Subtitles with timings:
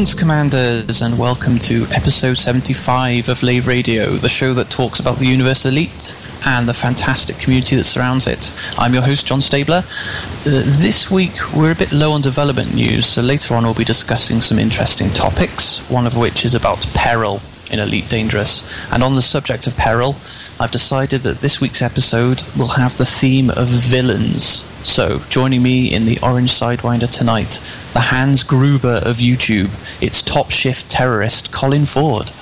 [0.00, 5.18] Greetings, Commanders, and welcome to episode 75 of Lave Radio, the show that talks about
[5.18, 8.50] the Universe Elite and the fantastic community that surrounds it.
[8.78, 9.84] I'm your host, John Stabler.
[9.84, 13.84] Uh, this week, we're a bit low on development news, so later on, we'll be
[13.84, 17.38] discussing some interesting topics, one of which is about peril
[17.72, 18.64] in Elite Dangerous.
[18.92, 20.16] And on the subject of peril,
[20.58, 24.64] I've decided that this week's episode will have the theme of villains.
[24.82, 27.60] So, joining me in the Orange Sidewinder tonight,
[27.92, 29.68] the Hans Gruber of YouTube,
[30.02, 32.32] it's top shift terrorist Colin Ford.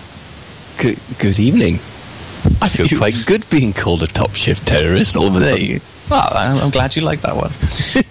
[0.80, 1.74] Good, good evening.
[2.62, 5.64] I feel quite good being called a top shift terrorist all of a sudden.
[5.64, 7.50] you- Well, I'm I'm glad you like that one.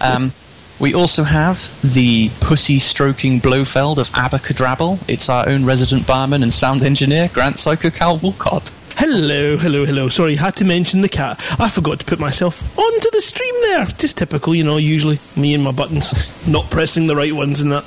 [0.02, 0.32] um,
[0.80, 4.98] we also have the pussy stroking Blofeld of Abacadrabble.
[5.08, 8.72] It's our own resident barman and sound engineer, Grant Psycho Cal Walcott.
[8.96, 10.08] Hello, hello, hello.
[10.08, 11.38] Sorry, had to mention the cat.
[11.60, 13.86] I forgot to put myself onto the stream there.
[13.86, 15.18] Just typical, you know, usually.
[15.36, 16.46] Me and my buttons.
[16.48, 17.84] Not pressing the right ones and that.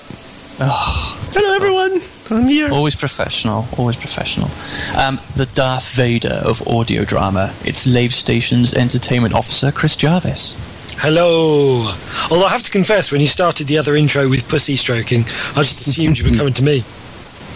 [0.59, 2.00] hello, everyone.
[2.30, 2.72] I'm here.
[2.72, 4.47] Always professional, always professional.
[4.97, 7.53] Um, the Darth Vader of audio drama.
[7.66, 10.56] It's Lave Station's entertainment officer, Chris Jarvis.
[11.03, 11.91] Hello.
[12.30, 15.63] Although I have to confess, when you started the other intro with pussy stroking, I
[15.66, 16.83] just assumed you were coming to me.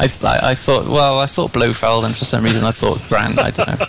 [0.00, 2.98] I, th- I, I thought, well, I thought Blofeld, and for some reason I thought
[3.10, 3.38] Grant.
[3.38, 3.86] I don't know.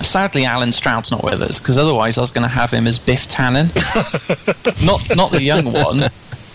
[0.00, 2.98] Sadly, Alan Stroud's not with us because otherwise I was going to have him as
[2.98, 3.66] Biff Tannen,
[4.86, 6.08] not not the young one,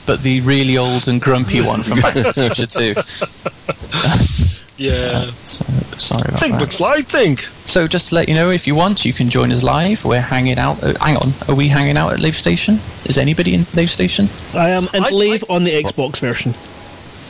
[0.07, 4.55] but the really old and grumpy one from Back to the Future too.
[4.77, 5.31] Yeah.
[5.31, 5.65] So,
[5.97, 6.39] sorry about that.
[6.39, 6.69] think, that.
[6.69, 7.39] McFly, think.
[7.39, 10.03] So just to let you know, if you want, you can join us Lave.
[10.03, 10.83] We're hanging out.
[10.83, 12.79] Uh, hang on, are we hanging out at Lave Station?
[13.05, 14.27] Is anybody in Lave Station?
[14.53, 16.53] I am in live on the Xbox version.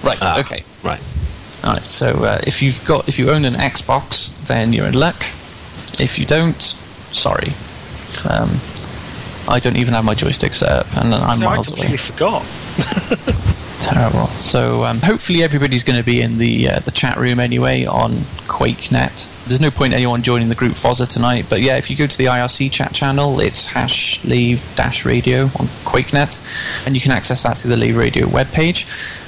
[0.03, 0.17] Right.
[0.21, 0.63] Ah, okay.
[0.83, 1.01] Right.
[1.63, 1.85] All right.
[1.85, 5.21] So uh, if you've got, if you own an Xbox, then you're in luck.
[5.99, 6.61] If you don't,
[7.11, 7.53] sorry.
[8.29, 8.49] Um,
[9.47, 11.97] I don't even have my joystick set up, and I'm so I completely away.
[11.97, 12.41] forgot.
[13.79, 14.27] Terrible.
[14.27, 18.11] So um, hopefully everybody's going to be in the uh, the chat room anyway on
[18.47, 19.45] QuakeNet.
[19.45, 22.17] There's no point anyone joining the group Fozza tonight, but yeah, if you go to
[22.17, 27.43] the IRC chat channel, it's hash lave dash radio on QuakeNet, and you can access
[27.43, 28.85] that through the Lave Radio webpage.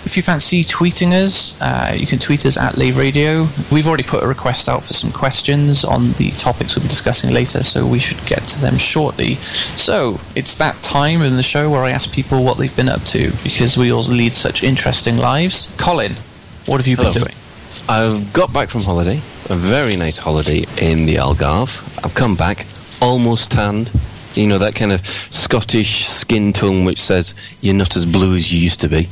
[0.07, 3.45] If you fancy tweeting us, uh, you can tweet us at Lave Radio.
[3.69, 7.33] We've already put a request out for some questions on the topics we'll be discussing
[7.33, 9.35] later, so we should get to them shortly.
[9.35, 13.03] So it's that time in the show where I ask people what they've been up
[13.07, 15.75] to because we all lead such interesting lives.
[15.77, 16.13] Colin,
[16.67, 17.33] what have you been doing?
[17.89, 19.17] I've got back from holiday,
[19.49, 22.01] a very nice holiday in the Algarve.
[22.05, 22.65] I've come back
[23.01, 23.91] almost tanned.
[24.35, 28.53] You know, that kind of Scottish skin tone which says you're not as blue as
[28.53, 29.09] you used to be.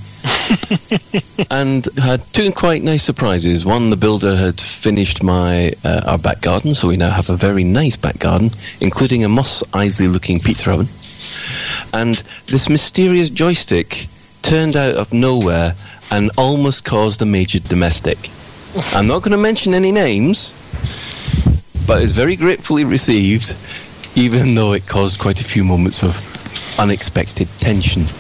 [1.52, 3.66] and had two quite nice surprises.
[3.66, 7.36] One, the builder had finished my uh, our back garden, so we now have a
[7.36, 8.52] very nice back garden,
[8.82, 10.88] including a Mos Eisley looking pizza oven.
[11.94, 12.16] And
[12.48, 14.08] this mysterious joystick
[14.42, 15.76] turned out of nowhere
[16.12, 18.30] and almost caused a major domestic.
[18.94, 20.52] I'm not going to mention any names,
[21.88, 23.56] but it's very gratefully received,
[24.16, 28.06] even though it caused quite a few moments of unexpected tension.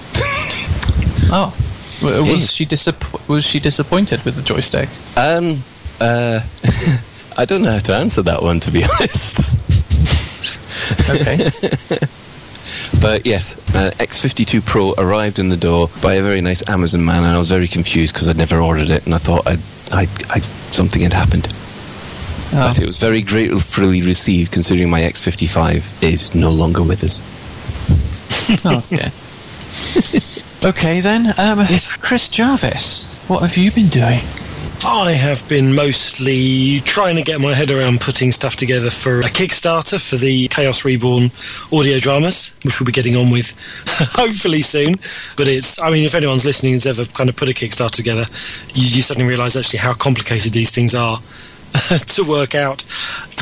[1.31, 1.64] Oh, w-
[2.05, 4.89] was she disapp- was she disappointed with the joystick?
[5.17, 5.61] Um,
[5.99, 6.41] uh,
[7.37, 9.59] I don't know how to answer that one, to be honest.
[11.09, 11.49] Okay.
[12.99, 17.17] But yes, uh, X52 Pro arrived in the door by a very nice Amazon man,
[17.23, 19.59] and I was very confused because I'd never ordered it, and I thought I'd,
[19.91, 21.47] I, I, something had happened.
[22.53, 22.69] Oh.
[22.69, 27.21] But it was very gratefully received, considering my X55 is no longer with us.
[28.65, 29.11] Oh dear.
[30.65, 31.65] Okay then, um,
[32.01, 34.19] Chris Jarvis, what have you been doing?
[34.83, 39.25] I have been mostly trying to get my head around putting stuff together for a
[39.25, 41.29] Kickstarter for the Chaos Reborn
[41.71, 43.55] audio dramas, which we'll be getting on with
[43.87, 44.95] hopefully soon.
[45.37, 48.25] But it's, I mean, if anyone's listening has ever kind of put a Kickstarter together,
[48.73, 51.17] you, you suddenly realise actually how complicated these things are
[52.07, 52.83] to work out.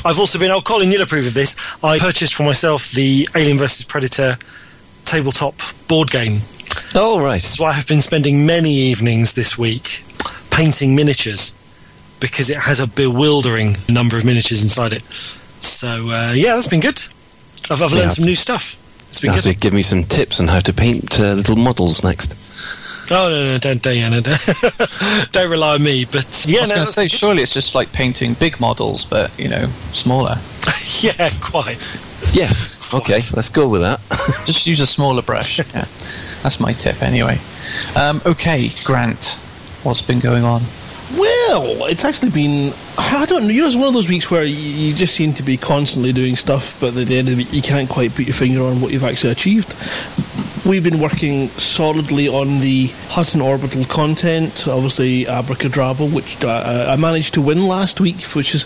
[0.05, 1.55] I've also been, oh, Colin, you'll approve of this.
[1.83, 3.85] I purchased for myself the Alien vs.
[3.85, 4.37] Predator
[5.05, 5.55] tabletop
[5.87, 6.41] board game.
[6.95, 7.41] Oh, right.
[7.41, 10.03] So I have been spending many evenings this week
[10.51, 11.53] painting miniatures
[12.19, 15.03] because it has a bewildering number of miniatures inside it.
[15.03, 17.01] So uh, yeah, that's been good.
[17.69, 18.77] I've, I've learned have some new stuff.
[19.09, 21.55] It's You been have to give me some tips on how to paint uh, little
[21.55, 22.35] models next.
[23.11, 24.39] Oh no, no, don't, don't, yeah, no, don't,
[25.31, 26.05] don't rely on me.
[26.05, 29.05] But yeah, I was no, going to say, surely it's just like painting big models,
[29.05, 30.35] but you know, smaller.
[31.01, 31.77] yeah, quite.
[32.33, 32.47] Yeah,
[32.93, 33.99] okay, let's go with that.
[34.45, 35.59] Just use a smaller brush.
[35.73, 35.85] Yeah,
[36.43, 37.39] that's my tip anyway.
[37.95, 39.39] Um, okay, Grant,
[39.83, 40.61] what's been going on?
[41.17, 42.73] Well, it's actually been.
[42.97, 43.49] I don't know.
[43.49, 46.11] You know, it's one of those weeks where you, you just seem to be constantly
[46.11, 48.61] doing stuff, but at the end of the week, you can't quite put your finger
[48.61, 49.73] on what you've actually achieved.
[50.65, 54.67] we've been working solidly on the Hutton Orbital content.
[54.67, 58.65] Obviously, Abracadabra, which uh, I managed to win last week, which has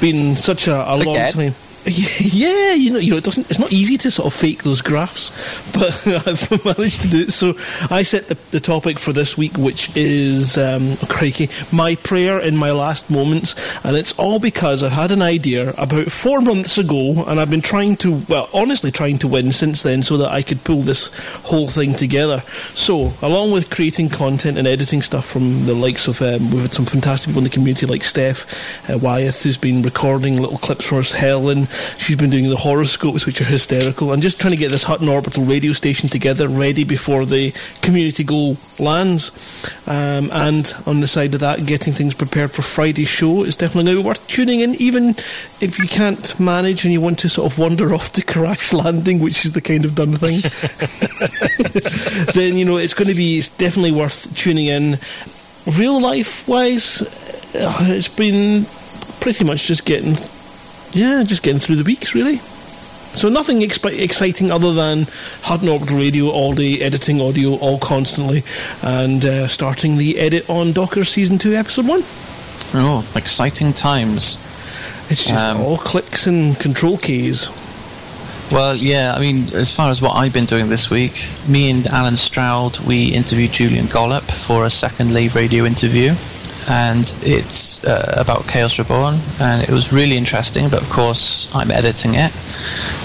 [0.00, 1.54] been such a, a long time.
[2.36, 3.48] Yeah, you know, you know, it doesn't.
[3.48, 5.30] It's not easy to sort of fake those graphs,
[5.72, 7.32] but I've managed to do it.
[7.32, 7.54] So
[7.90, 12.56] I set the, the topic for this week, which is um, crikey, my prayer in
[12.56, 13.54] my last moments,
[13.84, 17.62] and it's all because I had an idea about four months ago, and I've been
[17.62, 21.06] trying to, well, honestly, trying to win since then, so that I could pull this
[21.44, 22.40] whole thing together.
[22.74, 26.74] So, along with creating content and editing stuff from the likes of, um, we've had
[26.74, 30.84] some fantastic people in the community like Steph uh, Wyeth, who's been recording little clips
[30.84, 31.66] for us, Helen.
[31.98, 35.08] She's been doing the horoscopes, which are hysterical, and just trying to get this Hutton
[35.08, 37.52] Orbital radio station together, ready before the
[37.82, 39.32] community goal lands.
[39.86, 43.84] Um, and on the side of that, getting things prepared for Friday's show is definitely
[43.84, 45.10] going to be worth tuning in, even
[45.60, 49.20] if you can't manage and you want to sort of wander off to Crash Landing,
[49.20, 50.40] which is the kind of done thing.
[52.34, 54.98] then you know it's going to be it's definitely worth tuning in.
[55.66, 57.02] Real life wise,
[57.54, 58.64] uh, it's been
[59.20, 60.16] pretty much just getting
[60.92, 62.40] yeah, just getting through the weeks, really.
[63.16, 65.06] So nothing exciting other than
[65.40, 68.44] Hutton Orbital Radio all day, editing audio all constantly,
[68.82, 72.00] and uh, starting the edit on Docker Season 2, Episode 1.
[72.74, 74.36] Oh, exciting times.
[75.08, 77.48] It's just um, all clicks and control keys.
[78.52, 81.86] Well, yeah, I mean, as far as what I've been doing this week, me and
[81.86, 86.14] Alan Stroud, we interviewed Julian Gollop for a second Lave Radio interview
[86.68, 90.68] and it's uh, about Chaos Reborn, and it was really interesting.
[90.68, 92.32] But of course, I'm editing it,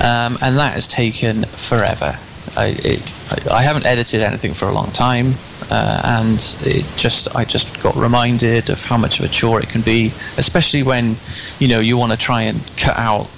[0.02, 2.18] um, and that has taken forever.
[2.58, 5.34] I, it, I, haven't edited anything for a long time,
[5.70, 9.70] uh, and it just I just got reminded of how much of a chore it
[9.70, 10.08] can be,
[10.38, 11.16] especially when
[11.60, 13.30] you know you want to try and cut out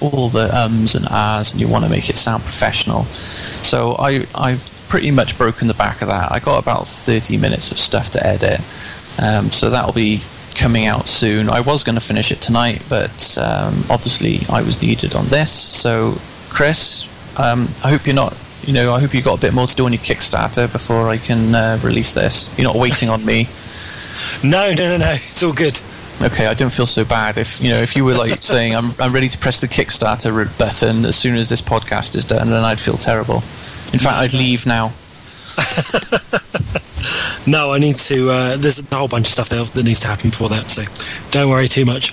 [0.00, 3.04] all the ums and ahs, and you want to make it sound professional.
[3.04, 6.30] So I I've pretty much broken the back of that.
[6.30, 8.60] I got about 30 minutes of stuff to edit,
[9.22, 10.20] um, so that'll be
[10.54, 11.48] coming out soon.
[11.48, 15.50] I was going to finish it tonight, but um, obviously I was needed on this.
[15.50, 16.18] So,
[16.48, 17.08] Chris,
[17.38, 18.38] um, I hope you're not.
[18.62, 21.08] You know, I hope you got a bit more to do on your Kickstarter before
[21.08, 22.56] I can uh, release this.
[22.58, 23.48] You're not waiting on me.
[24.44, 25.12] No, no, no, no.
[25.26, 25.80] It's all good.
[26.22, 28.92] Okay, I don't feel so bad if you know if you were like saying I'm
[29.00, 32.62] I'm ready to press the Kickstarter button as soon as this podcast is done, then
[32.64, 33.36] I'd feel terrible.
[33.92, 34.92] In fact, I'd leave now.
[37.46, 38.30] no, I need to.
[38.30, 40.82] Uh, there's a whole bunch of stuff that, that needs to happen before that, so
[41.30, 42.12] don't worry too much.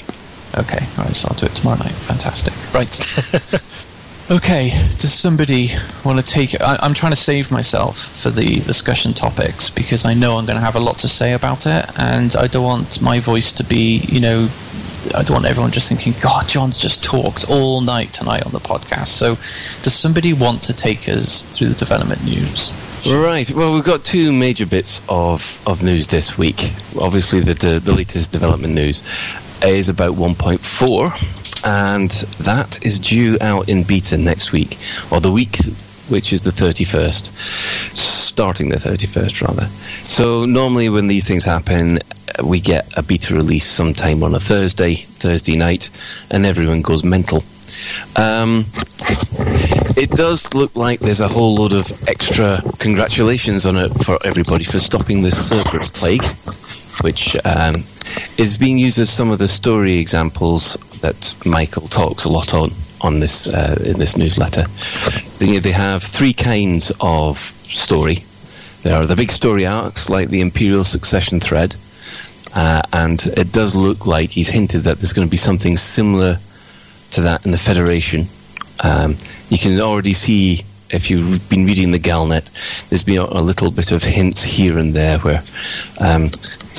[0.58, 1.94] Okay, all right, so I'll do it tomorrow night.
[1.94, 2.54] Fantastic.
[2.74, 2.92] Right.
[4.32, 5.70] okay, does somebody
[6.04, 6.60] want to take?
[6.62, 10.58] I, am trying to save myself for the discussion topics because I know I'm going
[10.58, 13.64] to have a lot to say about it, and I don't want my voice to
[13.64, 14.50] be, you know,
[15.16, 18.60] I don't want everyone just thinking, God, John's just talked all night tonight on the
[18.60, 19.08] podcast.
[19.08, 19.36] So,
[19.84, 22.74] does somebody want to take us through the development news?
[23.10, 23.50] Right.
[23.52, 26.72] Well, we've got two major bits of, of news this week.
[27.00, 29.02] Obviously, the, the, the latest development news
[29.64, 32.12] is about 1.4, and
[32.46, 34.78] that is due out in beta next week,
[35.12, 35.58] or the week
[36.10, 37.32] which is the 31st,
[37.96, 39.66] starting the 31st rather.
[40.08, 42.00] So normally when these things happen,
[42.44, 45.90] we get a beta release sometime on a Thursday, Thursday night,
[46.30, 47.44] and everyone goes mental.
[48.16, 48.66] Um,
[49.98, 54.64] it does look like there's a whole load of extra congratulations on it for everybody
[54.64, 56.24] for stopping this Cerberus plague,
[57.02, 57.84] which um,
[58.38, 62.72] is being used as some of the story examples that Michael talks a lot on
[63.02, 64.64] on this uh, in this newsletter.
[65.40, 68.24] They, they have three kinds of story.
[68.84, 71.76] There are the big story arcs, like the Imperial succession thread,
[72.56, 76.40] uh, and it does look like he's hinted that there's going to be something similar
[77.12, 78.28] to that in the Federation.
[78.80, 79.18] Um,
[79.50, 83.92] you can already see if you've been reading the Galnet, there's been a little bit
[83.92, 85.42] of hints here and there where
[86.00, 86.30] um,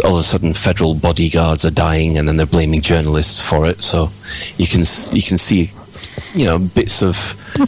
[0.05, 3.83] all of a sudden federal bodyguards are dying, and then they're blaming journalists for it.
[3.83, 4.11] So
[4.57, 4.81] you can
[5.13, 5.71] you can see,
[6.35, 7.17] you know, bits of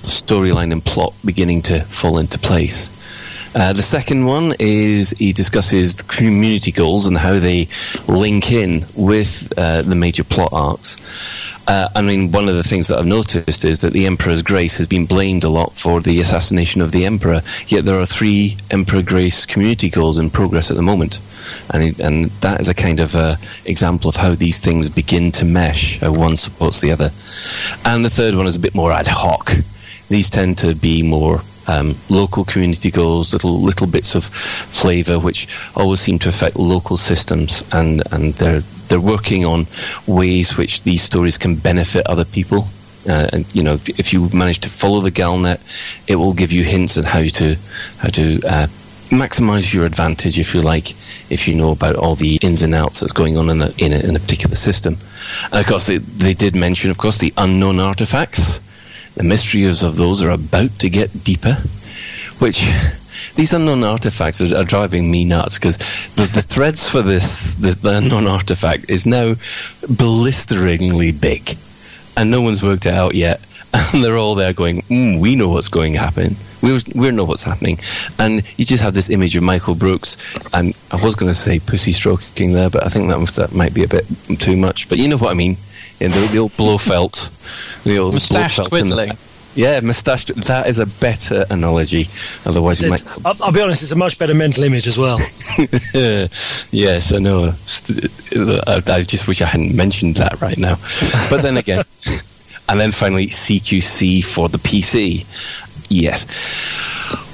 [0.04, 2.90] storyline and plot beginning to fall into place.
[3.54, 7.68] Uh, the second one is he discusses community goals and how they
[8.08, 11.54] link in with uh, the major plot arcs.
[11.68, 14.76] Uh, I mean, one of the things that I've noticed is that the Emperor's Grace
[14.78, 18.56] has been blamed a lot for the assassination of the Emperor, yet there are three
[18.72, 21.20] Emperor Grace community goals in progress at the moment.
[21.72, 25.44] And, and that is a kind of uh, example of how these things begin to
[25.44, 27.10] mesh, how one supports the other.
[27.84, 29.52] And the third one is a bit more ad hoc.
[30.08, 35.48] These tend to be more um, local community goals, little little bits of flavour, which
[35.76, 39.66] always seem to affect local systems, and and they're they're working on
[40.06, 42.68] ways which these stories can benefit other people.
[43.08, 45.60] Uh, and you know, if you manage to follow the Galnet,
[46.08, 47.56] it will give you hints on how to
[47.98, 48.66] how to uh,
[49.10, 50.90] maximize your advantage, if you like,
[51.30, 53.92] if you know about all the ins and outs that's going on in a, in
[53.92, 54.96] a, in a particular system.
[55.52, 58.60] And of course, they, they did mention, of course, the unknown artifacts.
[59.14, 61.54] The mysteries of those are about to get deeper,
[62.40, 62.60] which
[63.36, 65.76] these unknown artifacts are, are driving me nuts because
[66.16, 69.34] the, the, threads for this, the, the unknown artifact, is now
[69.88, 71.56] blisteringly big.
[72.16, 73.40] And no one's worked it out yet.
[73.92, 76.36] And they're all there going, mm, we know what's going to happen.
[76.64, 77.78] We, we know what's happening.
[78.18, 80.16] And you just have this image of Michael Brookes.
[80.54, 83.74] And I was going to say pussy stroking there, but I think that, that might
[83.74, 84.06] be a bit
[84.38, 84.88] too much.
[84.88, 85.58] But you know what I mean.
[86.00, 87.30] Yeah, the, the old Blofeld.
[87.84, 89.12] The old Moustache twiddling.
[89.54, 90.24] Yeah, moustache.
[90.24, 92.08] That is a better analogy.
[92.44, 93.04] Otherwise, you might.
[93.24, 93.82] I'll, I'll, be honest.
[93.82, 95.18] It's a much better mental image as well.
[96.72, 97.54] yes, I know.
[98.66, 100.74] I, I, just wish I hadn't mentioned that right now.
[101.30, 101.84] But then again,
[102.68, 105.24] and then finally CQC for the PC.
[105.88, 106.26] Yes.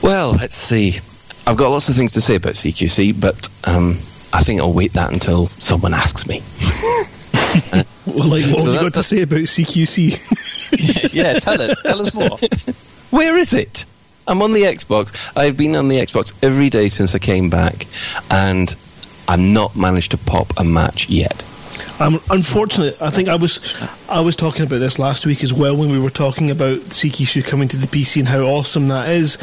[0.02, 0.98] Well, let's see.
[1.46, 3.98] I've got lots of things to say about CQC, but um,
[4.32, 6.42] I think I'll wait that until someone asks me.
[8.06, 11.12] well, like, what so have you got to say about CQC?
[11.14, 11.82] yeah, tell us.
[11.82, 12.76] Tell us more.
[13.10, 13.84] Where is it?
[14.26, 15.32] I'm on the Xbox.
[15.36, 17.86] I've been on the Xbox every day since I came back,
[18.30, 18.74] and
[19.26, 21.44] I've not managed to pop a match yet.
[22.00, 23.76] Um, unfortunately, I think I was
[24.08, 27.44] I was talking about this last week as well when we were talking about CQC
[27.44, 29.36] coming to the PC and how awesome that is.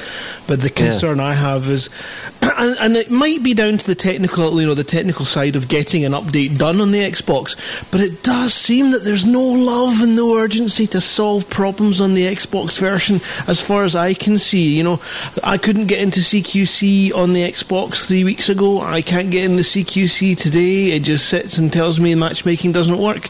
[0.48, 1.26] But the concern yeah.
[1.26, 1.90] I have is,
[2.42, 5.68] and, and, it might be down to the technical, you know, the technical side of
[5.68, 7.56] getting an update done on the Xbox.
[7.92, 12.14] But it does seem that there's no love and no urgency to solve problems on
[12.14, 14.78] the Xbox version, as far as I can see.
[14.78, 15.02] You know,
[15.44, 18.82] I couldn't get into CQC on the Xbox three weeks ago.
[18.82, 20.92] I can't get in the CQC today.
[20.92, 23.30] It just sits and tells me match matchmaking doesn't work.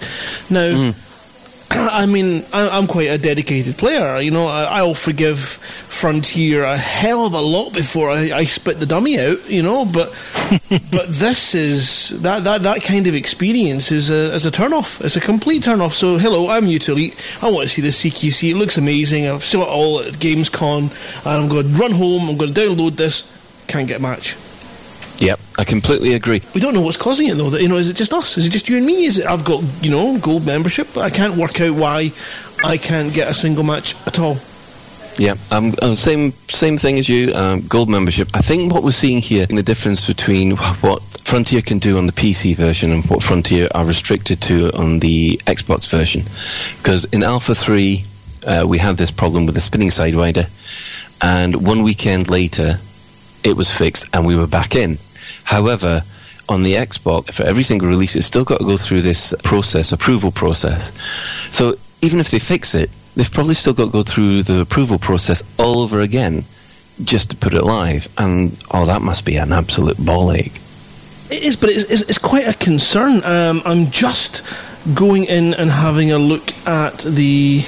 [0.49, 1.03] Now, mm.
[1.71, 4.19] I mean, I, am quite a dedicated player.
[4.21, 8.79] You know, I, will forgive Frontier a hell of a lot before I, I spit
[8.79, 9.49] the dummy out.
[9.49, 10.09] You know, but
[10.91, 15.01] but this is that, that that kind of experience is a is a turn off.
[15.03, 15.93] It's a complete turn off.
[15.93, 17.37] So, hello, I'm Elite.
[17.41, 18.51] I want to see the CQC.
[18.51, 19.27] It looks amazing.
[19.27, 22.29] I've seen it all at Gamescom, and I'm going to run home.
[22.29, 23.33] I'm going to download this.
[23.67, 24.37] Can't get a match.
[25.19, 26.41] Yep, I completely agree.
[26.53, 27.49] We don't know what's causing it though.
[27.49, 28.37] That, You know, is it just us?
[28.37, 29.05] Is it just you and me?
[29.05, 32.11] Is it I've got you know gold membership, but I can't work out why
[32.63, 34.37] I can't get a single match at all.
[35.17, 37.33] Yeah, um, uh, same same thing as you.
[37.33, 38.29] Um, gold membership.
[38.35, 42.05] I think what we're seeing here in the difference between what Frontier can do on
[42.05, 46.21] the PC version and what Frontier are restricted to on the Xbox version,
[46.77, 48.05] because in Alpha Three
[48.45, 50.47] uh, we had this problem with the spinning sidewinder,
[51.19, 52.77] and one weekend later
[53.43, 54.99] it was fixed and we were back in.
[55.43, 56.03] However,
[56.49, 59.91] on the Xbox, for every single release, it's still got to go through this process,
[59.91, 60.93] approval process.
[61.51, 64.97] So even if they fix it, they've probably still got to go through the approval
[64.97, 66.43] process all over again
[67.03, 68.07] just to put it live.
[68.17, 70.59] And oh, that must be an absolute ball ache.
[71.29, 73.23] It is, but it's, it's, it's quite a concern.
[73.23, 74.43] Um, I'm just
[74.93, 77.61] going in and having a look at the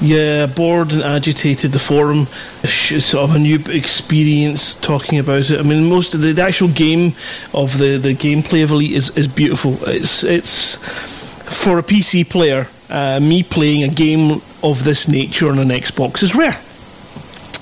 [0.00, 1.72] yeah, bored and agitated.
[1.72, 2.26] The forum
[2.62, 5.60] is sort of a new experience talking about it.
[5.60, 7.14] I mean, most of the, the actual game
[7.52, 9.76] of the, the gameplay of Elite is, is beautiful.
[9.88, 10.76] It's it's
[11.50, 12.66] for a PC player.
[12.88, 16.58] Uh, me playing a game of this nature on an Xbox is rare.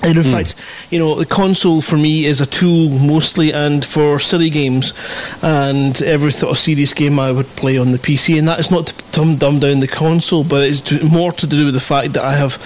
[0.01, 0.31] And in mm.
[0.31, 0.55] fact,
[0.91, 4.93] you know, the console for me is a tool mostly, and for silly games,
[5.41, 8.37] and every sort of serious game I would play on the PC.
[8.39, 11.65] And that is not to dumb down the console, but it's to, more to do
[11.65, 12.57] with the fact that I have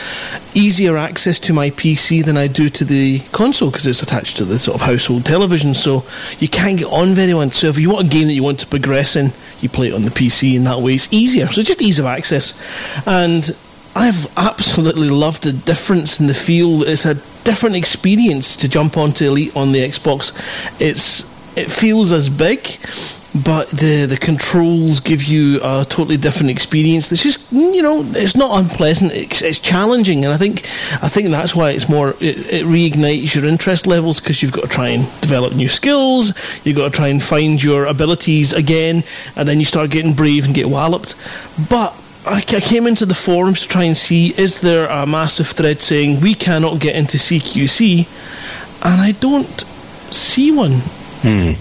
[0.53, 4.45] easier access to my PC than I do to the console because it's attached to
[4.45, 5.73] the sort of household television.
[5.73, 6.05] So
[6.39, 7.49] you can't get on very well.
[7.49, 9.93] So if you want a game that you want to progress in, you play it
[9.93, 11.47] on the PC, and that way it's easier.
[11.47, 12.53] So just ease of access,
[13.07, 13.49] and
[13.95, 16.83] I've absolutely loved the difference in the feel.
[16.83, 20.31] It's a different experience to jump onto Elite on the Xbox.
[20.81, 22.63] It's it feels as big,
[23.45, 27.11] but the the controls give you a totally different experience.
[27.11, 29.11] It's just you know it's not unpleasant.
[29.11, 30.65] It's, it's challenging, and I think
[31.03, 34.63] I think that's why it's more it, it reignites your interest levels because you've got
[34.63, 36.33] to try and develop new skills.
[36.65, 39.03] You've got to try and find your abilities again,
[39.35, 41.15] and then you start getting brave and get walloped.
[41.69, 45.81] But I, came into the forums to try and see is there a massive thread
[45.81, 48.07] saying we cannot get into CQC,
[48.85, 49.61] and I don't
[50.13, 50.79] see one.
[51.21, 51.51] Hmm.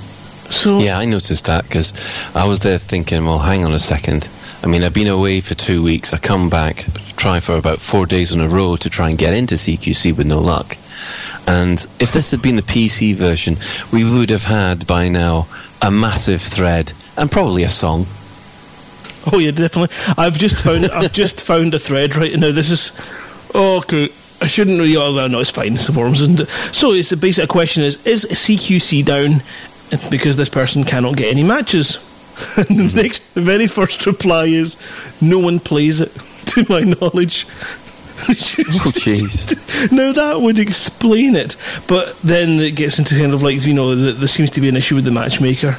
[0.52, 4.28] So yeah, I noticed that because I was there thinking, well, hang on a second.
[4.62, 6.12] I mean, I've been away for two weeks.
[6.12, 6.84] I come back,
[7.16, 10.28] try for about four days in a row to try and get into CQC with
[10.28, 10.76] no luck.
[11.48, 13.56] And if this had been the PC version,
[13.92, 15.48] we would have had by now
[15.80, 18.06] a massive thread and probably a song
[19.32, 19.94] Oh yeah, definitely.
[20.16, 22.50] I've just found I've just found a thread right now.
[22.50, 22.92] This is
[23.54, 24.08] oh, okay.
[24.40, 24.96] I shouldn't really.
[24.96, 25.74] Oh, well, no, it's fine.
[25.74, 26.48] It's the forums, isn't it?
[26.74, 29.42] So, it's the basic question: is is CQC down
[30.10, 31.98] because this person cannot get any matches?
[32.56, 34.76] And the next, the very first reply is,
[35.20, 36.10] "No one plays it,
[36.46, 37.46] to my knowledge."
[38.28, 39.92] oh, jeez.
[39.92, 41.56] now that would explain it,
[41.88, 44.68] but then it gets into kind of like you know, the, there seems to be
[44.68, 45.72] an issue with the matchmaker.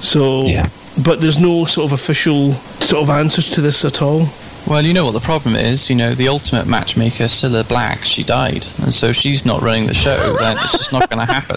[0.00, 0.68] So, Yeah.
[1.04, 4.26] But there's no sort of official sort of answers to this at all.
[4.66, 5.88] Well, you know what the problem is.
[5.88, 9.94] You know, the ultimate matchmaker, Cilla Black, she died, and so she's not running the
[9.94, 10.14] show.
[10.40, 11.56] then it's just not going to happen.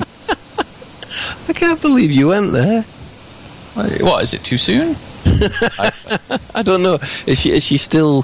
[1.50, 2.84] I can't believe you went there.
[4.06, 4.96] What is it too soon?
[6.56, 6.96] I don't know.
[7.25, 8.22] Is she is she still?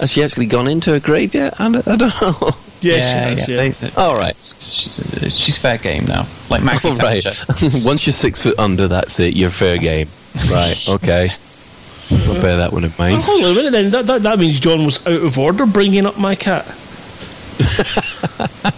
[0.00, 1.60] Has she actually gone into her grave yet?
[1.60, 2.50] I don't, I don't know.
[2.82, 4.34] Yeah, yeah, they- they- All right.
[4.36, 6.26] she's, she's fair game now.
[6.50, 7.22] Like Maggie All right.
[7.22, 7.86] Thatcher.
[7.86, 9.34] Once you're six foot under, that's it.
[9.36, 10.08] You're fair game.
[10.50, 10.88] Right.
[10.88, 11.28] Okay.
[12.28, 13.22] I'll bear that one in Well, mind.
[13.22, 13.90] hold on a minute then.
[13.92, 16.66] That, that, that means John was out of order bringing up my cat.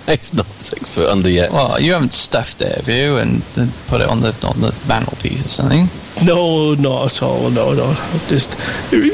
[0.07, 1.51] it's not six foot under yet.
[1.51, 4.75] Well, you haven't stuffed it, have you, and, and put it on the on the
[4.87, 5.89] mantelpiece or something?
[6.27, 7.51] No, not at all.
[7.51, 7.95] No, no.
[8.29, 8.57] Just
[8.91, 9.11] bring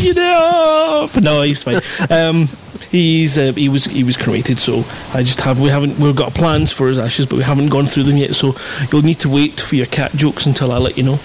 [0.00, 1.16] it up.
[1.20, 1.80] No, he's fine.
[2.10, 2.46] Um,
[2.94, 6.32] he's uh, he was he was cremated, so I just have we haven't we've got
[6.34, 8.34] plans for his ashes, but we haven't gone through them yet.
[8.34, 8.54] So
[8.90, 11.18] you'll need to wait for your cat jokes until I let you know.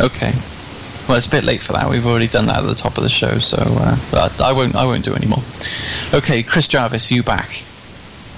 [0.00, 0.32] Okay.
[1.08, 1.88] Well, it's a bit late for that.
[1.88, 4.74] We've already done that at the top of the show, so uh, but I won't.
[4.76, 5.42] I won't do any more.
[6.12, 7.48] Okay, Chris Jarvis, you back?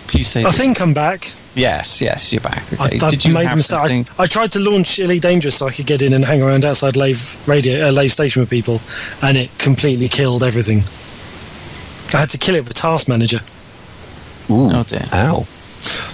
[0.06, 0.44] Please say.
[0.44, 1.24] I think I'm back.
[1.54, 2.62] yes, yes, you're back.
[2.80, 2.98] I, Okay.
[3.00, 3.78] I Did you made have mistake.
[3.78, 4.06] something?
[4.18, 6.64] I, I tried to launch Elite Dangerous so I could get in and hang around
[6.64, 8.80] outside Lave Radio, uh, Lave Station with people,
[9.22, 10.82] and it completely killed everything.
[12.14, 13.40] I had to kill it with Task Manager.
[14.50, 14.68] Ooh.
[14.72, 15.06] Oh dear.
[15.12, 15.46] Ow.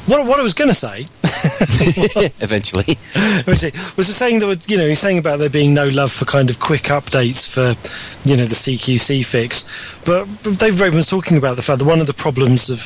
[0.07, 1.05] What, what I was going to say
[2.41, 2.85] Eventually.
[3.47, 6.25] was, it, was saying that you know he's saying about there being no love for
[6.25, 7.75] kind of quick updates for
[8.29, 9.65] you know the CQC fix,
[10.05, 12.81] but, but Dave Braben was talking about the fact that one of the problems of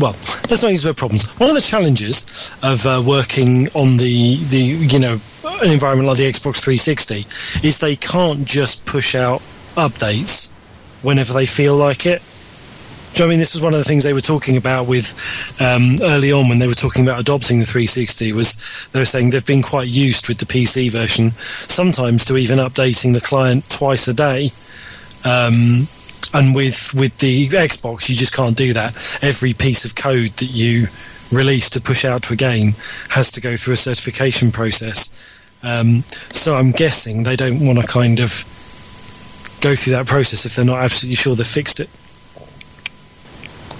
[0.00, 0.12] well,
[0.48, 1.26] let's not use the word problems.
[1.38, 6.18] One of the challenges of uh, working on the the you know an environment like
[6.18, 9.40] the Xbox 360 is they can't just push out
[9.74, 10.48] updates
[11.02, 12.22] whenever they feel like it.
[13.20, 15.14] I mean this was one of the things they were talking about with
[15.60, 19.30] um, early on when they were talking about adopting the 360 was they were saying
[19.30, 24.08] they've been quite used with the PC version sometimes to even updating the client twice
[24.08, 24.50] a day.
[25.24, 25.88] Um,
[26.34, 28.94] and with with the Xbox, you just can't do that.
[29.22, 30.86] Every piece of code that you
[31.30, 32.74] release to push out to a game
[33.10, 35.10] has to go through a certification process.
[35.62, 38.44] Um, so I'm guessing they don't want to kind of
[39.60, 41.88] go through that process if they're not absolutely sure they've fixed it.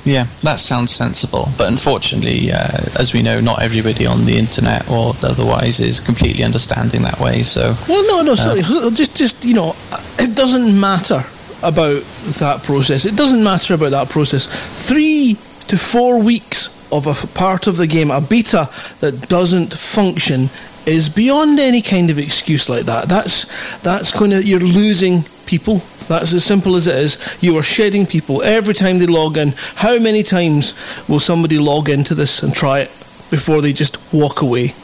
[0.05, 1.49] Yeah, that sounds sensible.
[1.57, 6.43] But unfortunately, uh, as we know, not everybody on the internet or otherwise is completely
[6.43, 7.43] understanding that way.
[7.43, 8.63] So Well, no, no, sorry.
[8.93, 9.77] just, just you know,
[10.19, 11.25] it doesn't matter
[11.63, 12.03] about
[12.41, 13.07] that process.
[13.07, 14.47] It doesn't matter about that process.
[14.89, 15.37] Three
[15.69, 18.69] to four weeks of a part of the game, a beta
[19.01, 20.51] that doesn't function,
[20.85, 23.09] is beyond any kind of excuse like that.
[23.09, 23.47] That's
[23.83, 25.81] that's going to you're losing people.
[26.09, 27.19] That's as simple as it is.
[27.41, 29.55] You are shedding people every time they log in.
[29.77, 30.75] How many times
[31.09, 32.89] will somebody log into this and try it
[33.31, 34.75] before they just walk away?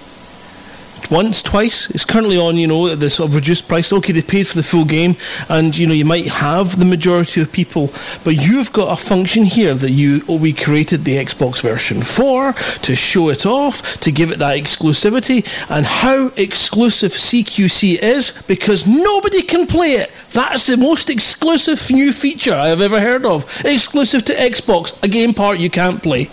[1.10, 1.90] Once, twice.
[1.90, 3.92] It's currently on, you know, at the sort of reduced price.
[3.92, 5.14] Okay, they paid for the full game,
[5.48, 7.90] and you know you might have the majority of people,
[8.24, 12.52] but you've got a function here that you oh, we created the Xbox version for
[12.82, 18.86] to show it off, to give it that exclusivity, and how exclusive CQC is because
[18.86, 20.10] nobody can play it.
[20.32, 23.64] That's the most exclusive new feature I have ever heard of.
[23.64, 26.28] Exclusive to Xbox, a game part you can't play.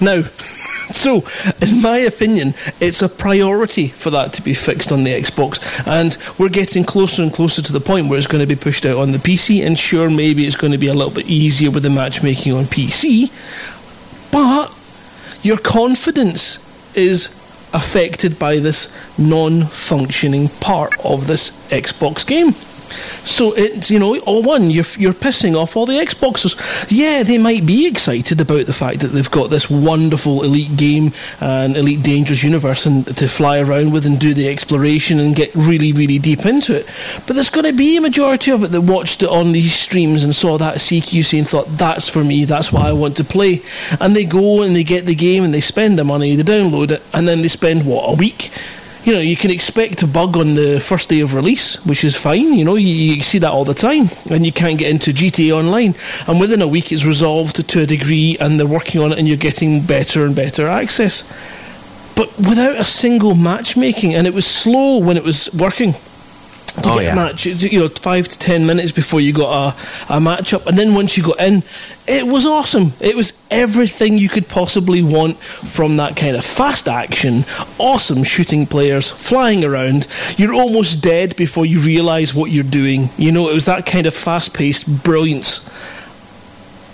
[0.00, 0.22] Now.
[0.92, 1.24] So,
[1.62, 6.16] in my opinion, it's a priority for that to be fixed on the Xbox, and
[6.38, 8.96] we're getting closer and closer to the point where it's going to be pushed out
[8.96, 9.66] on the PC.
[9.66, 12.64] And sure, maybe it's going to be a little bit easier with the matchmaking on
[12.64, 13.30] PC,
[14.30, 14.72] but
[15.44, 16.58] your confidence
[16.96, 17.28] is
[17.74, 22.54] affected by this non-functioning part of this Xbox game.
[23.24, 26.56] So it's you know, all one you're you're pissing off all the Xboxers.
[26.90, 31.12] Yeah, they might be excited about the fact that they've got this wonderful elite game
[31.40, 35.36] uh, and elite dangerous universe and to fly around with and do the exploration and
[35.36, 36.86] get really really deep into it.
[37.26, 40.24] But there's going to be a majority of it that watched it on these streams
[40.24, 43.62] and saw that CQC and thought that's for me, that's what I want to play.
[44.00, 46.90] And they go and they get the game and they spend the money, they download
[46.90, 48.50] it, and then they spend what a week
[49.04, 52.16] you know, you can expect a bug on the first day of release, which is
[52.16, 52.52] fine.
[52.52, 55.56] You know, you, you, see that all the time, and you can't get into GTA
[55.56, 55.94] Online.
[56.28, 59.26] And within a week, it's resolved to a degree, and they're working on it, and
[59.26, 61.24] you're getting better and better access.
[62.14, 65.94] But without a single matchmaking, and it was slow when it was working.
[66.82, 67.12] To Oh, get yeah.
[67.12, 67.46] a match.
[67.46, 69.74] You know, five to ten minutes before you got
[70.10, 71.62] a, a match up, and then once you got in,
[72.06, 72.92] it was awesome.
[73.00, 77.44] It was everything you could possibly want from that kind of fast action,
[77.78, 80.06] awesome shooting players flying around.
[80.36, 83.08] You're almost dead before you realise what you're doing.
[83.18, 85.60] You know, it was that kind of fast paced brilliance.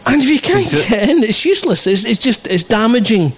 [0.09, 1.87] And if you can't it- get in, it's useless.
[1.87, 3.33] It's, it's just it's damaging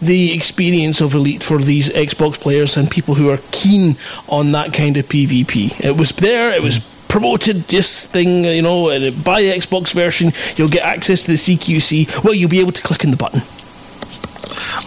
[0.00, 3.96] the experience of Elite for these Xbox players and people who are keen
[4.28, 5.84] on that kind of PvP.
[5.84, 6.52] It was there.
[6.52, 7.64] It was promoted.
[7.68, 12.24] This thing, you know, and buy the Xbox version, you'll get access to the CQC.
[12.24, 13.42] Well, you'll be able to click in the button.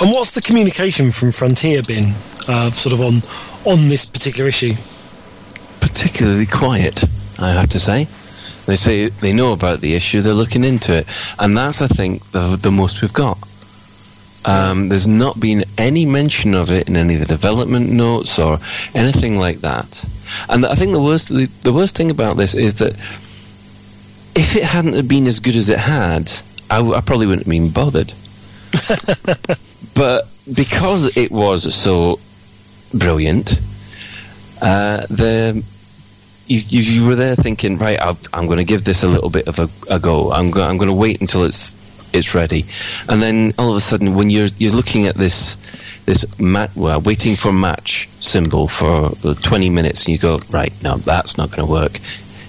[0.02, 2.14] And what's the communication from Frontier been,
[2.48, 3.22] uh, sort of on
[3.66, 4.74] on this particular issue?
[5.80, 7.04] particularly quiet,
[7.40, 8.08] I have to say.
[8.68, 11.08] They say they know about the issue, they're looking into it,
[11.40, 13.38] and that's, I think, the, the most we've got.
[14.46, 18.60] Um, there's not been any mention of it in any of the development notes or
[18.94, 20.06] anything like that.
[20.48, 22.94] And I think the worst, the, the worst thing about this is that
[24.36, 26.32] if it hadn't been as good as it had,
[26.70, 28.14] I probably wouldn't have been bothered.
[29.96, 32.20] but because it was so
[32.94, 33.60] brilliant,
[34.62, 35.64] uh, the
[36.48, 39.48] you, you, were there thinking, right, I'll, I'm going to give this a little bit
[39.48, 40.32] of a, a go.
[40.32, 41.76] I'm, go, I'm going to wait until it's
[42.14, 42.66] it's ready,
[43.10, 45.58] and then all of a sudden, when you're you're looking at this
[46.06, 50.98] this mat, well, waiting for match symbol for 20 minutes, and you go, right, no,
[50.98, 52.00] that's not going to work.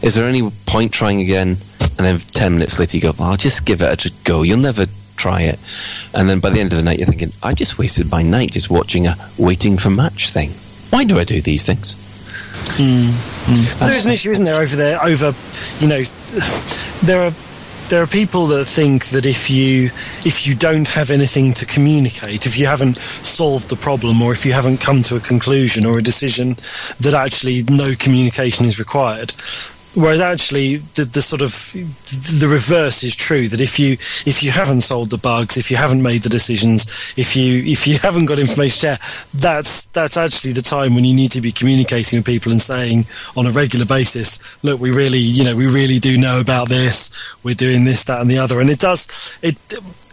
[0.01, 1.57] Is there any point trying again?
[1.99, 4.43] And then 10 minutes later, you go, well, I'll just give it a go.
[4.43, 5.59] You'll never try it.
[6.15, 8.53] And then by the end of the night, you're thinking, I just wasted my night
[8.53, 10.51] just watching a waiting for match thing.
[10.91, 11.97] Why do I do these things?
[12.79, 13.79] Mm, mm.
[13.79, 15.03] There is an issue, isn't there, over there?
[15.03, 15.33] Over,
[15.81, 16.03] you know,
[17.03, 17.33] there are
[17.89, 19.87] there are people that think that if you
[20.25, 24.45] if you don't have anything to communicate, if you haven't solved the problem, or if
[24.45, 26.55] you haven't come to a conclusion or a decision,
[27.01, 29.33] that actually no communication is required.
[29.99, 33.49] Whereas actually, the, the sort of the reverse is true.
[33.49, 36.85] That if you if you haven't solved the bugs, if you haven't made the decisions,
[37.17, 41.05] if you if you haven't got information to share, that's that's actually the time when
[41.05, 43.07] you need to be communicating with people and saying
[43.37, 47.11] on a regular basis, look, we really you know we really do know about this.
[47.43, 49.57] We're doing this, that, and the other, and it does it.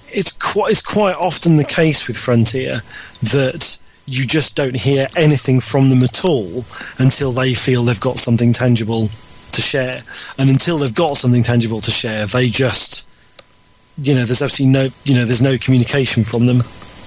[0.07, 2.81] It's quite it's quite often the case with Frontier
[3.21, 6.65] that you just don't hear anything from them at all
[6.97, 9.09] until they feel they've got something tangible
[9.55, 10.01] to share.
[10.37, 13.05] And until they've got something tangible to share, they just,
[13.97, 16.57] you know, there's absolutely no, you know, there's no communication from them.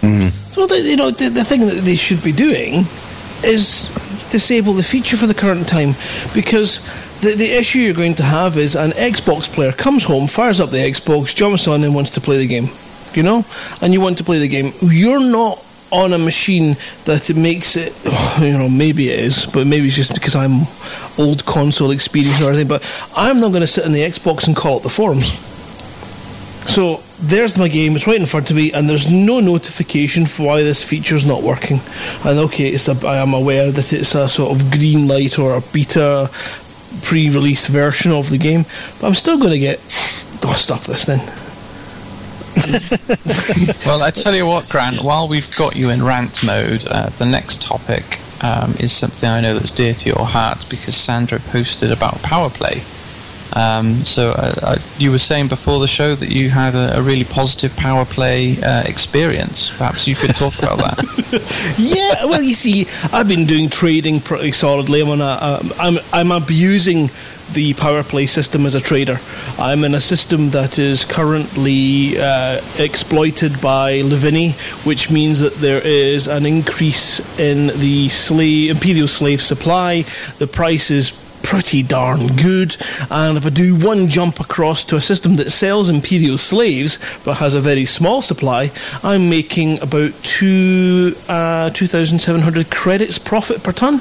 [0.01, 0.59] Mm-hmm.
[0.59, 2.85] Well, the, you know, the, the thing that they should be doing
[3.45, 3.89] is
[4.31, 5.95] disable the feature for the current time
[6.35, 6.81] because
[7.21, 10.71] the, the issue you're going to have is an Xbox player comes home, fires up
[10.71, 12.69] the Xbox, jumps on and wants to play the game.
[13.15, 13.45] You know?
[13.81, 14.73] And you want to play the game.
[14.83, 17.95] You're not on a machine that it makes it,
[18.41, 20.67] you know, maybe it is, but maybe it's just because I'm
[21.19, 22.83] old console experience or anything, but
[23.17, 25.45] I'm not going to sit on the Xbox and call up the forums.
[26.69, 27.97] So there's my game.
[27.97, 31.43] It's right in front of me, and there's no notification for why this feature's not
[31.43, 31.81] working.
[32.25, 35.57] And okay, it's a, I am aware that it's a sort of green light or
[35.57, 36.31] a beta
[37.03, 38.65] pre-release version of the game,
[39.01, 39.79] but I'm still going to get.
[40.45, 41.21] Oh, stop this then.
[43.87, 45.03] Well, I tell you what, Grant.
[45.03, 49.41] While we've got you in rant mode, uh, the next topic um, is something I
[49.41, 52.83] know that's dear to your heart because Sandro posted about power play.
[53.55, 57.03] Um, so uh, uh, you were saying before the show that you had a, a
[57.03, 59.71] really positive power play uh, experience.
[59.71, 61.75] Perhaps you could talk about that.
[61.79, 65.01] yeah, well, you see, I've been doing trading pretty solidly.
[65.01, 67.11] I'm on a, um, I'm, I'm abusing
[67.53, 69.19] the power play system as a trader.
[69.59, 74.53] I'm in a system that is currently uh, exploited by Lavigny,
[74.87, 80.03] which means that there is an increase in the slave, imperial slave supply.
[80.39, 82.77] The price is pretty darn good.
[83.11, 87.39] And if I do one jump across to a system that sells imperial slaves but
[87.39, 88.71] has a very small supply,
[89.03, 93.99] I'm making about two uh, 2,700 credits profit per ton.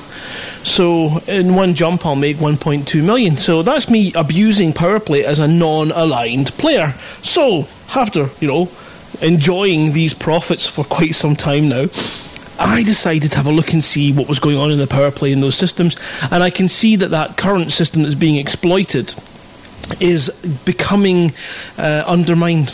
[0.63, 3.37] So in one jump, I'll make 1.2 million.
[3.37, 6.93] So that's me abusing PowerPlay as a non-aligned player.
[7.21, 8.69] So after you know
[9.21, 11.85] enjoying these profits for quite some time now.
[12.59, 15.11] I decided to have a look and see what was going on in the power
[15.11, 15.95] play in those systems,
[16.31, 19.13] and I can see that that current system that's being exploited
[19.99, 20.29] is
[20.65, 21.31] becoming
[21.77, 22.69] uh, undermined.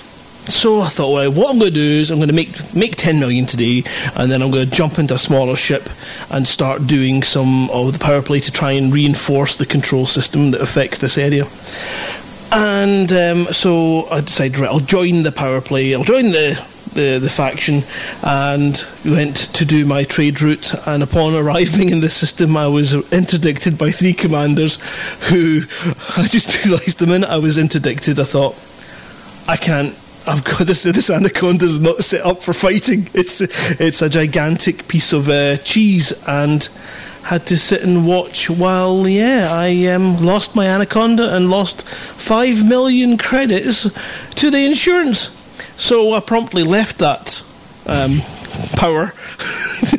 [0.45, 2.95] So I thought, well, what I'm going to do is I'm going to make make
[2.95, 3.83] 10 million today,
[4.15, 5.89] and then I'm going to jump into a smaller ship
[6.29, 10.51] and start doing some of the power play to try and reinforce the control system
[10.51, 11.45] that affects this area.
[12.51, 15.95] And um, so I decided, right, I'll join the power play.
[15.95, 17.81] I'll join the the the faction
[18.23, 20.73] and went to do my trade route.
[20.87, 24.77] And upon arriving in the system, I was interdicted by three commanders,
[25.29, 25.61] who
[26.17, 28.55] I just realised the minute I was interdicted, I thought
[29.47, 29.97] I can't.
[30.25, 30.83] I've got this.
[30.83, 33.09] This anaconda is not set up for fighting.
[33.13, 36.67] It's it's a gigantic piece of uh, cheese, and
[37.23, 42.67] had to sit and watch while yeah I um, lost my anaconda and lost five
[42.67, 43.83] million credits
[44.35, 45.42] to the insurance.
[45.77, 47.43] So I promptly left that
[47.85, 48.19] um,
[48.77, 49.13] power.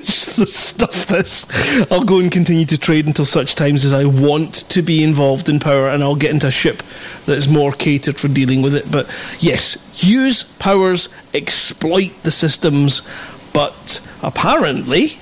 [0.46, 1.92] stuff that's.
[1.92, 5.48] I'll go and continue to trade until such times as I want to be involved
[5.48, 6.82] in power, and I'll get into a ship
[7.26, 8.90] that's more catered for dealing with it.
[8.90, 9.06] But
[9.40, 13.02] yes, use powers, exploit the systems,
[13.52, 15.18] but apparently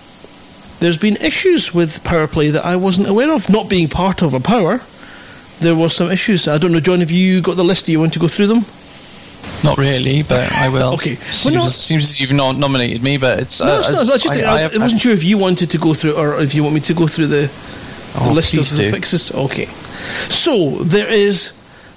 [0.80, 3.48] there's been issues with power play that I wasn't aware of.
[3.50, 4.80] Not being part of a power,
[5.60, 6.48] there was some issues.
[6.48, 7.86] I don't know, John, have you got the list?
[7.86, 8.64] Do you want to go through them?
[9.64, 10.94] Not really, but I will.
[10.94, 11.14] okay.
[11.16, 13.60] Seems, well, seems as you've not nominated me, but it's.
[13.60, 15.94] No, uh, it's not, just, I, I, I, wasn't sure if you wanted to go
[15.94, 17.50] through, or if you want me to go through the,
[18.14, 18.84] the oh, list of do.
[18.84, 19.32] the fixes.
[19.32, 19.66] Okay.
[20.28, 21.52] So there is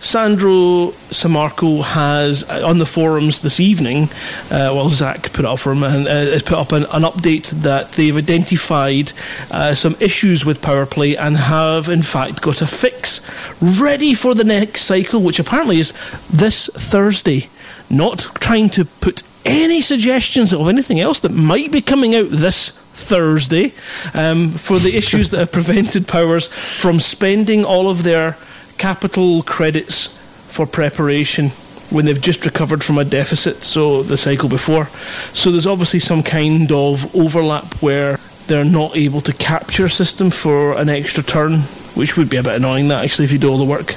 [0.05, 4.03] Sandro Sammarco has uh, on the forums this evening.
[4.51, 7.91] Uh, well, Zach put up for him and uh, put up an, an, update that
[7.93, 9.11] they've identified
[9.49, 13.19] uh, some issues with power play and have in fact got a fix
[13.59, 15.91] ready for the next cycle, which apparently is
[16.29, 17.49] this Thursday.
[17.89, 22.69] Not trying to put any suggestions of anything else that might be coming out this
[22.93, 23.73] Thursday
[24.13, 28.37] um, for the issues that have prevented powers from spending all of their
[28.77, 30.07] capital credits
[30.47, 31.49] for preparation
[31.89, 34.85] when they've just recovered from a deficit, so the cycle before.
[35.33, 40.77] So there's obviously some kind of overlap where they're not able to capture system for
[40.77, 41.59] an extra turn,
[41.95, 43.91] which would be a bit annoying that actually if you do all the work.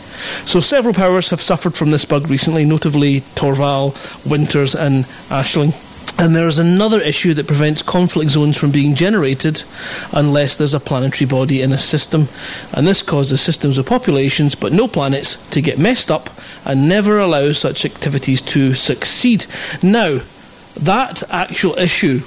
[0.45, 3.95] So several powers have suffered from this bug recently, notably Torval,
[4.29, 5.88] Winters and Aisling.
[6.19, 9.63] And there's another issue that prevents conflict zones from being generated
[10.13, 12.29] unless there's a planetary body in a system.
[12.73, 16.29] And this causes systems of populations but no planets to get messed up
[16.65, 19.47] and never allows such activities to succeed.
[19.81, 20.21] Now,
[20.81, 22.23] that actual issue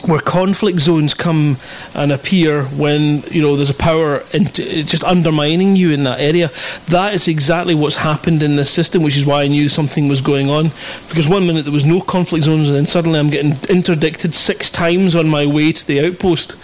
[0.00, 1.56] where conflict zones come
[1.94, 6.50] and appear when you know there's a power just undermining you in that area.
[6.88, 10.20] That is exactly what's happened in this system, which is why I knew something was
[10.20, 10.70] going on.
[11.08, 14.70] Because one minute there was no conflict zones, and then suddenly I'm getting interdicted six
[14.70, 16.56] times on my way to the outpost,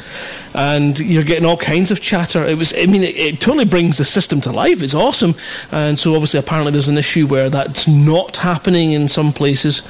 [0.54, 2.44] and you're getting all kinds of chatter.
[2.44, 4.82] It was, I mean, it, it totally brings the system to life.
[4.82, 5.34] It's awesome,
[5.70, 9.80] and so obviously apparently there's an issue where that's not happening in some places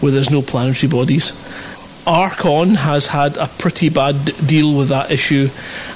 [0.00, 1.32] where there's no planetary bodies.
[2.06, 5.48] Archon has had a pretty bad deal with that issue,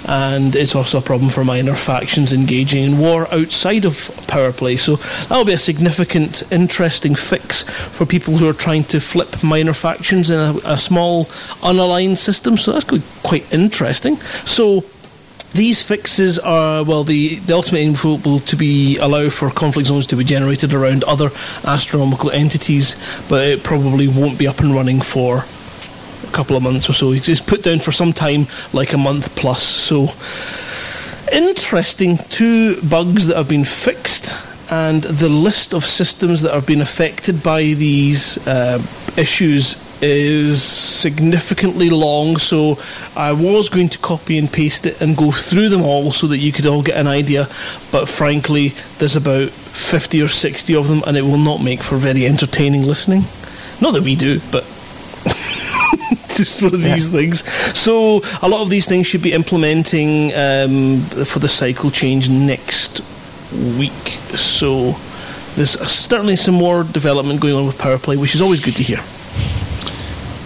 [0.07, 4.77] and it's also a problem for minor factions engaging in war outside of power play.
[4.77, 9.73] So that'll be a significant, interesting fix for people who are trying to flip minor
[9.73, 11.25] factions in a, a small,
[11.63, 12.57] unaligned system.
[12.57, 12.85] So that's
[13.23, 14.17] quite interesting.
[14.17, 14.85] So
[15.53, 20.09] these fixes are well the, the ultimate aim will to be allow for conflict zones
[20.09, 21.31] to be generated around other
[21.65, 22.97] astronomical entities
[23.29, 25.45] but it probably won't be up and running for
[26.35, 27.13] couple of months or so.
[27.13, 29.63] He's put down for some time, like a month plus.
[29.63, 30.09] So,
[31.33, 34.35] interesting two bugs that have been fixed,
[34.71, 38.83] and the list of systems that have been affected by these uh,
[39.17, 42.37] issues is significantly long.
[42.37, 42.79] So,
[43.17, 46.39] I was going to copy and paste it and go through them all so that
[46.39, 47.45] you could all get an idea.
[47.93, 48.69] But frankly,
[48.99, 52.83] there's about 50 or 60 of them, and it will not make for very entertaining
[52.83, 53.23] listening.
[53.81, 54.65] Not that we do, but
[56.37, 57.19] just one of these yeah.
[57.19, 57.49] things.
[57.79, 63.01] So a lot of these things should be implementing um, for the cycle change next
[63.79, 63.93] week.
[64.37, 64.93] So
[65.55, 69.01] there's certainly some more development going on with PowerPlay, which is always good to hear.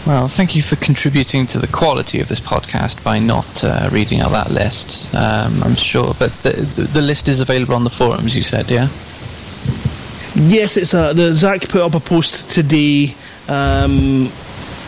[0.07, 4.21] Well, thank you for contributing to the quality of this podcast by not uh, reading
[4.21, 5.15] out that list.
[5.15, 8.35] Um, I'm sure, but the, the, the, list is available on the forums.
[8.35, 8.89] You said, yeah.
[10.35, 13.15] Yes, it's uh, the Zach put up a post today.
[13.49, 14.31] Um,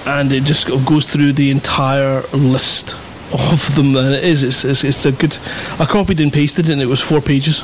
[0.06, 2.94] and it just goes through the entire list
[3.32, 3.96] of them.
[3.96, 5.36] And it is, it's, it's, it's a good.
[5.78, 7.62] I copied and pasted it, and it was four pages.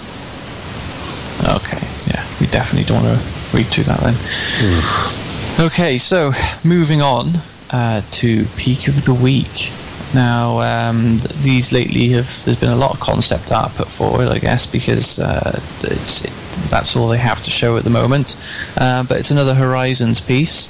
[1.42, 4.14] Okay, yeah, we definitely don't want to read through that then.
[4.14, 5.66] Mm.
[5.66, 6.32] Okay, so
[6.64, 7.28] moving on
[7.70, 9.72] uh, to peak of the week.
[10.14, 14.38] Now, um, these lately have there's been a lot of concept art put forward, I
[14.38, 16.32] guess, because uh, it,
[16.70, 18.36] that's all they have to show at the moment.
[18.76, 20.68] Uh, but it's another Horizons piece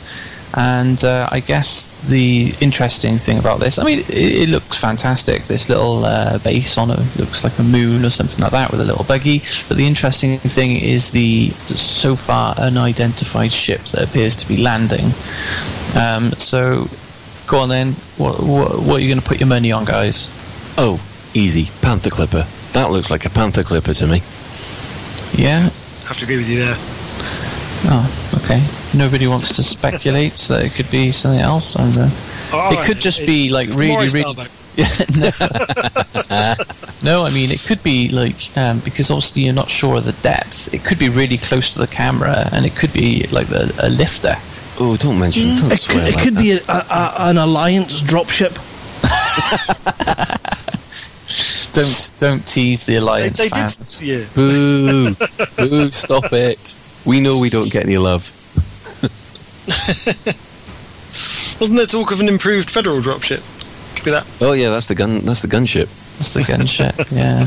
[0.56, 5.44] And uh, I guess the interesting thing about this, I mean, it, it looks fantastic.
[5.44, 8.80] This little uh, base on it looks like a moon or something like that with
[8.80, 9.40] a little buggy.
[9.68, 15.06] But the interesting thing is the so far unidentified ship that appears to be landing.
[15.94, 16.88] Um, so,
[17.46, 17.92] go on then.
[18.16, 20.30] What, what, what are you going to put your money on, guys?
[20.78, 21.68] Oh, easy.
[21.82, 22.46] Panther Clipper.
[22.72, 24.20] That looks like a Panther Clipper to me.
[25.34, 25.68] Yeah.
[26.08, 27.05] Have to agree with you there.
[27.84, 28.62] Oh, okay.
[28.96, 31.76] Nobody wants to speculate that it could be something else.
[31.76, 32.08] And, uh,
[32.52, 34.46] Oh, it could just be like really, really.
[37.02, 40.12] No, I mean it could be like um, because obviously you're not sure of the
[40.22, 40.72] depth.
[40.74, 43.88] It could be really close to the camera, and it could be like the, a
[43.90, 44.34] lifter.
[44.78, 45.56] Oh, don't mention.
[45.56, 48.56] Don't It swear could, it like could be a, a, a, an alliance dropship.
[51.72, 53.98] Don't don't tease the They, alliance they fans.
[53.98, 54.24] did, yeah.
[54.34, 55.14] Boo!
[55.58, 55.90] Boo!
[55.90, 56.78] Stop it.
[57.06, 58.32] We know we don't get any love.
[61.60, 63.42] Wasn't there talk of an improved federal dropship?
[63.96, 64.26] Could be that.
[64.40, 65.20] Oh yeah, that's the gun.
[65.20, 65.88] That's the gunship.
[66.18, 67.10] That's the gunship.
[67.10, 67.46] yeah.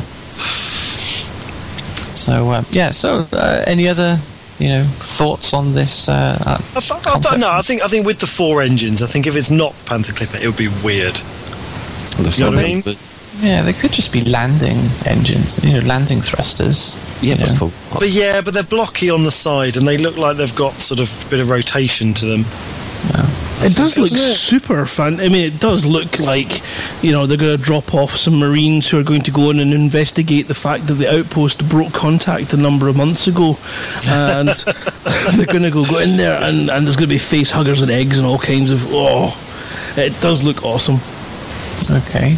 [2.12, 2.92] So um, yeah.
[2.92, 4.18] So uh, any other
[4.58, 6.10] you know thoughts on this?
[6.10, 9.04] Uh, uh, I, th- I th- no, I think I think with the four engines,
[9.04, 11.16] I think if it's not Panther Clipper, it would be weird.
[12.18, 12.82] The You know what I mean?
[12.82, 12.98] but-
[13.42, 15.64] Yeah, they could just be landing engines.
[15.64, 16.96] You know, landing thrusters.
[17.22, 17.70] yeah, you but know.
[17.70, 20.74] for, But yeah, but they're blocky on the side, and they look like they've got
[20.80, 22.46] sort of a bit of rotation to them.
[23.62, 24.18] It does look it?
[24.18, 25.20] super fun.
[25.20, 26.62] I mean, it does look like,
[27.04, 29.60] you know, they're going to drop off some Marines who are going to go in
[29.60, 33.58] and investigate the fact that the outpost broke contact a number of months ago.
[34.08, 34.48] And
[35.36, 37.82] they're going to go, go in there and, and there's going to be face huggers
[37.82, 38.86] and eggs and all kinds of.
[38.88, 39.36] Oh,
[39.98, 41.00] it does look awesome.
[41.92, 42.38] Okay.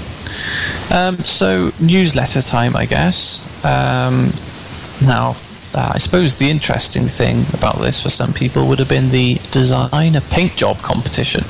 [0.91, 3.45] Um, so newsletter time, I guess.
[3.65, 4.31] Um,
[5.05, 5.35] now,
[5.73, 9.35] uh, I suppose the interesting thing about this for some people would have been the
[9.51, 11.43] design a paint job competition.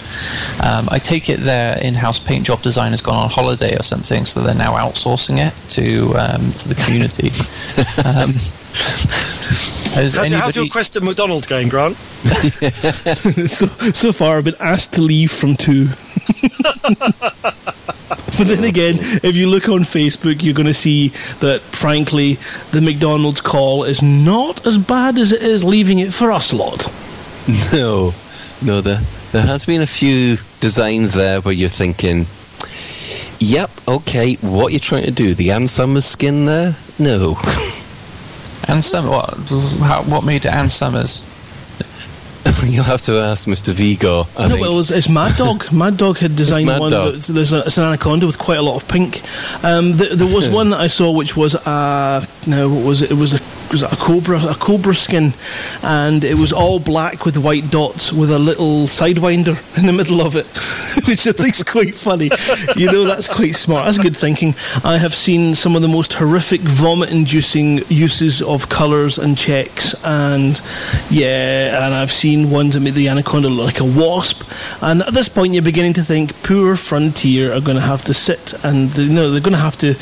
[0.63, 4.25] Um, I take it their in-house paint job design has gone on holiday or something,
[4.25, 7.31] so they're now outsourcing it to um, to the community.
[8.05, 8.29] um,
[9.93, 11.95] has How's, how's your quest at McDonald's going, Grant?
[13.47, 15.85] so, so far, I've been asked to leave from two.
[18.37, 22.37] but then again, if you look on Facebook, you're going to see that, frankly,
[22.71, 26.87] the McDonald's call is not as bad as it is leaving it for us lot.
[27.73, 28.13] no,
[28.63, 28.81] no.
[28.81, 28.99] There,
[29.31, 32.27] there has been a few designs there where you're thinking,
[33.39, 35.33] "Yep, okay, what you're trying to do?
[35.33, 36.75] The Ann Summers skin there?
[36.99, 37.37] No."
[38.67, 39.09] Ann Summers?
[39.09, 39.35] What,
[39.79, 40.69] how, what made it Ann
[42.65, 43.73] You'll have to ask Mr.
[43.73, 44.27] Vigo.
[44.37, 44.61] I no, think.
[44.61, 45.71] well, it's, it's Mad Dog.
[45.73, 46.91] Mad Dog had designed one.
[46.91, 47.13] Dog.
[47.13, 49.21] That's, there's a, it's an anaconda with quite a lot of pink.
[49.63, 53.11] Um, th- there was one that I saw which was uh, no, what was it?
[53.11, 53.39] It was a
[53.71, 55.33] was a cobra, a cobra skin,
[55.81, 60.21] and it was all black with white dots with a little sidewinder in the middle
[60.21, 60.45] of it,
[61.07, 62.29] which I think's quite funny.
[62.75, 63.85] You know, that's quite smart.
[63.85, 64.55] That's good thinking.
[64.83, 70.59] I have seen some of the most horrific vomit-inducing uses of colours and checks, and
[71.09, 74.43] yeah, and I've seen ones that make the anaconda look like a wasp.
[74.81, 78.13] And at this point, you're beginning to think poor Frontier are going to have to
[78.13, 79.95] sit and you know they're going to have to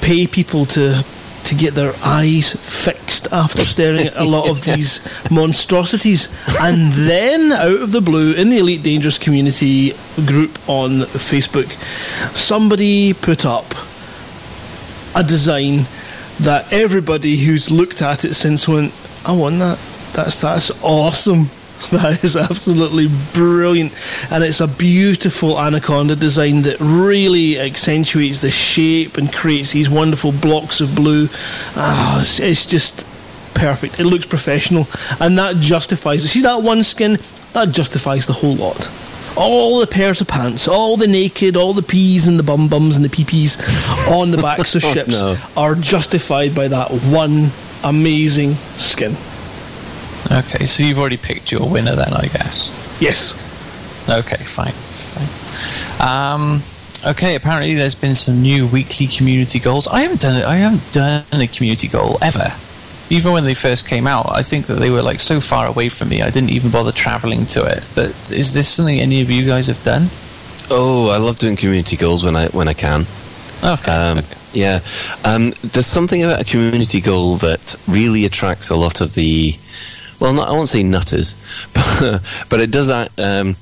[0.00, 1.02] pay people to
[1.44, 6.28] to get their eyes fixed after staring at a lot of these monstrosities.
[6.60, 9.92] And then, out of the blue, in the Elite Dangerous community
[10.26, 11.70] group on Facebook,
[12.34, 13.66] somebody put up
[15.14, 15.86] a design
[16.40, 18.92] that everybody who's looked at it since went,
[19.24, 19.78] I want that.
[20.14, 21.48] That's that's awesome.
[22.02, 23.92] That is absolutely brilliant,
[24.30, 30.32] and it's a beautiful anaconda design that really accentuates the shape and creates these wonderful
[30.32, 31.28] blocks of blue.
[31.76, 33.06] Ah, it's, it's just
[33.54, 34.00] perfect.
[34.00, 34.86] It looks professional,
[35.20, 36.24] and that justifies.
[36.24, 36.28] It.
[36.28, 37.18] See that one skin?
[37.52, 38.90] That justifies the whole lot.
[39.36, 42.96] All the pairs of pants, all the naked, all the peas and the bum bums
[42.96, 43.58] and the peepees
[44.10, 45.36] on the backs of Oh, ships no.
[45.56, 47.50] are justified by that one
[47.84, 49.16] amazing skin.
[50.30, 52.98] Okay, so you've already picked your winner then, I guess.
[53.00, 53.34] Yes.
[54.08, 54.72] Okay, fine.
[54.72, 56.08] fine.
[56.08, 56.62] Um,
[57.06, 59.86] okay, apparently there's been some new weekly community goals.
[59.86, 60.44] I haven't done it.
[60.44, 62.52] I haven't done a community goal ever.
[63.10, 65.88] Even when they first came out, I think that they were like so far away
[65.90, 66.22] from me.
[66.22, 67.84] I didn't even bother traveling to it.
[67.94, 70.08] But is this something any of you guys have done?
[70.70, 73.06] oh, I love doing community goals when I when I can.
[73.64, 73.92] Okay.
[73.92, 74.20] Um,
[74.52, 74.80] yeah,
[75.24, 79.56] um, there's something about a community goal that really attracts a lot of the,
[80.24, 81.36] well, not I won't say nutters,
[81.74, 83.56] but, but it does uh, um,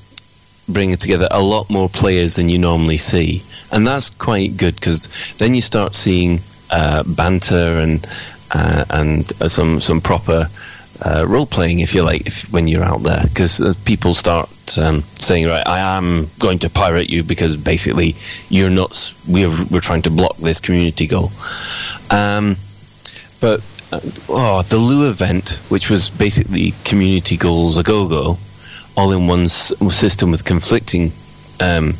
[0.68, 3.42] bring together a lot more players than you normally see,
[3.72, 6.38] and that's quite good because then you start seeing
[6.70, 8.06] uh, banter and
[8.52, 10.48] uh, and uh, some some proper
[11.04, 14.48] uh, role playing, if you like, if, when you're out there, because uh, people start
[14.78, 18.14] um, saying, "Right, I am going to pirate you because basically
[18.50, 19.12] you're not.
[19.26, 21.32] We're we're trying to block this community goal."
[22.08, 22.56] Um,
[23.40, 23.60] but
[24.28, 28.38] oh, the Lugh event, which was basically community goals a go go,
[28.96, 31.12] all in one s- system with conflicting
[31.60, 31.94] um,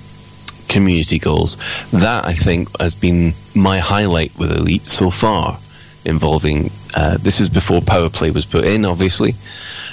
[0.69, 1.85] community goals.
[1.91, 5.59] That I think has been my highlight with Elite so far,
[6.05, 6.71] involving.
[6.95, 9.35] Uh, this is before power play was put in, obviously,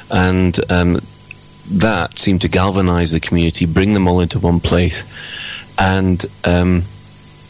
[0.10, 1.00] and um,
[1.72, 5.04] that seemed to galvanise the community, bring them all into one place,
[5.78, 6.84] and um,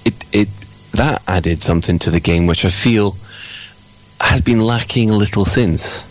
[0.06, 0.50] it it
[0.93, 3.16] that added something to the game, which I feel
[4.30, 6.06] has been lacking a little since.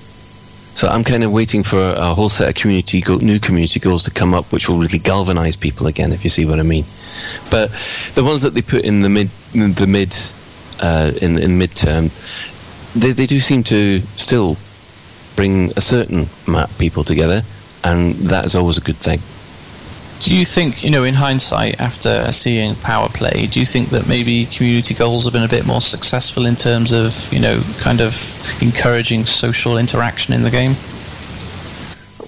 [0.75, 4.05] So I'm kind of waiting for a whole set of community go- new community goals
[4.05, 6.85] to come up, which will really galvanise people again, if you see what I mean.
[7.49, 7.71] But
[8.17, 10.17] the ones that they put in the mid, in the mid,
[10.81, 12.11] uh, in in midterm,
[12.95, 14.57] they they do seem to still
[15.37, 17.43] bring a certain of people together,
[17.85, 19.21] and that is always a good thing.
[20.21, 24.09] Do you think, you know, in hindsight, after seeing Power Play, do you think that
[24.09, 28.01] maybe community goals have been a bit more successful in terms of, you know, kind
[28.01, 28.15] of
[28.61, 30.75] encouraging social interaction in the game?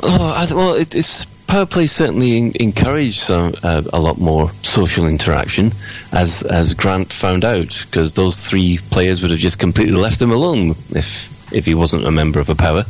[0.00, 5.06] Th- well, it, it's power play certainly in, encouraged some uh, a lot more social
[5.06, 5.72] interaction,
[6.12, 10.30] as as Grant found out, because those three players would have just completely left him
[10.30, 12.84] alone if if he wasn't a member of a power.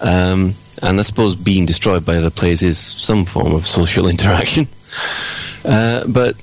[0.00, 4.68] Um, and I suppose being destroyed by other players is some form of social interaction.
[5.64, 6.34] Uh, but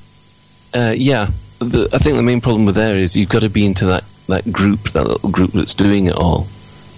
[0.73, 1.27] uh, yeah,
[1.59, 4.03] the, I think the main problem with there is you've got to be into that,
[4.27, 6.47] that group, that little group that's doing it all.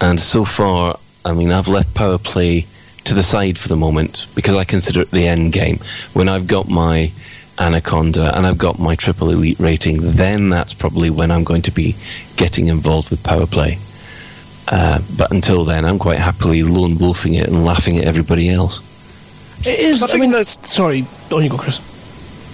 [0.00, 2.66] And so far, I mean, I've left power play
[3.04, 5.78] to the side for the moment because I consider it the end game.
[6.12, 7.10] When I've got my
[7.58, 11.70] Anaconda and I've got my triple elite rating, then that's probably when I'm going to
[11.70, 11.96] be
[12.36, 13.78] getting involved with power play.
[14.70, 18.80] Uh, but until then, I'm quite happily lone wolfing it and laughing at everybody else.
[19.66, 20.02] It is.
[20.02, 21.04] I I, think mean, that's- sorry.
[21.32, 21.80] On you go, Chris.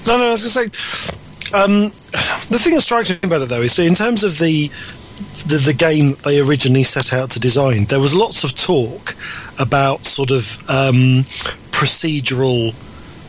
[0.07, 3.49] No, no, I was going to say, um, the thing that strikes me about it
[3.49, 4.69] though is in terms of the,
[5.47, 9.17] the the game they originally set out to design, there was lots of talk
[9.59, 11.25] about sort of um,
[11.73, 12.73] procedural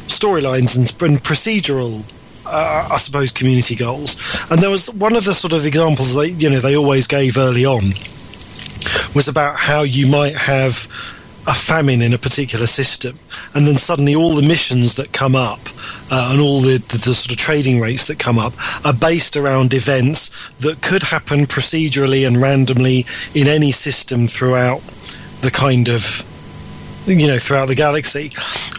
[0.07, 2.03] storylines and, and procedural.
[2.47, 4.17] Uh, I suppose community goals,
[4.51, 7.38] and there was one of the sort of examples they you know they always gave
[7.38, 7.93] early on
[9.13, 10.88] was about how you might have
[11.47, 13.19] a famine in a particular system,
[13.53, 15.59] and then suddenly all the missions that come up
[16.09, 19.38] uh, and all the, the, the sort of trading rates that come up are based
[19.38, 23.05] around events that could happen procedurally and randomly
[23.36, 24.81] in any system throughout
[25.41, 26.23] the kind of
[27.05, 28.31] you know throughout the galaxy.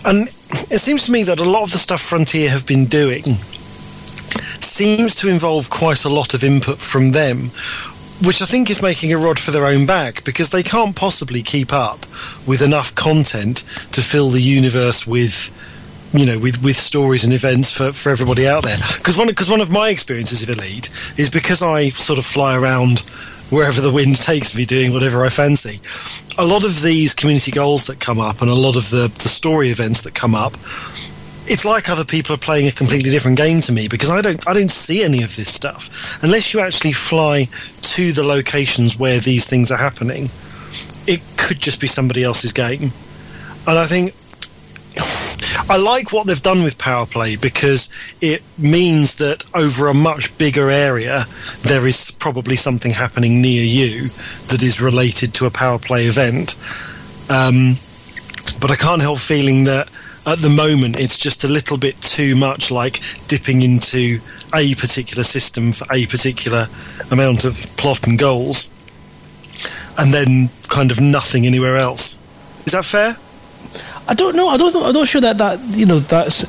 [0.05, 0.29] And
[0.71, 3.23] it seems to me that a lot of the stuff frontier have been doing
[4.61, 7.51] seems to involve quite a lot of input from them
[8.25, 11.43] which I think is making a rod for their own back because they can't possibly
[11.43, 12.01] keep up
[12.47, 13.59] with enough content
[13.93, 15.53] to fill the universe with
[16.13, 18.79] you know with, with stories and events for, for everybody out there.
[18.97, 20.89] Because one because one of my experiences of elite
[21.19, 23.01] is because I sort of fly around
[23.51, 25.81] wherever the wind takes me doing whatever I fancy.
[26.39, 29.29] A lot of these community goals that come up and a lot of the, the
[29.29, 30.57] story events that come up
[31.49, 34.47] it's like other people are playing a completely different game to me because I don't
[34.49, 37.47] I don't see any of this stuff unless you actually fly
[37.83, 40.29] to the locations where these things are happening.
[41.07, 42.93] It could just be somebody else's game,
[43.67, 44.15] and I think
[45.71, 47.91] I like what they've done with power play because
[48.21, 51.25] it means that over a much bigger area
[51.63, 54.09] there is probably something happening near you
[54.49, 56.57] that is related to a power play event.
[57.29, 57.77] Um,
[58.61, 59.89] but I can't help feeling that
[60.27, 64.21] at the moment it's just a little bit too much like dipping into
[64.55, 66.67] a particular system for a particular
[67.11, 68.69] amount of plot and goals
[69.99, 72.19] and then kind of nothing anywhere else.
[72.67, 73.17] Is that fair?
[74.09, 74.49] I don't know.
[74.49, 74.75] I don't.
[74.77, 76.45] I'm not sure that that you know that's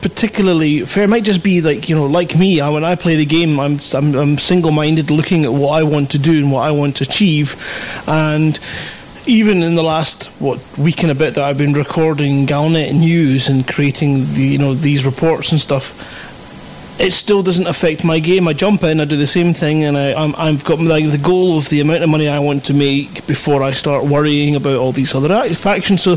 [0.00, 1.04] particularly fair.
[1.04, 2.60] It might just be like you know, like me.
[2.60, 6.12] I, when I play the game, I'm I'm, I'm single-minded, looking at what I want
[6.12, 7.56] to do and what I want to achieve,
[8.06, 8.58] and
[9.26, 13.48] even in the last what week and a bit that I've been recording Galnet news
[13.48, 16.18] and creating the you know these reports and stuff.
[17.00, 18.46] It still doesn't affect my game.
[18.46, 21.56] I jump in, I do the same thing, and I, I've got like the goal
[21.56, 24.92] of the amount of money I want to make before I start worrying about all
[24.92, 26.02] these other act- factions.
[26.02, 26.16] So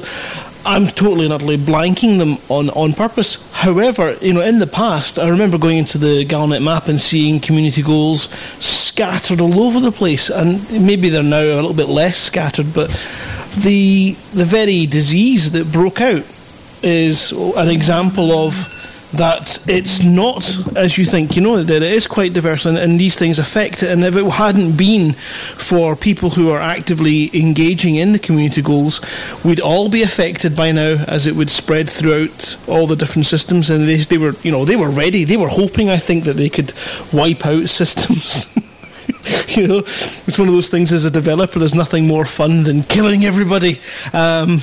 [0.65, 3.37] I'm totally and utterly blanking them on, on purpose.
[3.51, 7.39] However, you know, in the past, I remember going into the Galnet map and seeing
[7.41, 8.29] community goals
[8.63, 12.89] scattered all over the place, and maybe they're now a little bit less scattered, but
[13.57, 16.23] the the very disease that broke out
[16.81, 18.72] is an example of
[19.13, 20.43] that it's not
[20.75, 21.35] as you think.
[21.35, 23.89] You know that it is quite diverse, and, and these things affect it.
[23.89, 29.01] And if it hadn't been for people who are actively engaging in the community goals,
[29.43, 33.69] we'd all be affected by now, as it would spread throughout all the different systems.
[33.69, 35.23] And they, they were, you know, they were ready.
[35.23, 36.73] They were hoping, I think, that they could
[37.11, 38.53] wipe out systems.
[39.55, 41.59] you know, it's one of those things as a developer.
[41.59, 43.79] There's nothing more fun than killing everybody.
[44.11, 44.59] Um,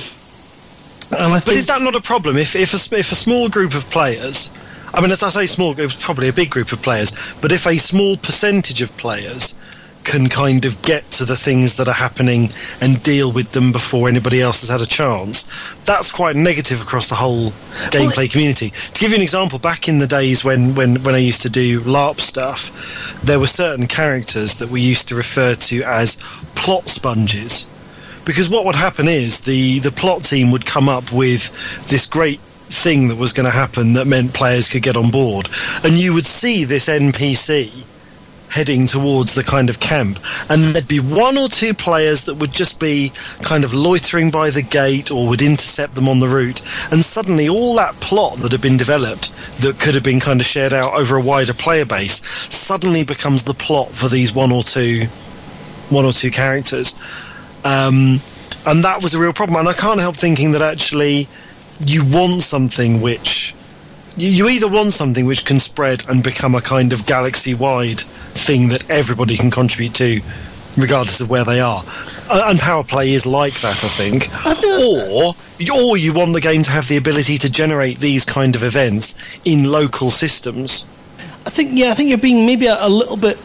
[1.11, 2.37] but is that not a problem?
[2.37, 4.49] If if a, if a small group of players,
[4.93, 7.65] I mean, as I say, small, it's probably a big group of players, but if
[7.65, 9.55] a small percentage of players
[10.03, 12.49] can kind of get to the things that are happening
[12.81, 15.43] and deal with them before anybody else has had a chance,
[15.85, 17.51] that's quite negative across the whole
[17.91, 18.71] gameplay well, community.
[18.71, 21.49] To give you an example, back in the days when, when, when I used to
[21.49, 26.15] do LARP stuff, there were certain characters that we used to refer to as
[26.55, 27.67] plot sponges
[28.25, 32.39] because what would happen is the the plot team would come up with this great
[32.39, 35.49] thing that was going to happen that meant players could get on board,
[35.83, 37.85] and you would see this NPC
[38.49, 40.19] heading towards the kind of camp,
[40.49, 43.11] and there'd be one or two players that would just be
[43.43, 46.61] kind of loitering by the gate or would intercept them on the route,
[46.91, 50.45] and suddenly all that plot that had been developed that could have been kind of
[50.45, 54.63] shared out over a wider player base suddenly becomes the plot for these one or
[54.63, 55.05] two
[55.89, 56.95] one or two characters.
[57.63, 58.19] Um,
[58.65, 59.59] and that was a real problem.
[59.59, 61.27] And I can't help thinking that actually
[61.85, 63.55] you want something which.
[64.17, 68.67] You, either want something which can spread and become a kind of galaxy wide thing
[68.67, 70.19] that everybody can contribute to,
[70.75, 71.81] regardless of where they are.
[72.29, 74.27] And Power Play is like that, I think.
[74.45, 75.33] or,
[75.73, 79.15] or you want the game to have the ability to generate these kind of events
[79.45, 80.85] in local systems.
[81.45, 83.37] I think, yeah, I think you're being maybe a, a little bit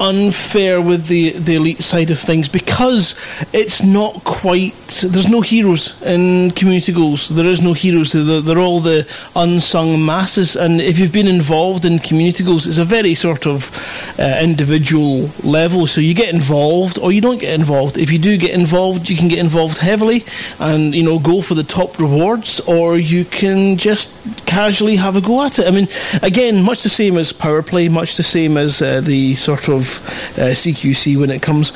[0.00, 3.14] unfair with the the elite side of things because
[3.52, 4.74] it's not quite.
[5.02, 7.28] There's no heroes in community goals.
[7.28, 8.12] There is no heroes.
[8.12, 10.56] They're, they're all the unsung masses.
[10.56, 13.70] And if you've been involved in community goals, it's a very sort of
[14.18, 15.86] uh, individual level.
[15.86, 17.98] So you get involved or you don't get involved.
[17.98, 20.24] If you do get involved, you can get involved heavily
[20.58, 24.10] and you know go for the top rewards, or you can just
[24.46, 25.66] casually have a go at it.
[25.66, 25.88] I mean,
[26.22, 29.89] again, much the same as power play, much the same as uh, the sort of
[30.38, 31.72] uh, CQC when it comes.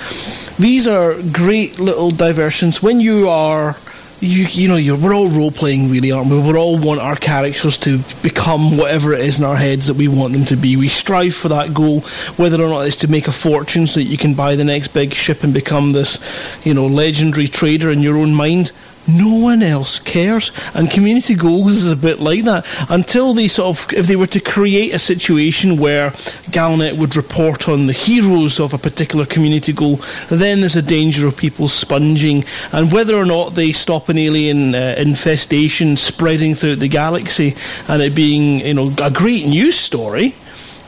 [0.57, 3.77] These are great little diversions when you are.
[4.21, 6.39] You, you know, we're all role playing, really, aren't we?
[6.41, 10.09] We all want our characters to become whatever it is in our heads that we
[10.09, 10.77] want them to be.
[10.77, 12.01] We strive for that goal,
[12.37, 14.89] whether or not it's to make a fortune so that you can buy the next
[14.89, 16.19] big ship and become this,
[16.65, 18.73] you know, legendary trader in your own mind
[19.07, 20.53] no one else cares.
[20.75, 22.67] And community goals is a bit like that.
[22.89, 26.11] Until they sort of, if they were to create a situation where
[26.51, 29.97] Galnet would report on the heroes of a particular community goal,
[30.29, 32.45] then there's a danger of people sponging.
[32.73, 37.55] And whether or not they stop an alien uh, infestation spreading throughout the galaxy
[37.89, 40.35] and it being, you know, a great news story,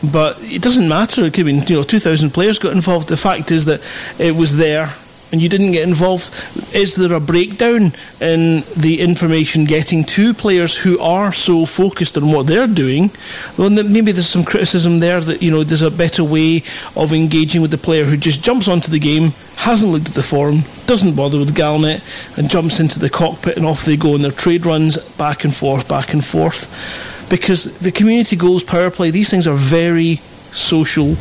[0.02, 1.24] but it doesn't matter.
[1.24, 3.08] It could be, you know, 2,000 players got involved.
[3.08, 3.80] The fact is that
[4.18, 4.94] it was there
[5.32, 6.30] and you didn't get involved,
[6.74, 12.30] is there a breakdown in the information getting to players who are so focused on
[12.30, 13.10] what they're doing?
[13.58, 16.62] Well, maybe there's some criticism there that you know there's a better way
[16.94, 20.22] of engaging with the player who just jumps onto the game, hasn't looked at the
[20.22, 24.22] forum, doesn't bother with Galnet, and jumps into the cockpit and off they go on
[24.22, 27.26] their trade runs back and forth, back and forth.
[27.28, 30.16] Because the community goals, power play, these things are very
[30.52, 31.16] social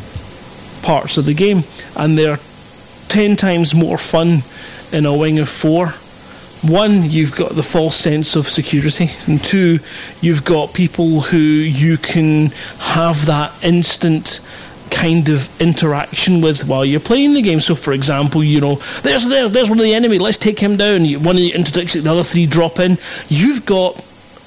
[0.83, 1.63] parts of the game,
[1.97, 2.37] and they're
[3.15, 4.43] ten times more fun
[4.91, 5.87] in a wing of four.
[6.69, 9.79] One, you've got the false sense of security, and two,
[10.19, 12.47] you've got people who you can
[12.77, 14.41] have that instant
[14.91, 17.61] kind of interaction with while you're playing the game.
[17.61, 20.19] So, for example, you know, there's there, there's one of the enemy.
[20.19, 21.05] Let's take him down.
[21.23, 22.97] One of the interdicts, the other three drop in.
[23.29, 23.95] You've got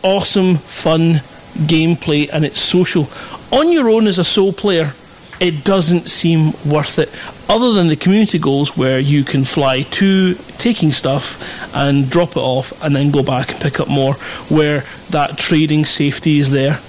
[0.02, 1.22] awesome, fun
[1.56, 3.08] gameplay, and it's social.
[3.50, 4.92] On your own as a sole player,
[5.40, 7.10] it doesn't seem worth it.
[7.48, 12.40] Other than the community goals where you can fly to taking stuff and drop it
[12.40, 14.14] off and then go back and pick up more,
[14.50, 16.80] where that trading safety is there.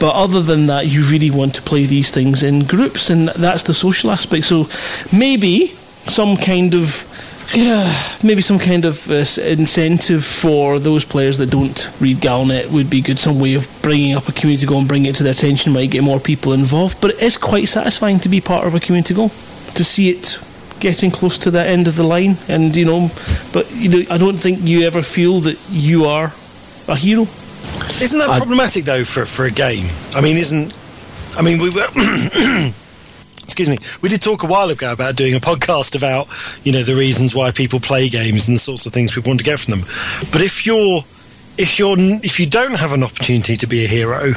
[0.00, 3.64] But other than that, you really want to play these things in groups, and that's
[3.64, 4.46] the social aspect.
[4.46, 4.66] So
[5.12, 5.68] maybe
[6.06, 7.06] some kind of
[7.54, 12.90] yeah, maybe some kind of uh, incentive for those players that don't read Galnet would
[12.90, 13.18] be good.
[13.18, 15.90] Some way of bringing up a community goal and bringing it to their attention might
[15.90, 17.00] get more people involved.
[17.00, 20.38] But it is quite satisfying to be part of a community goal, to see it
[20.80, 22.36] getting close to that end of the line.
[22.48, 23.10] And you know,
[23.52, 26.32] but you know, I don't think you ever feel that you are
[26.88, 27.22] a hero.
[28.02, 29.86] Isn't that problematic though for for a game?
[30.14, 30.76] I mean, isn't
[31.36, 31.86] I mean we were.
[33.50, 36.28] excuse me, we did talk a while ago about doing a podcast about,
[36.64, 39.40] you know, the reasons why people play games and the sorts of things people want
[39.40, 39.80] to get from them.
[40.32, 41.02] But if you're
[41.58, 44.32] if you're if you don't have an opportunity to be a hero,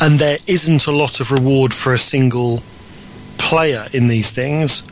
[0.00, 2.62] and there isn't a lot of reward for a single
[3.38, 4.82] player in these things,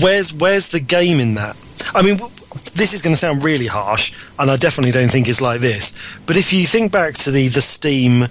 [0.00, 1.56] where's where's the game in that?
[1.94, 2.16] I mean,
[2.74, 6.18] this is going to sound really harsh, and I definitely don't think it's like this.
[6.26, 8.28] But if you think back to the the Steam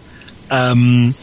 [0.49, 1.14] um,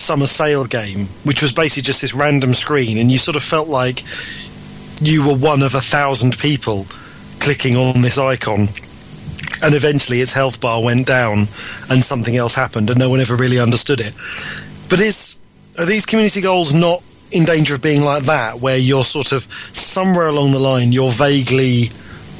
[0.00, 3.68] summer sale game, which was basically just this random screen, and you sort of felt
[3.68, 4.02] like
[5.00, 6.86] you were one of a thousand people
[7.40, 8.68] clicking on this icon.
[9.62, 11.40] And eventually its health bar went down
[11.90, 14.14] and something else happened and no one ever really understood it.
[14.88, 15.38] But is
[15.78, 19.42] are these community goals not in danger of being like that, where you're sort of
[19.74, 21.90] somewhere along the line, you're vaguely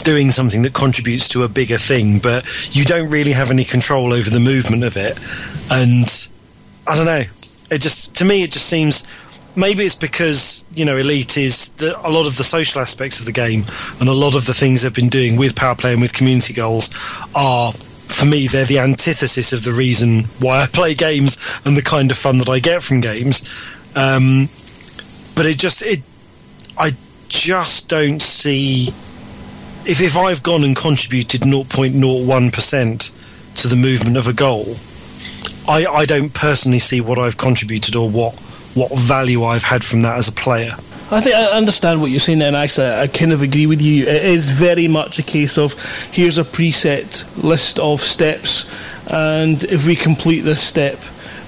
[0.02, 4.12] doing something that contributes to a bigger thing, but you don't really have any control
[4.12, 5.18] over the movement of it.
[5.70, 6.28] And
[6.86, 7.22] I don't know.
[7.71, 9.05] It just to me, it just seems
[9.57, 13.27] maybe it's because you know elite is the, a lot of the social aspects of
[13.27, 13.64] the game
[14.01, 16.53] and a lot of the things they've been doing with power play and with community
[16.53, 16.91] goals
[17.35, 21.83] are for me they're the antithesis of the reason why I play games and the
[21.83, 23.43] kind of fun that I get from games.
[23.97, 24.49] Um,
[25.35, 26.01] but it just it
[26.79, 26.95] I
[27.29, 28.89] just don't see
[29.87, 33.12] if if I've gone and contributed 0.01%
[33.55, 34.77] to the movement of a goal
[35.68, 38.34] I, I don't personally see what I've contributed or what
[38.74, 40.72] what value I've had from that as a player.
[41.12, 43.82] I think I understand what you're saying, there, and actually, I kind of agree with
[43.82, 44.04] you.
[44.04, 45.72] It is very much a case of
[46.12, 48.70] here's a preset list of steps,
[49.11, 51.00] and if we complete this step,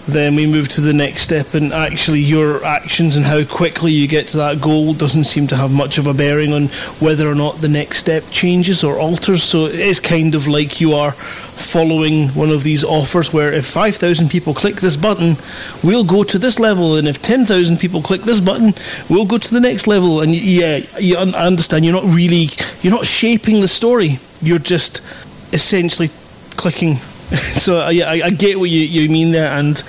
[0.08, 4.08] then we move to the next step, and actually, your actions and how quickly you
[4.08, 6.66] get to that goal doesn't seem to have much of a bearing on
[6.98, 9.44] whether or not the next step changes or alters.
[9.44, 11.14] So it is kind of like you are
[11.53, 15.36] following one of these offers where if 5,000 people click this button,
[15.82, 18.74] we'll go to this level, and if 10,000 people click this button,
[19.09, 20.20] we'll go to the next level.
[20.20, 22.50] And yeah, you un- understand, you're not really,
[22.82, 25.00] you're not shaping the story, you're just
[25.53, 26.11] essentially
[26.57, 26.96] clicking
[27.36, 29.82] so uh, yeah, I, I, get what you, you mean there, and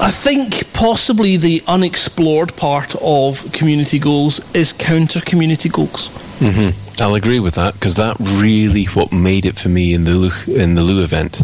[0.00, 6.08] I think possibly the unexplored part of community goals is counter community goals.
[6.38, 6.79] Mm-hmm.
[7.00, 10.74] I'll agree with that because that really what made it for me in the in
[10.74, 11.42] the Lugh event,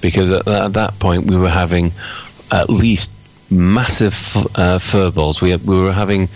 [0.00, 1.92] because at, at that point we were having
[2.50, 3.10] at least
[3.50, 4.14] massive
[4.54, 5.42] uh, furballs.
[5.42, 6.28] We we were having.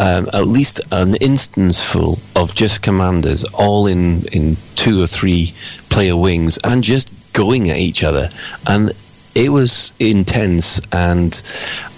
[0.00, 5.52] Um, at least an instance full of just commanders, all in, in two or three
[5.90, 8.30] player wings, and just going at each other.
[8.64, 8.92] And
[9.38, 11.32] it was intense, and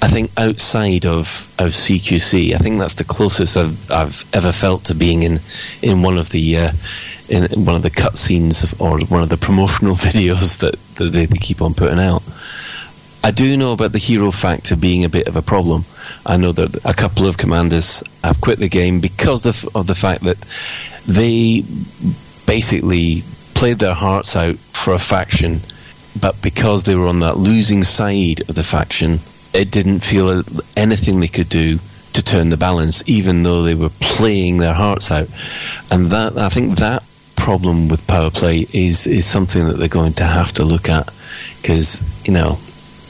[0.02, 4.84] I think outside of, of CQC, I think that's the closest I've, I've ever felt
[4.84, 5.40] to being in
[5.80, 6.72] in one of the uh,
[7.30, 11.38] in one of the cutscenes or one of the promotional videos that, that they, they
[11.38, 12.22] keep on putting out.
[13.24, 15.86] I do know about the hero factor being a bit of a problem.
[16.26, 19.94] I know that a couple of commanders have quit the game because of, of the
[19.94, 20.36] fact that
[21.06, 21.64] they
[22.46, 23.22] basically
[23.54, 25.60] played their hearts out for a faction,
[26.18, 29.20] but because they were on that losing side of the faction,
[29.52, 30.42] it didn't feel
[30.76, 31.78] anything they could do
[32.12, 35.28] to turn the balance, even though they were playing their hearts out.
[35.90, 37.04] And that I think that
[37.36, 41.06] problem with power play is is something that they're going to have to look at
[41.62, 42.58] because you know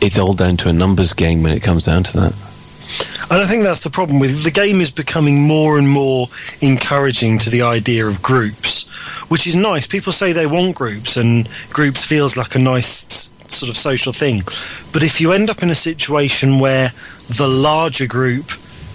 [0.01, 2.50] it's all down to a numbers game when it comes down to that.
[3.31, 6.27] And I think that's the problem with the game is becoming more and more
[6.61, 8.89] encouraging to the idea of groups,
[9.31, 9.87] which is nice.
[9.87, 14.43] People say they want groups, and groups feels like a nice sort of social thing.
[14.93, 16.93] But if you end up in a situation where
[17.29, 18.51] the larger group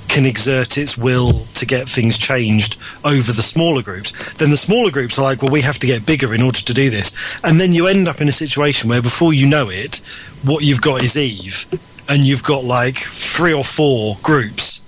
[0.08, 4.92] can exert its will to get things changed over the smaller groups, then the smaller
[4.92, 7.14] groups are like, well, we have to get bigger in order to do this.
[7.44, 9.98] And then you end up in a situation where before you know it,
[10.44, 11.66] what you've got is Eve
[12.08, 14.82] and you've got like three or four groups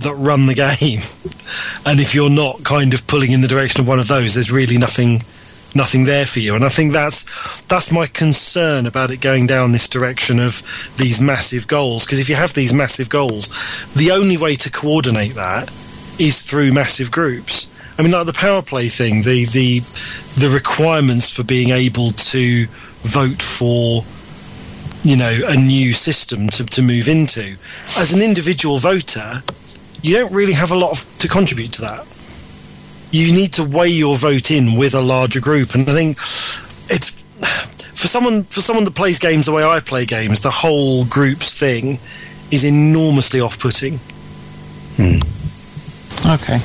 [0.00, 1.00] that run the game.
[1.86, 4.50] and if you're not kind of pulling in the direction of one of those, there's
[4.50, 5.20] really nothing
[5.74, 6.54] nothing there for you.
[6.54, 7.24] And I think that's
[7.62, 10.62] that's my concern about it going down this direction of
[10.96, 12.04] these massive goals.
[12.04, 13.48] Because if you have these massive goals,
[13.94, 15.72] the only way to coordinate that
[16.18, 17.68] is through massive groups.
[17.98, 19.80] I mean, like the power play thing, the the
[20.38, 22.66] the requirements for being able to
[23.02, 24.04] vote for
[25.02, 27.56] you know, a new system to, to move into.
[27.96, 29.42] As an individual voter,
[30.02, 32.06] you don't really have a lot of, to contribute to that.
[33.10, 36.16] You need to weigh your vote in with a larger group, and I think
[36.90, 37.10] it's
[38.00, 40.42] for someone for someone that plays games the way I play games.
[40.42, 41.98] The whole groups thing
[42.50, 43.98] is enormously off-putting.
[44.96, 45.18] Hmm.
[46.28, 46.60] Okay.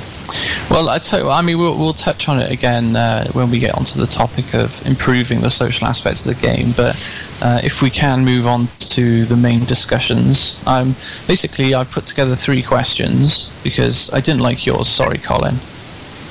[0.69, 4.07] Well, I mean, we'll, we'll touch on it again uh, when we get onto the
[4.07, 6.71] topic of improving the social aspects of the game.
[6.75, 6.95] But
[7.41, 10.95] uh, if we can move on to the main discussions, um,
[11.27, 14.87] basically, I put together three questions because I didn't like yours.
[14.87, 15.55] Sorry, Colin.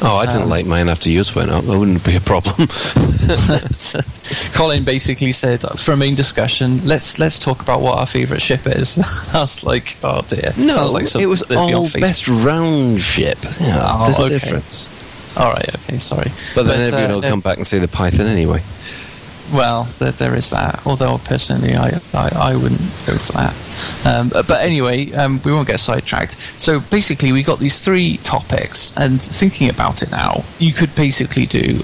[0.06, 1.64] Oh, I didn't um, like mine after yours went up.
[1.64, 2.68] That wouldn't be a problem.
[4.54, 8.66] Colin basically said, for a main discussion, let's let's talk about what our favourite ship
[8.66, 8.98] is.
[9.34, 10.52] I was like, oh dear.
[10.58, 13.38] No, Sounds like it was all best round ship.
[13.58, 14.26] Yeah, oh, there's okay.
[14.26, 15.36] a difference.
[15.38, 16.30] All right, okay, sorry.
[16.54, 18.60] But then but, everyone uh, will come back and say the Python anyway.
[19.54, 20.84] Well, there, there is that.
[20.84, 23.54] Although personally, I, I, I wouldn't go for that.
[24.04, 26.32] Um, but anyway, um, we won't get sidetracked.
[26.58, 31.46] So basically, we got these three topics, and thinking about it now, you could basically
[31.46, 31.80] do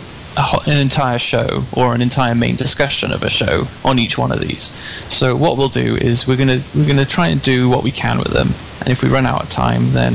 [0.66, 4.40] an entire show or an entire main discussion of a show on each one of
[4.40, 4.62] these.
[4.62, 8.18] So what we'll do is we're gonna we're gonna try and do what we can
[8.18, 8.48] with them,
[8.80, 10.14] and if we run out of time, then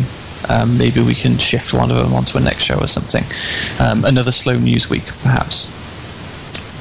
[0.50, 3.24] um, maybe we can shift one of them onto a next show or something.
[3.80, 5.70] Um, another slow news week, perhaps.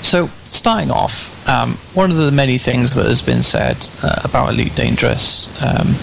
[0.05, 4.51] So, starting off, um, one of the many things that has been said uh, about
[4.51, 5.95] Elite Dangerous um,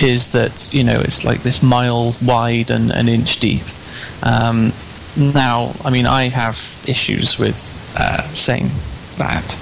[0.00, 3.64] is that you know it's like this mile wide and an inch deep.
[4.22, 4.72] Um,
[5.16, 6.56] now, I mean, I have
[6.86, 7.58] issues with
[7.98, 8.70] uh, saying
[9.16, 9.58] that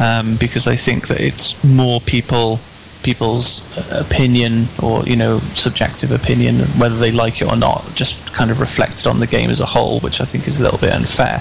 [0.00, 2.58] um, because I think that it's more people
[3.06, 8.50] people's opinion or you know subjective opinion whether they like it or not just kind
[8.50, 10.92] of reflected on the game as a whole which i think is a little bit
[10.92, 11.40] unfair.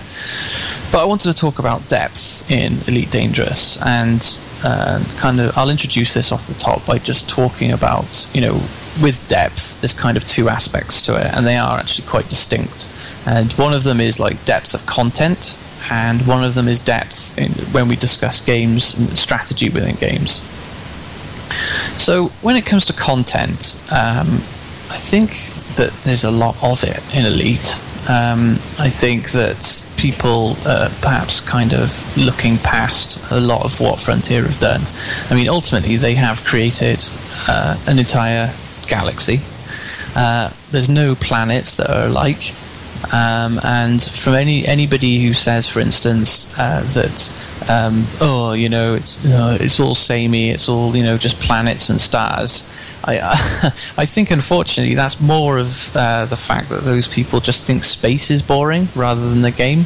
[0.92, 4.22] But i wanted to talk about depth in elite dangerous and
[4.64, 8.62] uh, kind of i'll introduce this off the top by just talking about you know
[9.02, 12.88] with depth there's kind of two aspects to it and they are actually quite distinct.
[13.26, 15.58] And one of them is like depth of content
[15.92, 20.42] and one of them is depth in, when we discuss games and strategy within games
[21.96, 24.28] so when it comes to content, um,
[24.92, 25.32] I think
[25.78, 27.80] that there's a lot of it in Elite.
[28.08, 30.56] Um, I think that people
[31.02, 34.82] perhaps kind of looking past a lot of what Frontier have done.
[35.32, 37.04] I mean, ultimately, they have created
[37.48, 38.54] uh, an entire
[38.88, 39.42] galaxy.
[40.16, 42.54] Uh, there's no planets that are alike.
[43.14, 48.96] Um, and from any anybody who says, for instance, uh, that um, oh, you know,
[48.96, 52.68] it's it's all samey, it's all you know, just planets and stars.
[53.04, 53.20] I
[53.98, 58.32] I think unfortunately that's more of uh, the fact that those people just think space
[58.32, 59.80] is boring rather than the game.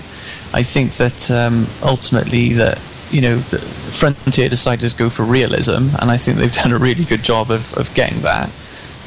[0.53, 2.79] I think that um, ultimately that
[3.11, 7.05] you know, Frontier decided to go for realism, and I think they've done a really
[7.05, 8.49] good job of, of getting that.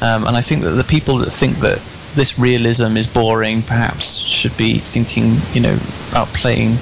[0.01, 1.81] Um, and I think that the people that think that
[2.15, 5.77] this realism is boring, perhaps should be thinking, you know,
[6.11, 6.77] about playing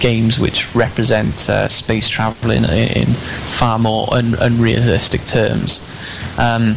[0.00, 5.80] games which represent uh, space travel in, in far more un- unrealistic terms.
[6.38, 6.74] Um,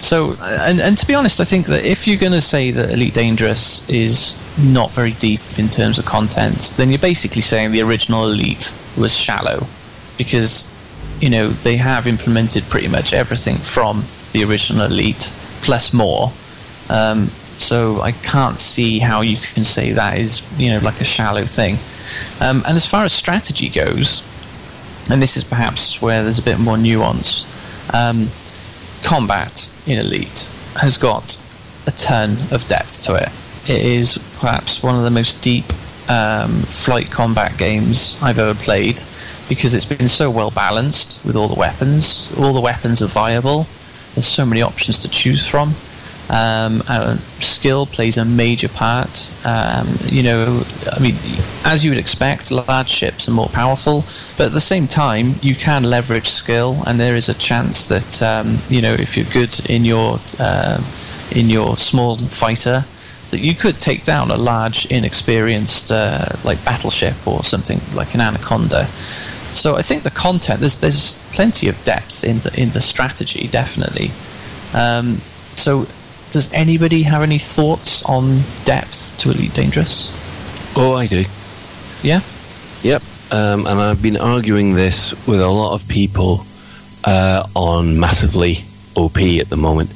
[0.00, 2.90] so, and, and to be honest, I think that if you're going to say that
[2.90, 7.82] Elite Dangerous is not very deep in terms of content, then you're basically saying the
[7.82, 9.66] original Elite was shallow,
[10.18, 10.70] because
[11.20, 15.32] you know they have implemented pretty much everything from the original Elite
[15.62, 16.32] plus more
[16.90, 17.26] um,
[17.58, 21.46] so I can't see how you can say that is you know like a shallow
[21.46, 21.76] thing.
[22.40, 24.22] Um, and as far as strategy goes,
[25.10, 27.46] and this is perhaps where there's a bit more nuance.
[27.92, 28.28] Um,
[29.04, 31.38] combat in Elite has got
[31.86, 33.28] a ton of depth to it.
[33.70, 35.66] It is perhaps one of the most deep
[36.08, 39.02] um, flight combat games I've ever played
[39.48, 42.32] because it's been so well balanced with all the weapons.
[42.38, 43.66] All the weapons are viable.
[44.14, 45.74] There's so many options to choose from.
[46.30, 46.80] Um,
[47.40, 49.30] skill plays a major part.
[49.44, 50.62] Um, you know,
[50.92, 51.14] I mean,
[51.64, 54.04] as you would expect, large ships are more powerful,
[54.36, 58.22] but at the same time, you can leverage skill, and there is a chance that
[58.22, 60.78] um, you know if you're good in your uh,
[61.34, 62.84] in your small fighter,
[63.30, 68.20] that you could take down a large, inexperienced uh, like battleship or something like an
[68.20, 68.86] anaconda.
[69.54, 73.48] So I think the content there's there's plenty of depth in the in the strategy,
[73.48, 74.10] definitely.
[74.74, 75.20] Um,
[75.54, 75.86] so
[76.34, 80.10] does anybody have any thoughts on depth to Elite Dangerous?
[80.76, 81.24] Oh, I do.
[82.02, 82.22] Yeah?
[82.82, 83.02] Yep.
[83.30, 86.44] Um, and I've been arguing this with a lot of people
[87.04, 88.56] uh, on massively
[88.96, 89.90] OP at the moment.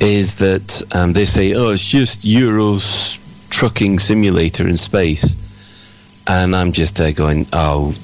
[0.00, 5.36] Is that um, they say, oh, it's just Euro's trucking simulator in space.
[6.26, 7.94] And I'm just there going, oh,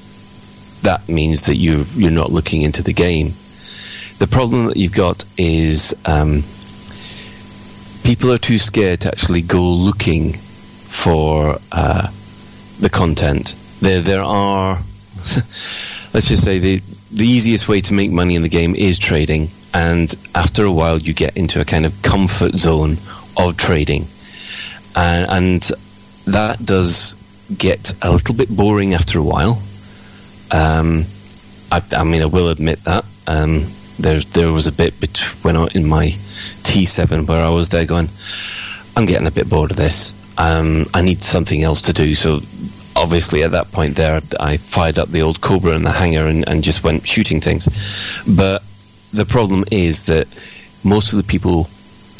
[0.83, 3.33] that means that you you're not looking into the game.
[4.19, 6.43] The problem that you've got is um,
[8.03, 12.09] people are too scared to actually go looking for uh,
[12.79, 13.55] the content.
[13.79, 14.75] There, there are.
[16.13, 16.81] let's just say the
[17.11, 20.97] the easiest way to make money in the game is trading, and after a while,
[20.99, 22.97] you get into a kind of comfort zone
[23.37, 24.07] of trading,
[24.95, 25.71] and, and
[26.25, 27.15] that does
[27.57, 29.61] get a little bit boring after a while.
[30.51, 31.05] Um,
[31.71, 33.05] I, I, mean, I will admit that.
[33.27, 33.67] Um,
[33.99, 36.07] there, there was a bit between in my
[36.63, 38.09] T7 where I was there going,
[38.95, 40.15] I'm getting a bit bored of this.
[40.37, 42.15] um, I need something else to do.
[42.15, 42.41] So
[42.95, 46.47] obviously at that point there, I fired up the old Cobra in the hangar and,
[46.47, 47.67] and just went shooting things.
[48.27, 48.63] But
[49.11, 50.27] the problem is that
[50.83, 51.67] most of the people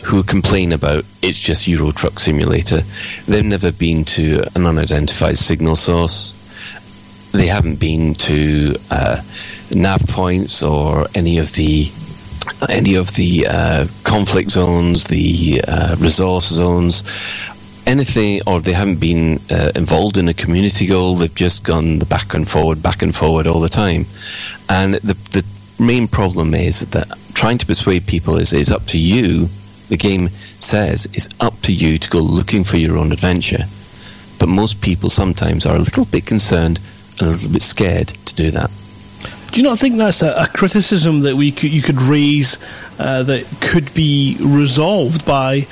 [0.04, 2.82] who complain about it's just Euro Truck Simulator,
[3.28, 6.40] they've never been to an unidentified signal source.
[7.32, 9.22] They haven't been to uh,
[9.76, 11.92] nav points or any of the
[12.70, 17.04] any of the uh, conflict zones, the uh, resource zones,
[17.86, 21.16] anything, or they haven't been uh, involved in a community goal.
[21.16, 24.06] They've just gone the back and forward, back and forward all the time.
[24.70, 25.44] And the the
[25.80, 29.50] main problem is that trying to persuade people is is up to you.
[29.90, 33.66] The game says it's up to you to go looking for your own adventure.
[34.40, 36.80] But most people sometimes are a little bit concerned
[37.20, 38.72] and a little bit scared to do that.
[39.54, 42.58] Do you not think that's a, a criticism that we could, you could raise
[42.97, 45.68] uh, that could be resolved by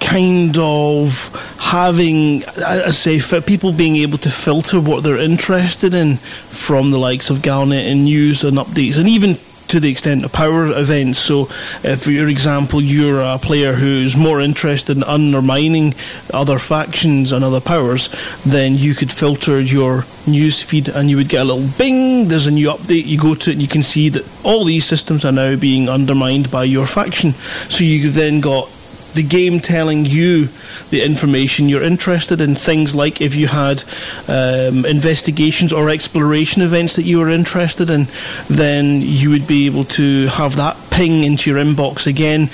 [0.00, 6.92] kind of having, I say, people being able to filter what they're interested in from
[6.92, 9.34] the likes of Galnet and news and updates, and even
[9.76, 11.18] to the extent of power events.
[11.18, 11.42] So,
[11.84, 15.92] if, for your example, you're a player who's more interested in undermining
[16.32, 18.08] other factions and other powers,
[18.46, 22.46] then you could filter your news feed and you would get a little bing, there's
[22.46, 25.26] a new update, you go to it and you can see that all these systems
[25.26, 27.32] are now being undermined by your faction.
[27.68, 28.70] So, you've then got
[29.16, 30.48] the game telling you
[30.90, 32.54] the information you're interested in.
[32.54, 33.82] Things like if you had
[34.28, 38.06] um, investigations or exploration events that you were interested in,
[38.48, 42.48] then you would be able to have that ping into your inbox again,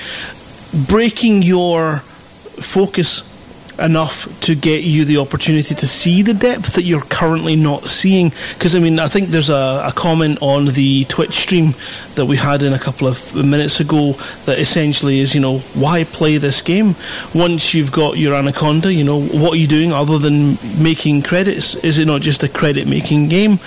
[0.89, 3.29] breaking your focus
[3.83, 8.31] enough to get you the opportunity to see the depth that you're currently not seeing.
[8.55, 11.75] Because I mean, I think there's a, a, comment on the Twitch stream
[12.15, 14.13] that we had in a couple of minutes ago
[14.47, 16.95] that essentially is, you know, why play this game
[17.35, 18.93] once you've got your Anaconda?
[18.93, 21.75] You know, what are you doing other than making credits?
[21.77, 23.59] Is it not just a credit making game?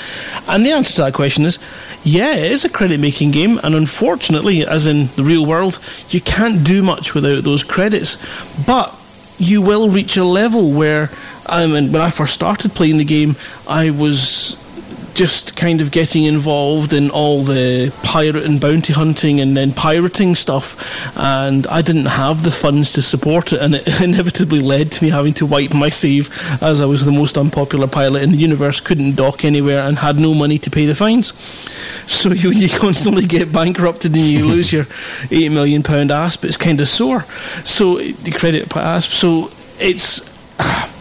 [0.48, 1.60] And the answer to that question is.
[2.08, 6.22] Yeah, it is a credit making game, and unfortunately, as in the real world, you
[6.22, 8.20] can't do much without those credits.
[8.68, 8.94] But
[9.38, 11.10] you will reach a level where,
[11.46, 13.36] I mean, when I first started playing the game,
[13.68, 14.58] I was
[15.16, 20.36] just kind of getting involved in all the pirate and bounty hunting and then pirating
[20.36, 25.04] stuff, and I didn't have the funds to support it, and it inevitably led to
[25.04, 26.30] me having to wipe my save
[26.62, 30.20] as I was the most unpopular pilot in the universe, couldn't dock anywhere, and had
[30.20, 31.34] no money to pay the fines.
[32.12, 34.86] So you, you constantly get bankrupted and you lose your
[35.32, 37.24] eight million pound asp, it's kind of sore.
[37.64, 39.12] So the credit asp.
[39.12, 39.50] So
[39.80, 40.30] it's.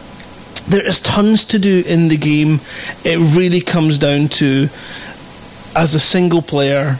[0.68, 2.60] There is tons to do in the game.
[3.04, 4.68] It really comes down to,
[5.76, 6.98] as a single player,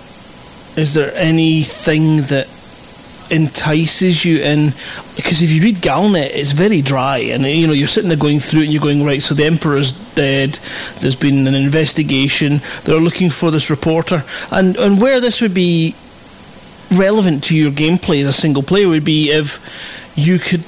[0.77, 2.49] is there anything that
[3.31, 4.73] entices you in?
[5.17, 8.41] Because if you read Galnet it's very dry and you know you're sitting there going
[8.41, 10.59] through it and you're going right so the emperor's dead.
[11.01, 12.61] There's been an investigation.
[12.85, 14.25] They're looking for this reporter.
[14.51, 15.95] And and where this would be
[16.93, 19.59] relevant to your gameplay as a single player would be if
[20.17, 20.65] you could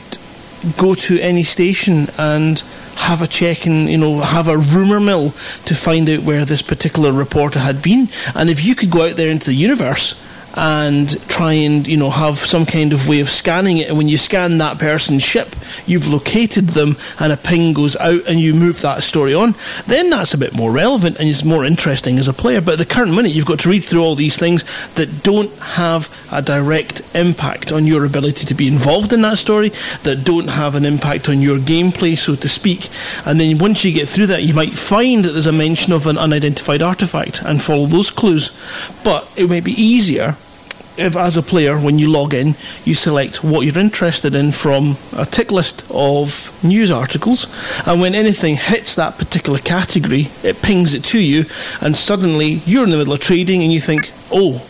[0.77, 2.63] go to any station and
[2.97, 5.31] have a check and you know have a rumor mill
[5.67, 8.09] to find out where this particular reporter had been.
[8.35, 10.15] And if you could go out there into the universe
[10.57, 13.89] and try and you know have some kind of way of scanning it.
[13.89, 15.55] And when you scan that person's ship
[15.87, 19.55] you've located them and a ping goes out and you move that story on.
[19.87, 22.61] Then that's a bit more relevant and it's more interesting as a player.
[22.61, 25.53] But at the current minute you've got to read through all these things that don't
[25.59, 29.71] have a direct impact on your ability to be involved in that story
[30.03, 32.89] that don't have an impact on your gameplay so to speak.
[33.25, 36.07] And then once you get through that you might find that there's a mention of
[36.07, 38.53] an unidentified artifact and follow those clues.
[39.05, 40.37] But it may be easier
[40.99, 44.97] if as a player when you log in you select what you're interested in from
[45.17, 47.47] a tick list of news articles
[47.87, 51.45] and when anything hits that particular category it pings it to you
[51.81, 54.67] and suddenly you're in the middle of trading and you think oh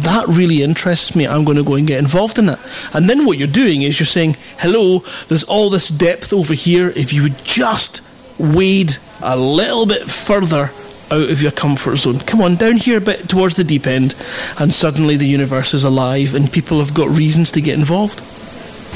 [0.00, 1.26] that really interests me.
[1.26, 2.60] I'm going to go and get involved in that.
[2.92, 6.90] And then what you're doing is you're saying hello there's all this depth over here.
[6.90, 8.02] If you would just
[8.38, 8.92] wade
[9.22, 10.70] a little bit further
[11.10, 12.20] out of your comfort zone.
[12.20, 14.14] Come on, down here a bit towards the deep end,
[14.58, 18.22] and suddenly the universe is alive and people have got reasons to get involved.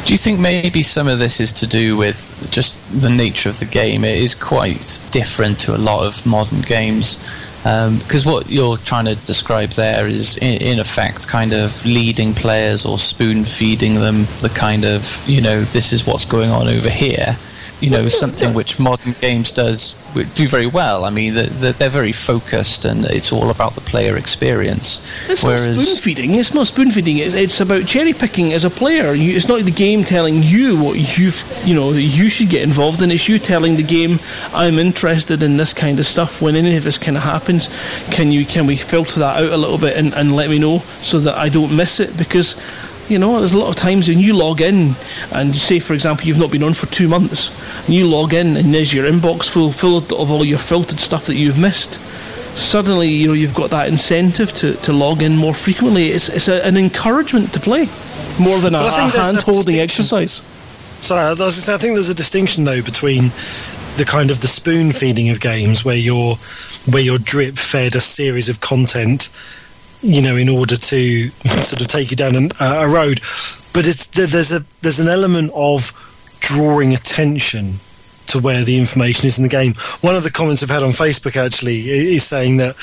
[0.07, 3.59] Do you think maybe some of this is to do with just the nature of
[3.59, 4.03] the game?
[4.03, 7.19] It is quite different to a lot of modern games.
[7.63, 12.33] Because um, what you're trying to describe there is, in, in, effect, kind of leading
[12.33, 16.69] players or spoon feeding them the kind of, you know, this is what's going on
[16.69, 17.37] over here
[17.81, 19.95] you know something which modern games does
[20.35, 21.05] do very well.
[21.05, 25.01] I mean, they're, they're very focused, and it's all about the player experience.
[25.29, 26.35] It's Whereas, not spoon feeding.
[26.35, 27.19] It's not spoon feeding.
[27.19, 29.13] It's, it's about cherry picking as a player.
[29.15, 31.33] You, it's not the game telling you what you
[31.65, 33.11] you know that you should get involved in.
[33.11, 34.19] It's you telling the game,
[34.53, 37.69] "I'm interested in this kind of stuff." When any of this kind of happens,
[38.13, 40.79] can you can we filter that out a little bit and, and let me know
[40.79, 42.17] so that I don't miss it?
[42.17, 42.57] Because
[43.11, 44.95] you know, there's a lot of times when you log in
[45.33, 47.51] and you say, for example, you've not been on for two months,
[47.87, 51.27] and you log in and there's your inbox full, full of all your filtered stuff
[51.27, 51.95] that you've missed.
[52.57, 56.09] Suddenly, you know, you've got that incentive to, to log in more frequently.
[56.09, 57.87] It's, it's a, an encouragement to play
[58.41, 60.43] more than a, a hand-holding exercise.
[61.01, 63.31] Sorry, I, was say, I think there's a distinction though between
[63.97, 66.37] the kind of the spoon feeding of games where you're
[66.91, 69.31] where you're drip fed a series of content
[70.03, 71.29] you know, in order to
[71.63, 73.21] sort of take you down an, uh, a road.
[73.73, 75.93] But it's there's a there's an element of
[76.41, 77.81] drawing attention
[78.27, 79.75] to where the information is in the game.
[80.03, 82.77] One of the comments I've had on Facebook actually is saying that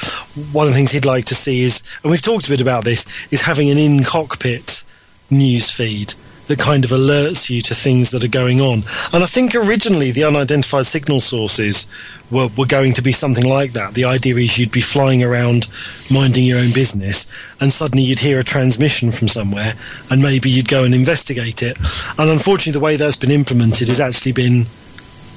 [0.52, 2.84] one of the things he'd like to see is, and we've talked a bit about
[2.84, 4.84] this, is having an in cockpit
[5.30, 6.14] news feed
[6.48, 8.84] that kind of alerts you to things that are going on.
[9.14, 11.88] And I think originally the unidentified signal sources
[12.32, 13.94] were, were going to be something like that.
[13.94, 15.68] The idea is you'd be flying around
[16.10, 17.28] minding your own business
[17.60, 19.74] and suddenly you'd hear a transmission from somewhere
[20.10, 21.78] and maybe you'd go and investigate it.
[22.18, 24.66] And unfortunately the way that's been implemented has actually been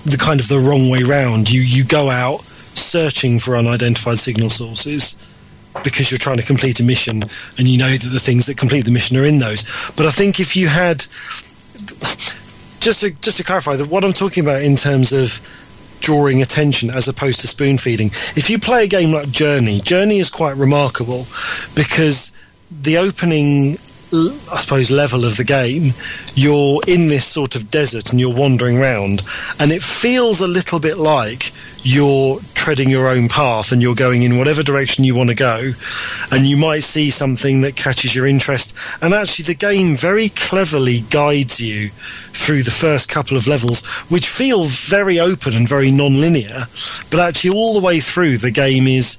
[0.05, 1.51] the kind of the wrong way round.
[1.51, 5.17] You you go out searching for unidentified signal sources
[5.83, 7.23] because you're trying to complete a mission
[7.59, 9.63] and you know that the things that complete the mission are in those.
[9.97, 11.07] But I think if you had
[12.81, 15.41] just to, just to clarify that what I'm talking about in terms of
[16.01, 18.09] drawing attention as opposed to spoon feeding.
[18.37, 21.27] If you play a game like Journey, Journey is quite remarkable
[21.77, 22.33] because
[22.71, 23.79] the opening
[24.13, 25.93] I suppose, level of the game,
[26.35, 29.23] you're in this sort of desert and you're wandering around,
[29.61, 31.53] and it feels a little bit like
[31.83, 35.61] you're treading your own path and you're going in whatever direction you want to go,
[36.33, 38.77] and you might see something that catches your interest.
[39.01, 41.91] And actually, the game very cleverly guides you
[42.33, 46.67] through the first couple of levels, which feel very open and very non linear,
[47.11, 49.19] but actually, all the way through, the game is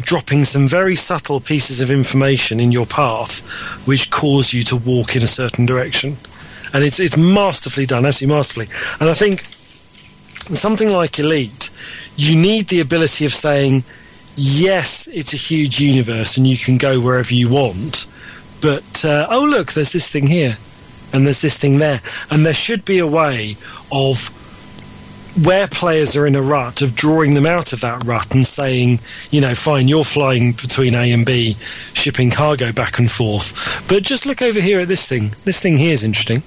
[0.00, 3.40] dropping some very subtle pieces of information in your path
[3.86, 6.16] which cause you to walk in a certain direction.
[6.72, 8.68] And it's, it's masterfully done, absolutely masterfully.
[9.00, 9.44] And I think
[10.52, 11.70] something like Elite,
[12.16, 13.84] you need the ability of saying,
[14.36, 18.06] yes, it's a huge universe and you can go wherever you want,
[18.60, 20.56] but uh, oh, look, there's this thing here
[21.12, 22.00] and there's this thing there.
[22.30, 23.56] And there should be a way
[23.92, 24.30] of
[25.42, 29.00] where players are in a rut of drawing them out of that rut and saying,
[29.30, 34.02] you know, fine, you're flying between A and B, shipping cargo back and forth, but
[34.02, 35.32] just look over here at this thing.
[35.44, 36.42] This thing here is interesting.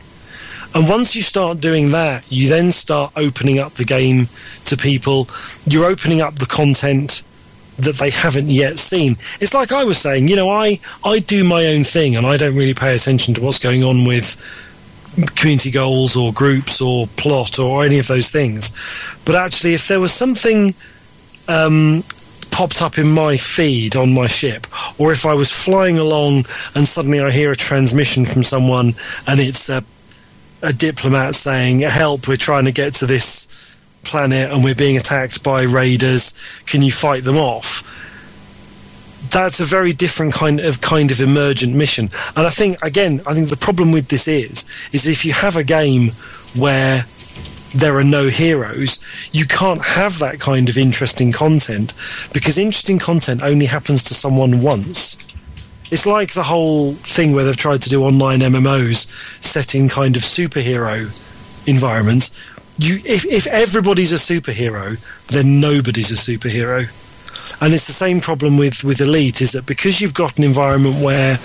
[0.74, 4.28] And once you start doing that, you then start opening up the game
[4.66, 5.28] to people.
[5.66, 7.24] You're opening up the content
[7.78, 9.18] that they haven't yet seen.
[9.40, 12.38] It's like I was saying, you know, I, I do my own thing and I
[12.38, 14.36] don't really pay attention to what's going on with
[15.36, 18.72] community goals or groups or plot or any of those things.
[19.26, 20.74] But actually, if there was something
[21.48, 22.04] um,
[22.52, 24.68] popped up in my feed on my ship,
[25.00, 26.46] or if I was flying along
[26.76, 28.94] and suddenly I hear a transmission from someone
[29.28, 29.84] and it's a,
[30.62, 35.44] a diplomat saying, Help, we're trying to get to this planet and we're being attacked
[35.44, 36.34] by raiders,
[36.66, 37.84] can you fight them off?
[39.32, 42.10] That's a very different kind of kind of emergent mission.
[42.36, 45.56] And I think again, I think the problem with this is is if you have
[45.56, 46.12] a game
[46.56, 47.04] where
[47.76, 49.00] there are no heroes,
[49.34, 51.94] you can't have that kind of interesting content
[52.34, 55.18] because interesting content only happens to someone once.
[55.90, 59.08] It's like the whole thing where they've tried to do online MMOs
[59.44, 61.10] setting kind of superhero
[61.68, 62.32] environments.
[62.78, 64.98] You, if, if everybody's a superhero,
[65.28, 66.90] then nobody's a superhero.
[67.60, 71.04] And it's the same problem with, with Elite is that because you've got an environment
[71.04, 71.40] where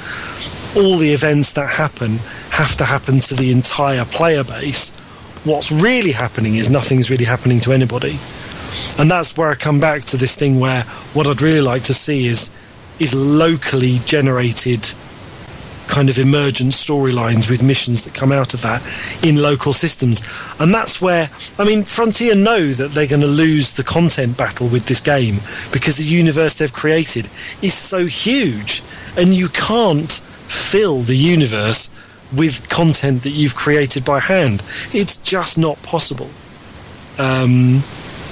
[0.76, 2.18] all the events that happen
[2.50, 4.90] have to happen to the entire player base,
[5.44, 8.18] what's really happening is nothing's really happening to anybody.
[8.98, 10.82] And that's where I come back to this thing where
[11.14, 12.50] what I'd really like to see is
[12.98, 14.94] is locally generated
[15.92, 18.80] kind of emergent storylines with missions that come out of that
[19.22, 20.22] in local systems.
[20.58, 21.28] And that's where,
[21.58, 25.34] I mean, Frontier know that they're going to lose the content battle with this game
[25.70, 27.28] because the universe they've created
[27.60, 28.82] is so huge
[29.18, 31.90] and you can't fill the universe
[32.34, 34.62] with content that you've created by hand.
[34.92, 36.30] It's just not possible.
[37.18, 37.80] Um,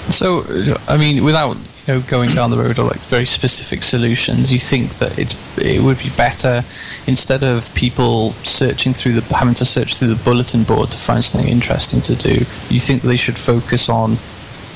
[0.05, 0.45] so,
[0.89, 4.59] I mean, without you know, going down the road of like very specific solutions, you
[4.59, 6.63] think that it's it would be better
[7.07, 11.25] instead of people searching through the having to search through the bulletin board to find
[11.25, 12.45] something interesting to do.
[12.69, 14.17] You think they should focus on,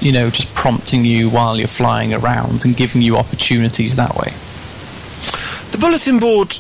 [0.00, 4.32] you know, just prompting you while you're flying around and giving you opportunities that way.
[5.72, 6.58] The bulletin board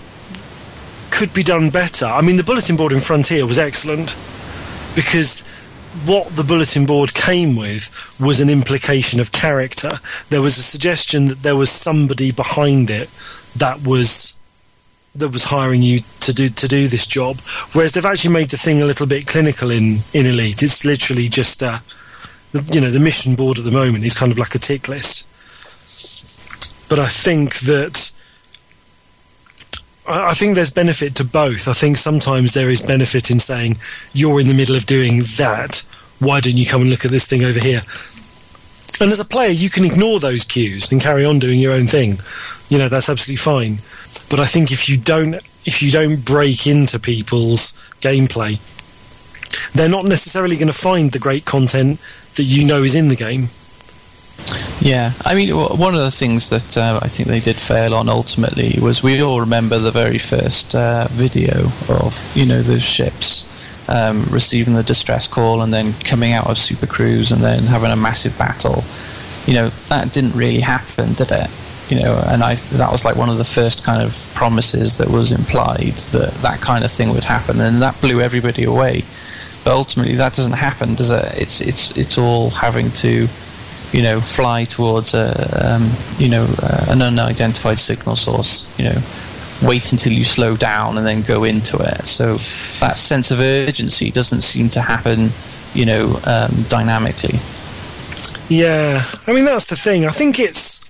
[1.10, 2.06] could be done better.
[2.06, 4.16] I mean, the bulletin board in Frontier was excellent
[4.94, 5.42] because
[6.06, 9.92] what the bulletin board came with was an implication of character.
[10.28, 13.08] There was a suggestion that there was somebody behind it
[13.56, 14.36] that was
[15.14, 17.40] that was hiring you to do to do this job.
[17.72, 20.62] Whereas they've actually made the thing a little bit clinical in in Elite.
[20.62, 21.82] It's literally just a,
[22.52, 24.88] the, you know the mission board at the moment is kind of like a tick
[24.88, 25.24] list.
[26.88, 28.10] But I think that
[30.06, 31.66] I think there's benefit to both.
[31.66, 33.78] I think sometimes there is benefit in saying
[34.12, 35.82] you're in the middle of doing that.
[36.18, 37.80] Why don't you come and look at this thing over here?
[39.00, 41.86] And as a player, you can ignore those cues and carry on doing your own
[41.86, 42.18] thing.
[42.68, 43.78] You know that's absolutely fine.
[44.28, 45.34] But I think if you don't
[45.64, 48.60] if you don't break into people's gameplay,
[49.72, 52.00] they're not necessarily going to find the great content
[52.36, 53.48] that you know is in the game.
[54.80, 58.08] Yeah, I mean, one of the things that uh, I think they did fail on
[58.08, 63.46] ultimately was we all remember the very first uh, video of you know those ships
[63.88, 67.90] um, receiving the distress call and then coming out of Super Cruise and then having
[67.90, 68.84] a massive battle.
[69.46, 71.50] You know that didn't really happen, did it?
[71.88, 75.08] You know, and I that was like one of the first kind of promises that
[75.08, 79.02] was implied that that kind of thing would happen, and that blew everybody away.
[79.64, 81.38] But ultimately, that doesn't happen, does it?
[81.38, 83.28] It's it's it's all having to
[83.94, 85.30] you know, fly towards a,
[85.64, 85.88] um,
[86.18, 88.98] you know, uh, an unidentified signal source, you know,
[89.62, 92.04] wait until you slow down and then go into it.
[92.04, 92.34] So
[92.80, 95.30] that sense of urgency doesn't seem to happen,
[95.74, 97.38] you know, um, dynamically.
[98.48, 100.06] Yeah, I mean that's the thing.
[100.06, 100.80] I think it's,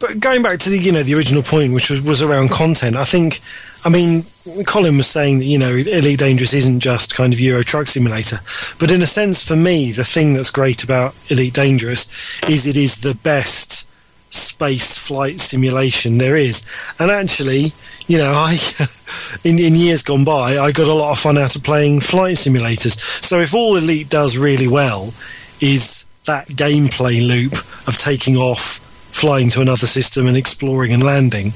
[0.00, 2.96] but going back to the you know the original point, which was, was around content.
[2.96, 3.40] I think,
[3.84, 4.24] I mean,
[4.66, 8.38] Colin was saying that you know Elite Dangerous isn't just kind of Euro Truck Simulator,
[8.78, 12.76] but in a sense, for me, the thing that's great about Elite Dangerous is it
[12.76, 13.86] is the best
[14.32, 16.64] space flight simulation there is.
[16.98, 17.72] And actually,
[18.06, 18.56] you know, I
[19.44, 22.36] in, in years gone by, I got a lot of fun out of playing flight
[22.36, 22.98] simulators.
[23.22, 25.12] So if all Elite does really well
[25.60, 27.52] is that gameplay loop
[27.86, 28.78] of taking off,
[29.12, 31.52] flying to another system, and exploring and landing,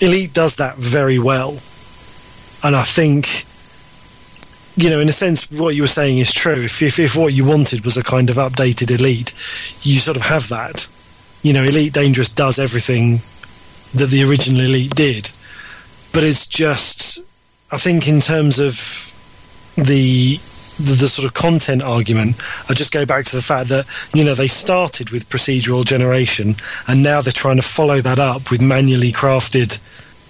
[0.00, 1.58] Elite does that very well.
[2.62, 3.44] And I think,
[4.76, 6.64] you know, in a sense, what you were saying is true.
[6.64, 9.32] If, if, if what you wanted was a kind of updated Elite,
[9.82, 10.88] you sort of have that.
[11.42, 13.20] You know, Elite Dangerous does everything
[13.92, 15.30] that the original Elite did.
[16.12, 17.18] But it's just,
[17.70, 19.12] I think, in terms of
[19.76, 20.40] the
[20.78, 22.36] the, the, sort of content argument,
[22.68, 26.56] I just go back to the fact that you know they started with procedural generation,
[26.88, 29.78] and now they're trying to follow that up with manually crafted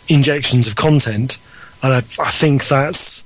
[0.09, 1.38] injections of content,
[1.82, 3.24] and I, I think that's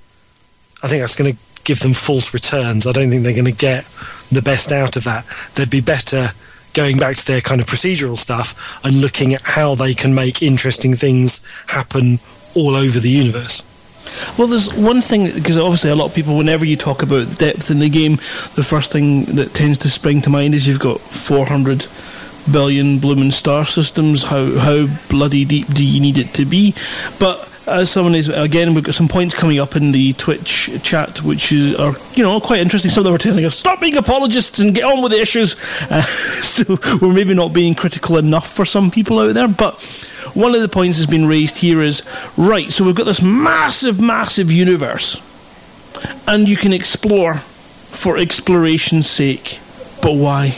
[0.83, 2.87] I think that's going to give them false returns.
[2.87, 3.85] I don't think they're going to get
[4.31, 5.27] the best out of that.
[5.55, 6.29] They'd be better
[6.73, 10.43] going back to their kind of procedural stuff and looking at how they can make
[10.43, 12.21] interesting things happen
[12.55, 13.65] all over the universe.
[14.37, 17.71] Well, there's one thing because obviously a lot of people, whenever you talk about depth
[17.71, 18.17] in the game,
[18.57, 21.87] the first thing that tends to spring to mind is you've got 400
[22.51, 24.23] billion blooming star systems.
[24.25, 26.75] How how bloody deep do you need it to be?
[27.19, 31.23] But as someone is again, we've got some points coming up in the Twitch chat,
[31.23, 32.91] which is are you know quite interesting.
[32.91, 35.57] Some of them are telling us stop being apologists and get on with the issues.
[35.91, 39.81] Uh, so we're maybe not being critical enough for some people out there, but
[40.35, 42.03] one of the points has been raised here is
[42.37, 42.71] right.
[42.71, 45.23] So we've got this massive, massive universe,
[46.27, 49.61] and you can explore for exploration's sake,
[50.03, 50.55] but why?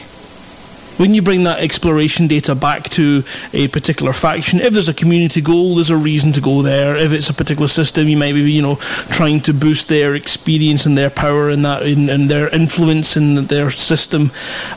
[1.00, 3.24] When you bring that exploration data back to
[3.54, 6.94] a particular faction, if there's a community goal, there's a reason to go there.
[6.94, 8.74] If it's a particular system, you might be, you know,
[9.08, 13.70] trying to boost their experience and their power and that and their influence in their
[13.70, 14.30] system.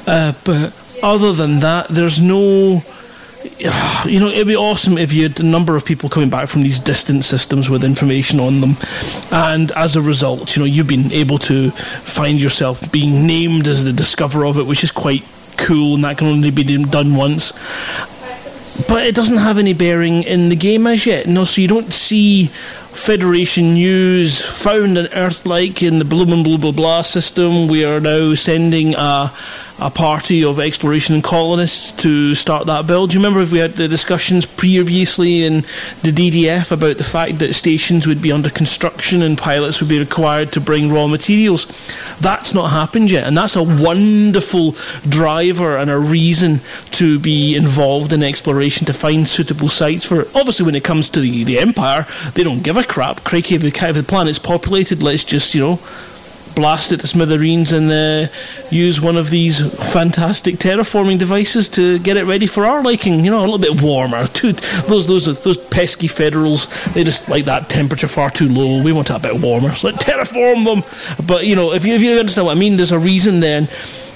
[0.08, 0.74] Uh, but
[1.04, 2.82] other than that, there's no
[4.06, 6.64] you know, it'd be awesome if you had a number of people coming back from
[6.64, 8.78] these distant systems with information on them,
[9.30, 13.84] and as a result, you know, you've been able to find yourself being named as
[13.84, 15.26] the discoverer of it, which is quite
[15.64, 17.54] cool, and that can only be done once.
[18.88, 21.28] But it doesn't have any bearing in the game as yet.
[21.28, 22.50] No, so you don't see
[22.94, 27.68] Federation news found an Earth like in the blah blah blah blah blah system.
[27.68, 29.32] We are now sending a,
[29.84, 33.10] a party of exploration and colonists to start that build.
[33.10, 35.56] Do you remember if we had the discussions previously in
[36.04, 40.00] the DDF about the fact that stations would be under construction and pilots would be
[40.00, 41.66] required to bring raw materials?
[42.22, 44.72] That's not happened yet, and that's a wonderful
[45.10, 46.62] driver and a reason
[46.92, 50.28] to be involved in exploration to find suitable sites for it.
[50.34, 52.06] Obviously, when it comes to the, the Empire,
[52.36, 53.26] they don't give a crap.
[53.26, 55.80] Crikey, if the, if the planet's populated, let's just, you know,
[56.56, 58.28] blast it to smithereens and uh,
[58.70, 59.60] use one of these
[59.92, 63.24] fantastic terraforming devices to get it ready for our liking.
[63.24, 64.28] You know, a little bit warmer.
[64.28, 64.54] Too,
[64.88, 68.84] those those those pesky federals, they just like that temperature far too low.
[68.84, 69.76] We want it a bit warmer.
[69.76, 71.26] So terraform them.
[71.26, 73.68] But you know, if you if you understand what I mean, there's a reason then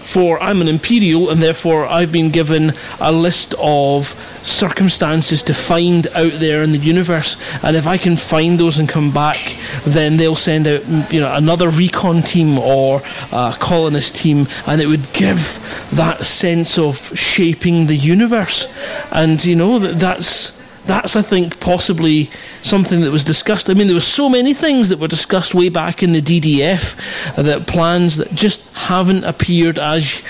[0.08, 2.72] for I'm an Imperial and therefore I've been given
[3.02, 4.08] a list of
[4.42, 7.36] circumstances to find out there in the universe.
[7.62, 9.38] And if I can find those and come back,
[9.84, 13.02] then they'll send out you know another recon team or
[13.34, 15.60] a colonist team, and it would give
[15.92, 18.66] that sense of shaping the universe.
[19.12, 20.57] And you know that that's
[20.88, 22.30] that's I think possibly
[22.62, 23.70] something that was discussed.
[23.70, 27.36] I mean, there were so many things that were discussed way back in the DDF
[27.36, 30.22] that plans that just haven't appeared as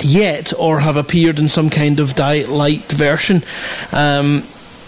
[0.00, 3.42] yet or have appeared in some kind of diet light version.
[3.92, 4.42] Um,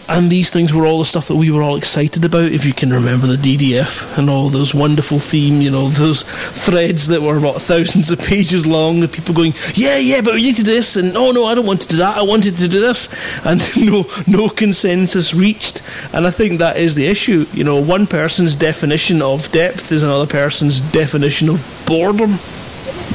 [0.08, 2.52] and these things were all the stuff that we were all excited about.
[2.52, 7.08] If you can remember the DDF and all those wonderful theme, you know, those threads
[7.08, 10.56] that were about thousands of pages long, the people going, "Yeah, yeah, but we need
[10.56, 12.16] to do this," and "Oh no, I don't want to do that.
[12.16, 13.08] I wanted to do this,"
[13.44, 15.82] and no, no consensus reached.
[16.12, 17.46] And I think that is the issue.
[17.52, 22.38] You know, one person's definition of depth is another person's definition of boredom.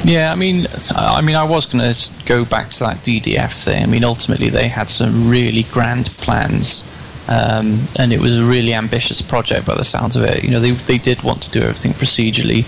[0.04, 0.66] Yeah, I mean,
[0.96, 3.82] I mean, I was going to go back to that DDF thing.
[3.82, 6.84] I mean, ultimately, they had some really grand plans,
[7.28, 10.42] um, and it was a really ambitious project by the sounds of it.
[10.42, 12.64] You know, they they did want to do everything procedurally,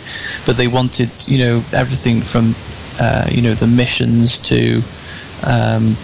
[0.46, 2.54] but they wanted, you know, everything from,
[3.00, 4.82] uh, you know, the missions to.
[5.44, 5.96] Um,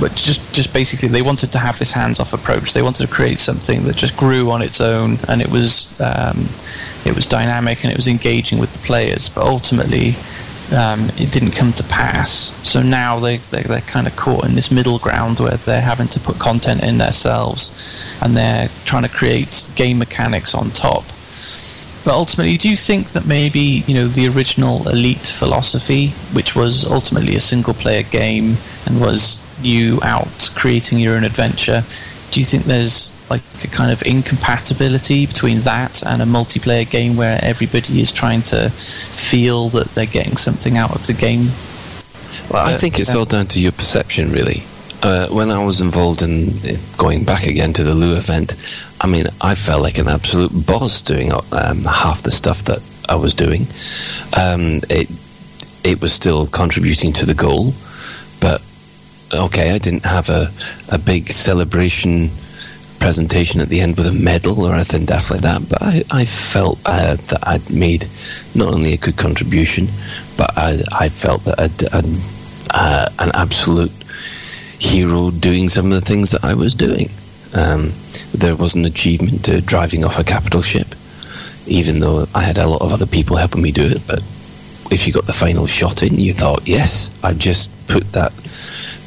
[0.00, 2.72] but just just basically they wanted to have this hands-off approach.
[2.72, 6.48] They wanted to create something that just grew on its own, and it was um,
[7.04, 9.28] it was dynamic and it was engaging with the players.
[9.28, 10.16] But ultimately,
[10.72, 12.52] um, it didn't come to pass.
[12.66, 16.08] So now they, they, they're kind of caught in this middle ground where they're having
[16.08, 21.04] to put content in themselves and they're trying to create game mechanics on top.
[22.04, 26.84] But ultimately, do you think that maybe you know the original Elite philosophy, which was
[26.84, 31.84] ultimately a single-player game and was you out creating your own adventure,
[32.32, 37.16] do you think there's like a kind of incompatibility between that and a multiplayer game
[37.16, 41.46] where everybody is trying to feel that they're getting something out of the game?
[42.50, 44.62] Well, I think it's all down to your perception, really.
[45.02, 46.50] Uh, when I was involved in
[46.96, 48.54] going back again to the Lugh event,
[49.00, 53.16] I mean, I felt like an absolute boss doing um, half the stuff that I
[53.16, 53.62] was doing.
[54.36, 55.10] Um, it
[55.84, 57.74] it was still contributing to the goal,
[58.40, 58.62] but
[59.34, 60.52] okay, I didn't have a,
[60.90, 62.30] a big celebration
[63.02, 66.24] presentation at the end with a medal or anything daft like that, but I, I
[66.24, 68.06] felt uh, that I'd made
[68.54, 69.88] not only a good contribution,
[70.36, 72.04] but I, I felt that I'd, I'd
[72.70, 73.90] uh, an absolute
[74.78, 77.10] hero doing some of the things that I was doing.
[77.54, 77.92] Um,
[78.32, 80.94] there was an achievement to driving off a capital ship,
[81.66, 84.06] even though I had a lot of other people helping me do it.
[84.06, 84.22] But
[84.92, 88.32] if you got the final shot in, you thought, yes, I've just put that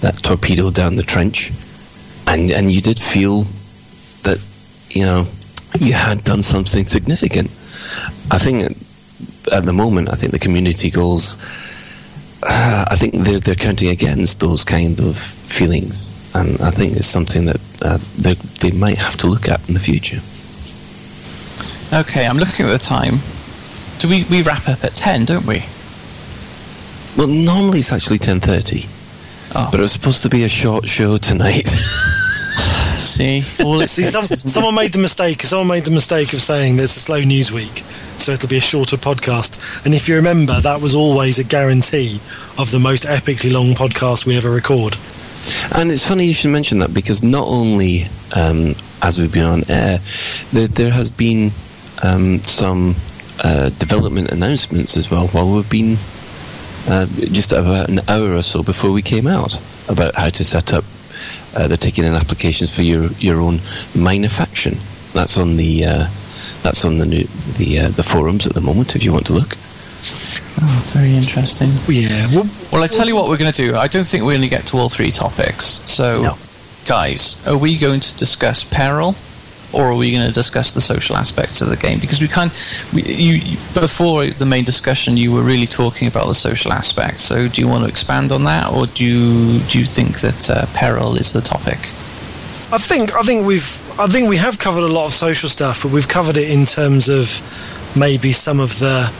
[0.01, 1.51] that torpedo down the trench,
[2.27, 3.45] and and you did feel
[4.95, 5.25] you know
[5.79, 7.47] you had done something significant.
[8.31, 8.63] I think
[9.53, 11.37] at the moment, I think the community goals.
[12.47, 17.07] Uh, I think they're they're counting against those kind of feelings, and I think it's
[17.07, 20.21] something that uh, they they might have to look at in the future.
[21.93, 23.19] Okay, I'm looking at the time.
[23.99, 25.63] Do we we wrap up at ten, don't we?
[27.17, 28.85] Well, normally it's actually ten thirty,
[29.55, 29.67] Oh.
[29.71, 31.67] but it was supposed to be a short show tonight.
[32.97, 35.43] See, See, some, someone made the mistake.
[35.43, 37.79] Someone made the mistake of saying there's a slow news week,
[38.17, 39.85] so it'll be a shorter podcast.
[39.85, 42.15] And if you remember, that was always a guarantee
[42.57, 44.95] of the most epically long podcast we ever record.
[45.75, 48.03] And it's funny you should mention that because not only
[48.35, 49.99] um, as we've been on air,
[50.51, 51.51] there, there has been
[52.03, 52.95] um, some
[53.43, 55.97] uh, development announcements as well while we've been
[56.87, 59.59] uh, just about an hour or so before we came out
[59.89, 60.83] about how to set up
[61.55, 63.59] uh, taking in applications for your your own
[63.95, 64.77] minor faction.
[65.13, 66.07] That's on the uh,
[66.63, 67.23] that's on the new,
[67.57, 68.95] the uh, the forums at the moment.
[68.95, 69.57] If you want to look.
[70.61, 71.69] Oh, very interesting.
[71.87, 72.27] Yeah.
[72.33, 73.75] Well, Well, I tell you what we're going to do.
[73.75, 75.65] I don't think we're going to get to all three topics.
[75.85, 76.37] So, No.
[76.87, 79.15] guys, are we going to discuss peril,
[79.75, 81.99] or are we going to discuss the social aspects of the game?
[81.99, 82.49] Because we kind,
[82.93, 87.21] you before the main discussion, you were really talking about the social aspects.
[87.21, 90.49] So, do you want to expand on that, or do you do you think that
[90.49, 91.79] uh, peril is the topic?
[92.71, 95.83] I think I think we've I think we have covered a lot of social stuff,
[95.83, 97.41] but we've covered it in terms of
[97.95, 99.11] maybe some of the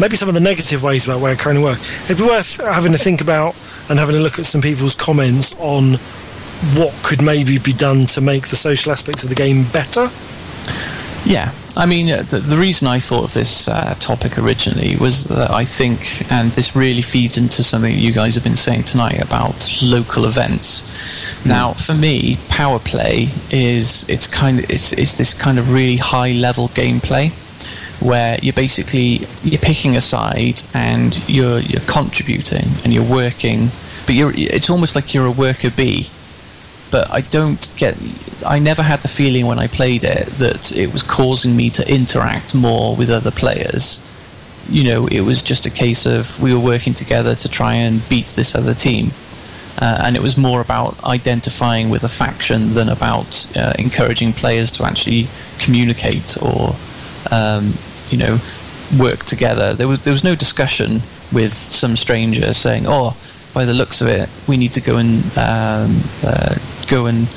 [0.00, 2.04] maybe some of the negative ways about where it currently works.
[2.04, 3.54] It'd be worth having to think about
[3.88, 5.96] and having a look at some people's comments on
[6.76, 10.10] what could maybe be done to make the social aspects of the game better.
[11.24, 15.24] Yeah, I mean, uh, the, the reason I thought of this uh, topic originally was
[15.24, 19.20] that I think, and this really feeds into something you guys have been saying tonight
[19.20, 20.82] about local events.
[21.42, 21.46] Mm.
[21.46, 25.96] Now, for me, power play is it's kind of it's, it's this kind of really
[25.96, 27.32] high level gameplay
[28.00, 33.68] where you're basically you're picking a side and you're you're contributing and you're working,
[34.06, 36.08] but you're it's almost like you're a worker bee
[36.90, 37.96] but I don't get.
[38.46, 41.92] I never had the feeling when I played it that it was causing me to
[41.92, 44.00] interact more with other players.
[44.68, 48.06] You know, it was just a case of we were working together to try and
[48.08, 49.10] beat this other team.
[49.80, 54.70] Uh, and it was more about identifying with a faction than about uh, encouraging players
[54.70, 55.26] to actually
[55.58, 56.76] communicate or,
[57.32, 57.72] um,
[58.08, 58.38] you know,
[58.98, 59.74] work together.
[59.74, 61.02] There was there was no discussion
[61.32, 63.16] with some stranger saying, "Oh,
[63.54, 66.56] by the looks of it, we need to go and um, uh,
[66.88, 67.28] go and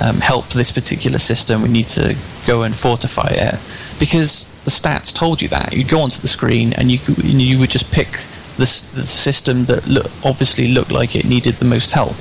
[0.00, 1.62] um, help this particular system.
[1.62, 2.16] We need to
[2.46, 3.54] go and fortify it
[3.98, 5.72] because the stats told you that.
[5.72, 8.10] You'd go onto the screen and you you would just pick
[8.56, 12.14] the, the system that look, obviously looked like it needed the most help.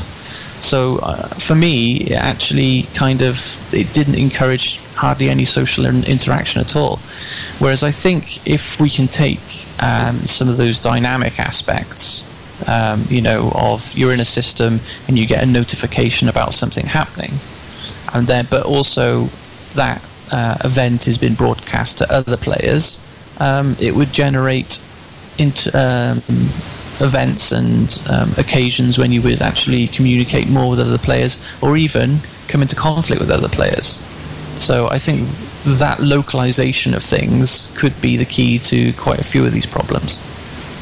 [0.61, 6.61] So uh, for me, it actually kind of it didn't encourage hardly any social interaction
[6.61, 6.97] at all.
[7.59, 9.39] Whereas I think if we can take
[9.81, 12.25] um, some of those dynamic aspects
[12.67, 16.85] um, you know, of you're in a system and you get a notification about something
[16.85, 17.31] happening,
[18.13, 19.25] and then but also
[19.75, 22.99] that uh, event has been broadcast to other players,
[23.39, 24.79] um, it would generate
[25.73, 26.21] um,
[27.01, 32.19] events and um, occasions when you would actually communicate more with other players, or even
[32.47, 34.01] come into conflict with other players.
[34.55, 35.27] So I think
[35.79, 40.19] that localization of things could be the key to quite a few of these problems.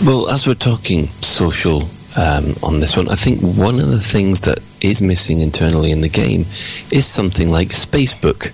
[0.05, 1.81] Well, as we're talking social
[2.15, 6.01] um, on this one, I think one of the things that is missing internally in
[6.01, 8.51] the game is something like Spacebook,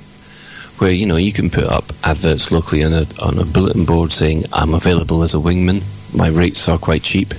[0.80, 4.14] where you know you can put up adverts locally on a on a bulletin board
[4.14, 5.84] saying I'm available as a wingman.
[6.16, 7.34] My rates are quite cheap.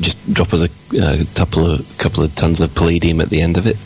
[0.00, 3.56] Just drop us a uh, couple of couple of tons of palladium at the end
[3.56, 3.76] of it.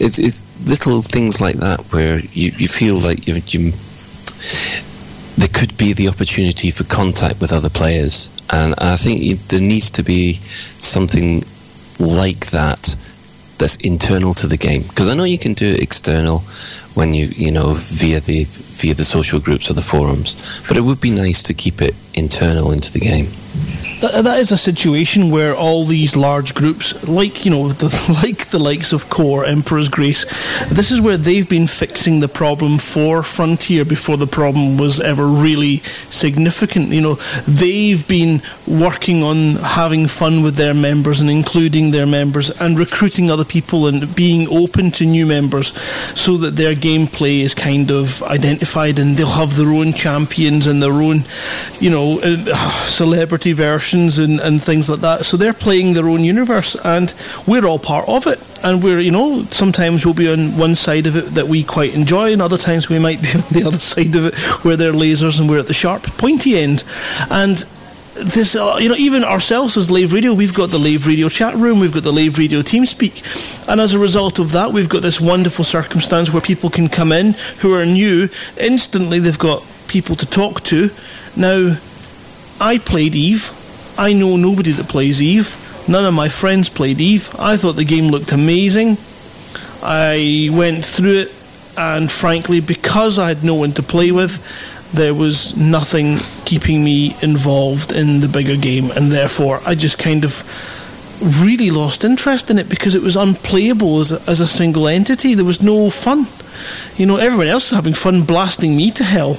[0.00, 3.72] It's, it's little things like that where you, you feel like you, you
[5.36, 8.28] there could be the opportunity for contact with other players.
[8.50, 10.34] And I think there needs to be
[10.78, 11.42] something
[11.98, 12.96] like that
[13.58, 14.82] that's internal to the game.
[14.82, 16.40] Because I know you can do it external
[16.94, 20.82] when you you know via the via the social groups or the forums, but it
[20.82, 23.28] would be nice to keep it internal into the game
[24.02, 27.86] that, that is a situation where all these large groups, like you know, the,
[28.24, 30.24] like the likes of Core, Emperor's Grace,
[30.68, 35.24] this is where they've been fixing the problem for Frontier before the problem was ever
[35.24, 35.78] really
[36.10, 36.88] significant.
[36.88, 37.14] You know,
[37.46, 43.30] they've been working on having fun with their members and including their members and recruiting
[43.30, 45.68] other people and being open to new members,
[46.18, 50.82] so that their gameplay is kind of identified and they'll have their own champions and
[50.82, 51.20] their own,
[51.78, 52.36] you know, uh,
[52.82, 55.24] celebrity version and, and things like that.
[55.24, 57.12] So they're playing their own universe, and
[57.46, 58.40] we're all part of it.
[58.64, 61.94] And we're, you know, sometimes we'll be on one side of it that we quite
[61.94, 64.92] enjoy, and other times we might be on the other side of it where they're
[64.92, 66.84] lasers and we're at the sharp, pointy end.
[67.30, 67.64] And
[68.14, 71.54] this, uh, you know, even ourselves as Lave Radio, we've got the Lave Radio chat
[71.54, 75.02] room, we've got the Lave Radio TeamSpeak, and as a result of that, we've got
[75.02, 78.28] this wonderful circumstance where people can come in who are new.
[78.58, 80.90] Instantly, they've got people to talk to.
[81.36, 81.76] Now,
[82.60, 83.58] I played Eve.
[83.98, 85.56] I know nobody that plays Eve.
[85.88, 87.34] None of my friends played Eve.
[87.38, 88.96] I thought the game looked amazing.
[89.82, 91.34] I went through it,
[91.76, 94.40] and frankly, because I had no one to play with,
[94.92, 100.24] there was nothing keeping me involved in the bigger game, and therefore I just kind
[100.24, 100.44] of
[101.42, 105.34] really lost interest in it because it was unplayable as a, as a single entity.
[105.34, 106.26] There was no fun.
[106.96, 109.38] You know, everyone else was having fun blasting me to hell,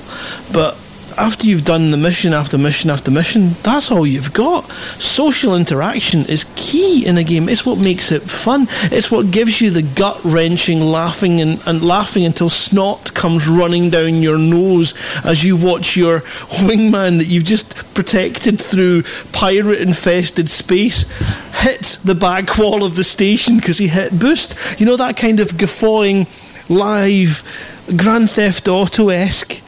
[0.51, 0.77] but
[1.17, 4.63] after you've done the mission after mission after mission, that's all you've got.
[4.69, 7.49] Social interaction is key in a game.
[7.49, 8.67] It's what makes it fun.
[8.91, 13.89] It's what gives you the gut wrenching laughing and, and laughing until snot comes running
[13.89, 14.93] down your nose
[15.25, 16.19] as you watch your
[16.63, 21.05] wingman that you've just protected through pirate infested space
[21.63, 24.55] hit the back wall of the station because he hit boost.
[24.79, 26.27] You know that kind of guffawing
[26.69, 27.41] live
[27.95, 29.61] Grand Theft Auto esque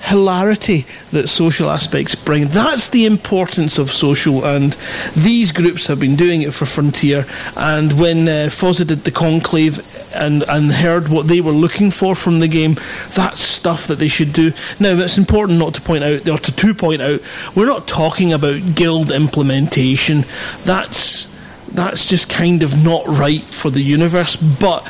[0.00, 2.46] hilarity that social aspects bring.
[2.48, 4.72] That's the importance of social, and
[5.16, 7.26] these groups have been doing it for Frontier.
[7.56, 9.78] And when uh, did the conclave
[10.14, 12.74] and, and heard what they were looking for from the game,
[13.14, 14.52] that's stuff that they should do.
[14.80, 17.20] Now, it's important not to point out, or to, to point out,
[17.54, 20.24] we're not talking about guild implementation.
[20.64, 21.28] That's
[21.72, 24.80] that's just kind of not right for the universe, but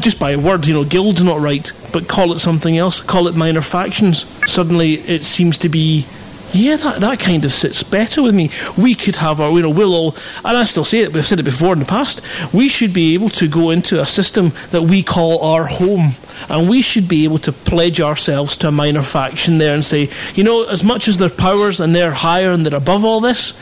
[0.00, 3.28] just by a word, you know, guild's not right, but call it something else, call
[3.28, 4.24] it minor factions.
[4.50, 6.06] Suddenly it seems to be
[6.52, 8.50] yeah, that, that kind of sits better with me.
[8.76, 10.14] We could have our, you know, we'll all,
[10.44, 12.20] and I still say it, I've said it before in the past,
[12.52, 16.12] we should be able to go into a system that we call our home,
[16.50, 20.10] and we should be able to pledge ourselves to a minor faction there and say,
[20.34, 23.54] you know, as much as their powers and they're higher and they're above all this,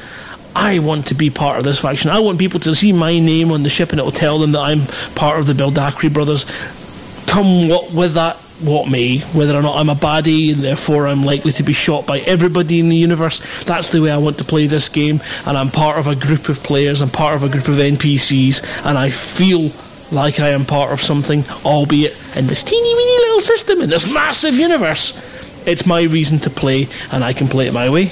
[0.54, 2.10] I want to be part of this faction.
[2.10, 4.60] I want people to see my name on the ship and it'll tell them that
[4.60, 6.44] I'm part of the Baldacri brothers.
[7.26, 11.22] Come what with that what may, whether or not I'm a baddie and therefore I'm
[11.22, 13.64] likely to be shot by everybody in the universe.
[13.64, 16.48] That's the way I want to play this game, and I'm part of a group
[16.48, 19.70] of players, I'm part of a group of NPCs, and I feel
[20.12, 24.12] like I am part of something, albeit in this teeny weeny little system, in this
[24.12, 25.16] massive universe.
[25.66, 28.10] It's my reason to play, and I can play it my way.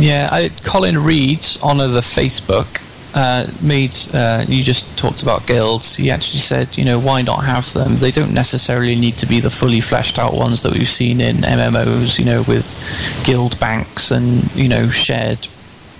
[0.00, 2.80] Yeah, I, Colin Reed on the Facebook
[3.14, 3.94] uh, made.
[4.12, 5.96] Uh, you just talked about guilds.
[5.96, 7.96] He actually said, you know, why not have them?
[7.96, 11.36] They don't necessarily need to be the fully fleshed out ones that we've seen in
[11.36, 12.18] MMOs.
[12.18, 15.46] You know, with guild banks and you know shared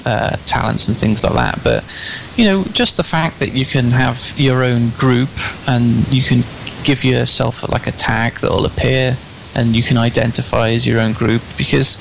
[0.07, 1.61] uh, talents and things like that.
[1.63, 1.85] But
[2.37, 5.31] you know, just the fact that you can have your own group
[5.69, 6.43] and you can
[6.85, 9.17] give yourself like a tag that will appear
[9.55, 11.99] and you can identify as your own group because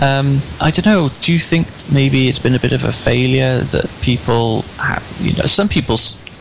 [0.00, 1.10] um, I don't know.
[1.20, 5.04] Do you think maybe it's been a bit of a failure that people have?
[5.20, 5.98] You know, some people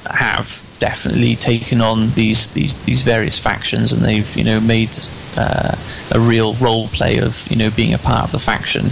[0.09, 4.89] have definitely taken on these these these various factions, and they've you know made
[5.37, 5.75] uh,
[6.11, 8.85] a real role play of you know being a part of the faction.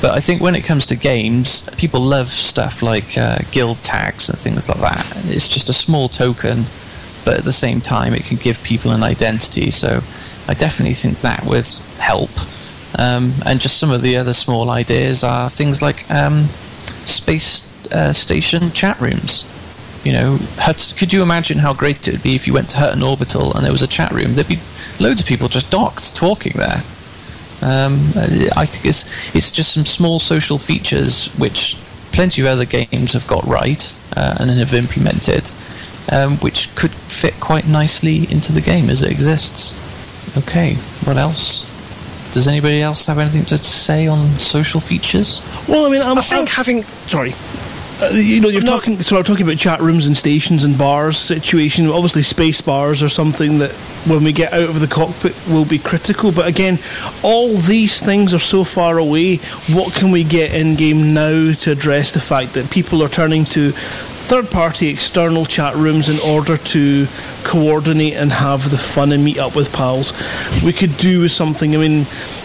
[0.00, 4.28] But I think when it comes to games, people love stuff like uh, guild tags
[4.28, 5.24] and things like that.
[5.26, 6.64] It's just a small token,
[7.24, 9.70] but at the same time, it can give people an identity.
[9.70, 10.00] So
[10.48, 11.68] I definitely think that would
[11.98, 12.30] help.
[12.98, 16.44] Um, and just some of the other small ideas are things like um,
[17.04, 19.46] space uh, station chat rooms.
[20.04, 20.38] You know,
[20.96, 23.64] could you imagine how great it would be if you went to Hutton Orbital and
[23.64, 24.34] there was a chat room?
[24.34, 24.60] There'd be
[24.98, 26.82] loads of people just docked talking there.
[27.60, 28.12] Um,
[28.56, 31.76] I think it's it's just some small social features which
[32.12, 35.50] plenty of other games have got right uh, and have implemented,
[36.12, 39.74] um, which could fit quite nicely into the game as it exists.
[40.36, 40.74] Okay,
[41.04, 41.66] what else?
[42.32, 45.42] Does anybody else have anything to say on social features?
[45.66, 47.32] Well, I mean, I'm, I think I'm, having sorry.
[48.00, 48.76] Uh, you know, you're no.
[48.76, 49.00] talking.
[49.00, 51.88] So I'm talking about chat rooms and stations and bars situation.
[51.88, 53.72] Obviously, space bars are something that,
[54.06, 56.30] when we get out of the cockpit, will be critical.
[56.30, 56.78] But again,
[57.24, 59.36] all these things are so far away.
[59.72, 63.44] What can we get in game now to address the fact that people are turning
[63.46, 63.72] to
[64.24, 67.06] third party external chat rooms in order to
[67.44, 70.12] coordinate and have the fun and meet up with pals.
[70.64, 71.74] We could do something.
[71.74, 72.04] I mean,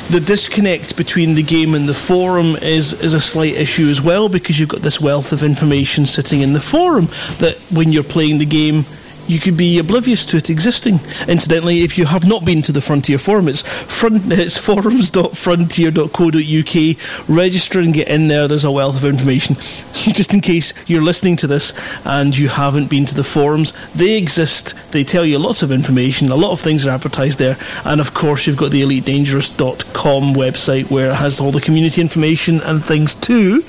[0.09, 4.29] the disconnect between the game and the forum is, is a slight issue as well
[4.29, 7.05] because you've got this wealth of information sitting in the forum
[7.39, 8.85] that when you're playing the game,
[9.27, 10.99] you could be oblivious to it existing.
[11.27, 17.29] Incidentally, if you have not been to the Frontier Forum, it's, front, it's forums.frontier.co.uk.
[17.29, 18.47] Register and get in there.
[18.47, 19.55] There's a wealth of information.
[19.93, 21.73] Just in case you're listening to this
[22.05, 24.73] and you haven't been to the forums, they exist.
[24.91, 26.29] They tell you lots of information.
[26.29, 27.57] A lot of things are advertised there.
[27.85, 32.59] And of course, you've got the EliteDangerous.com website where it has all the community information
[32.61, 33.61] and things too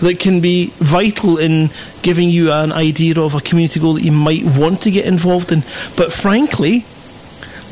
[0.00, 1.70] that can be vital in
[2.02, 5.52] giving you an idea of a community goal that you might want to get involved
[5.52, 5.60] in.
[5.96, 6.84] But frankly,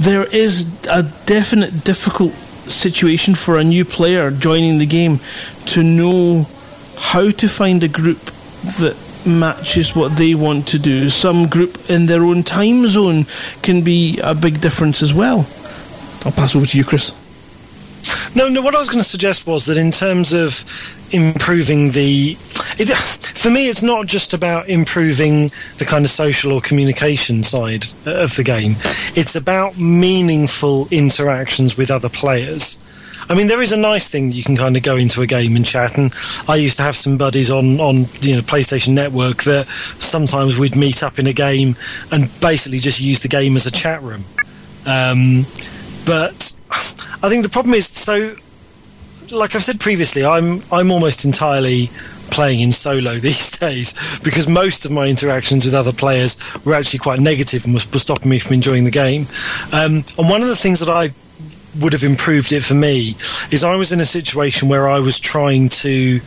[0.01, 5.19] there is a definite difficult situation for a new player joining the game
[5.67, 6.47] to know
[6.99, 8.19] how to find a group
[8.81, 8.97] that
[9.27, 11.11] matches what they want to do.
[11.11, 13.27] Some group in their own time zone
[13.63, 15.47] can be a big difference as well.
[16.25, 17.18] I'll pass over to you, Chris.
[18.35, 18.63] No, no.
[18.63, 20.65] What I was going to suggest was that in terms of
[21.13, 22.37] improving the,
[22.79, 27.85] it, for me, it's not just about improving the kind of social or communication side
[28.07, 28.73] of the game.
[29.17, 32.79] It's about meaningful interactions with other players.
[33.31, 35.27] I mean, there is a nice thing that you can kind of go into a
[35.27, 35.99] game and chat.
[35.99, 36.15] And
[36.49, 40.77] I used to have some buddies on on you know PlayStation Network that sometimes we'd
[40.77, 41.75] meet up in a game
[42.11, 44.25] and basically just use the game as a chat room.
[44.87, 45.45] Um,
[46.09, 46.55] but
[47.23, 48.35] I think the problem is so,
[49.31, 51.91] like I've said previously, I'm I'm almost entirely
[52.31, 57.01] playing in solo these days because most of my interactions with other players were actually
[57.01, 59.27] quite negative and were stopping me from enjoying the game.
[59.73, 61.11] Um, and one of the things that I
[61.79, 63.11] would have improved it for me
[63.51, 66.21] is I was in a situation where I was trying to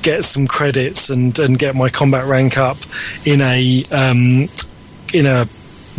[0.00, 2.78] get some credits and, and get my combat rank up
[3.26, 4.48] in a um,
[5.12, 5.46] in a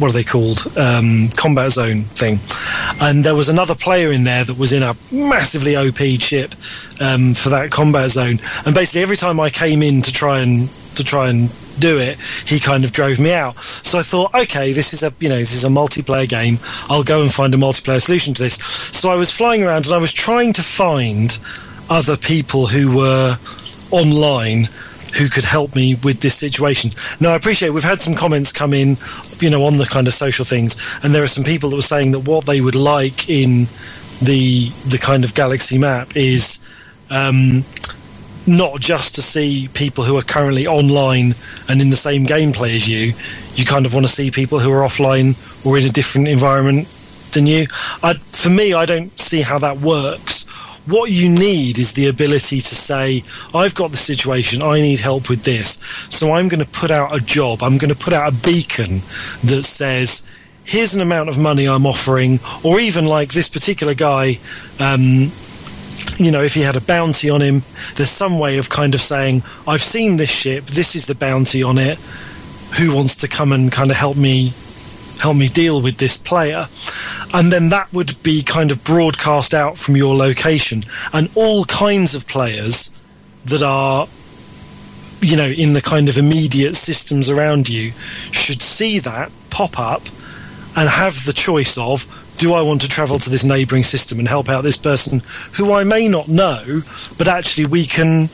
[0.01, 0.65] what are they called?
[0.75, 2.39] Um, combat zone thing.
[2.99, 6.55] And there was another player in there that was in a massively op ship
[6.99, 8.39] um, for that combat zone.
[8.65, 11.49] And basically every time i came in to try and to try and
[11.79, 13.59] do it he kind of drove me out.
[13.59, 16.57] So i thought okay this is a you know this is a multiplayer game.
[16.89, 18.55] I'll go and find a multiplayer solution to this.
[18.55, 21.37] So i was flying around and i was trying to find
[21.89, 23.37] other people who were
[23.91, 24.67] online
[25.17, 26.91] who could help me with this situation.
[27.19, 28.97] Now, I appreciate we've had some comments come in,
[29.39, 31.81] you know, on the kind of social things, and there are some people that were
[31.81, 33.67] saying that what they would like in
[34.21, 36.59] the the kind of galaxy map is
[37.09, 37.63] um,
[38.47, 41.33] not just to see people who are currently online
[41.69, 43.13] and in the same gameplay as you.
[43.55, 45.35] You kind of want to see people who are offline
[45.65, 46.87] or in a different environment
[47.33, 47.65] than you.
[48.03, 50.45] I, for me, I don't see how that works
[50.85, 53.21] what you need is the ability to say,
[53.53, 55.73] I've got the situation, I need help with this.
[56.09, 59.01] So I'm going to put out a job, I'm going to put out a beacon
[59.43, 60.23] that says,
[60.63, 64.33] here's an amount of money I'm offering, or even like this particular guy.
[64.79, 65.31] Um,
[66.17, 67.63] you know, if he had a bounty on him,
[67.95, 71.63] there's some way of kind of saying, I've seen this ship, this is the bounty
[71.63, 71.97] on it.
[72.79, 74.53] Who wants to come and kind of help me
[75.21, 76.63] help me deal with this player.
[77.33, 80.81] And then that would be kind of broadcast out from your location.
[81.13, 82.89] And all kinds of players
[83.45, 84.07] that are,
[85.21, 90.01] you know, in the kind of immediate systems around you should see that pop up
[90.75, 92.07] and have the choice of
[92.37, 95.21] do I want to travel to this neighbouring system and help out this person
[95.53, 96.81] who I may not know,
[97.19, 98.29] but actually we can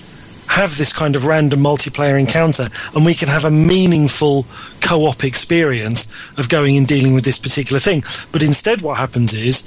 [0.47, 4.45] have this kind of random multiplayer encounter and we can have a meaningful
[4.81, 6.07] co-op experience
[6.37, 8.01] of going and dealing with this particular thing.
[8.31, 9.65] But instead what happens is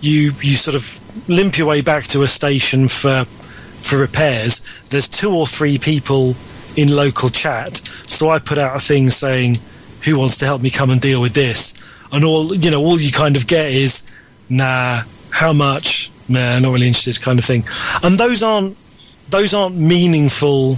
[0.00, 4.60] you you sort of limp your way back to a station for for repairs.
[4.90, 6.32] There's two or three people
[6.76, 9.56] in local chat so i put out a thing saying
[10.04, 11.72] who wants to help me come and deal with this?
[12.12, 14.02] And all you know all you kind of get is
[14.48, 16.10] nah how much?
[16.28, 17.64] Nah not really interested kind of thing.
[18.02, 18.76] And those aren't
[19.28, 20.76] those aren't meaningful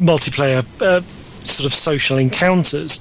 [0.00, 1.00] multiplayer uh,
[1.44, 3.00] sort of social encounters.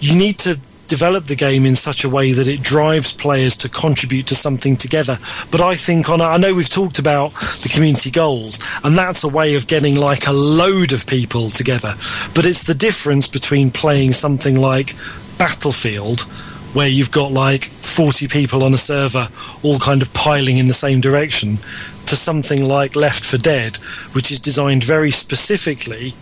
[0.00, 0.58] You need to
[0.88, 4.76] develop the game in such a way that it drives players to contribute to something
[4.76, 5.16] together.
[5.50, 7.32] But I think on, I know we've talked about
[7.62, 11.94] the community goals, and that's a way of getting like a load of people together.
[12.34, 14.94] But it's the difference between playing something like
[15.38, 16.26] Battlefield,
[16.72, 19.28] where you've got like 40 people on a server
[19.62, 21.58] all kind of piling in the same direction,
[22.06, 23.76] to something like Left 4 Dead,
[24.12, 26.12] which is designed very specifically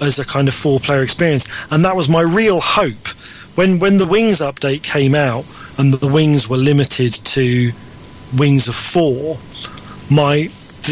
[0.00, 1.46] as a kind of four player experience.
[1.70, 3.08] And that was my real hope.
[3.56, 5.44] When, when the Wings update came out
[5.78, 7.70] and the Wings were limited to
[8.36, 9.38] Wings of four,
[10.10, 10.48] my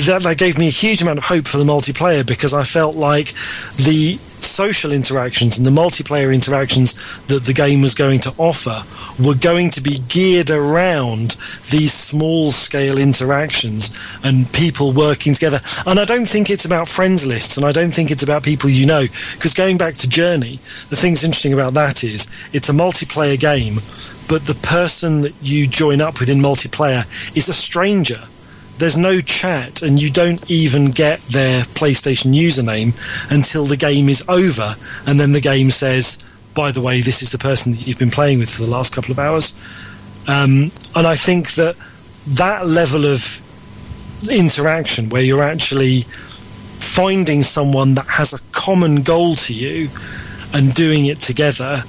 [0.07, 2.97] that, that gave me a huge amount of hope for the multiplayer because I felt
[2.97, 3.27] like
[3.77, 6.95] the social interactions and the multiplayer interactions
[7.27, 8.79] that the game was going to offer
[9.23, 11.37] were going to be geared around
[11.71, 13.91] these small scale interactions
[14.23, 15.61] and people working together.
[15.87, 18.71] And I don't think it's about friends lists and I don't think it's about people
[18.71, 19.03] you know.
[19.03, 20.57] Because going back to Journey,
[20.91, 23.77] the thing's interesting about that is it's a multiplayer game,
[24.29, 27.05] but the person that you join up with in multiplayer
[27.37, 28.23] is a stranger
[28.79, 32.93] there's no chat and you don't even get their PlayStation username
[33.31, 34.75] until the game is over.
[35.07, 36.19] And then the game says,
[36.55, 38.93] by the way, this is the person that you've been playing with for the last
[38.93, 39.55] couple of hours.
[40.27, 41.77] Um, and I think that
[42.27, 43.41] that level of
[44.31, 46.01] interaction where you're actually
[46.79, 49.89] finding someone that has a common goal to you
[50.53, 51.83] and doing it together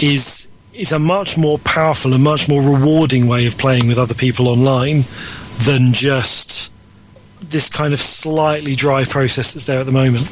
[0.00, 4.14] is is a much more powerful and much more rewarding way of playing with other
[4.14, 5.04] people online
[5.58, 6.70] than just
[7.40, 10.26] this kind of slightly dry process that's there at the moment.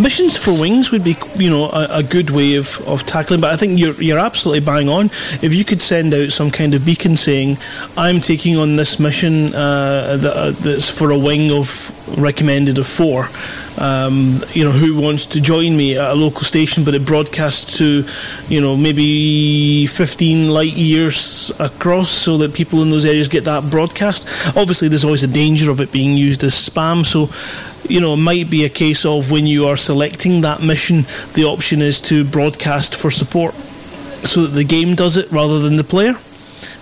[0.00, 3.40] Missions for wings would be, you know, a, a, good way of, of tackling.
[3.42, 5.06] But I think you're you're absolutely bang on.
[5.42, 7.58] If you could send out some kind of beacon saying,
[7.98, 12.86] "I'm taking on this mission uh, that, uh, that's for a wing of recommended of
[12.86, 13.28] four,"
[13.76, 17.78] um, you know, who wants to join me at a local station, but it broadcasts
[17.78, 18.04] to,
[18.48, 23.70] you know, maybe 15 light years across, so that people in those areas get that
[23.70, 24.26] broadcast.
[24.56, 27.04] Obviously, there's always a danger of it being used as spam.
[27.04, 27.28] So
[27.88, 31.04] you know, it might be a case of when you are selecting that mission,
[31.34, 35.76] the option is to broadcast for support so that the game does it rather than
[35.76, 36.14] the player.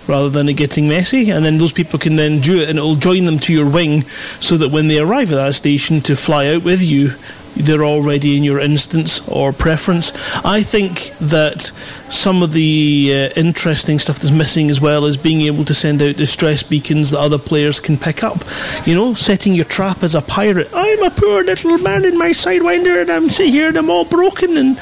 [0.07, 1.29] rather than it getting messy.
[1.29, 4.01] And then those people can then do it and it'll join them to your wing
[4.41, 7.11] so that when they arrive at that station to fly out with you,
[7.55, 10.11] they're already in your instance or preference.
[10.45, 11.71] I think that
[12.09, 16.01] some of the uh, interesting stuff that's missing as well is being able to send
[16.01, 18.37] out distress beacons that other players can pick up.
[18.85, 20.69] You know, setting your trap as a pirate.
[20.73, 24.05] I'm a poor little man in my sidewinder and I'm sitting here and I'm all
[24.05, 24.77] broken and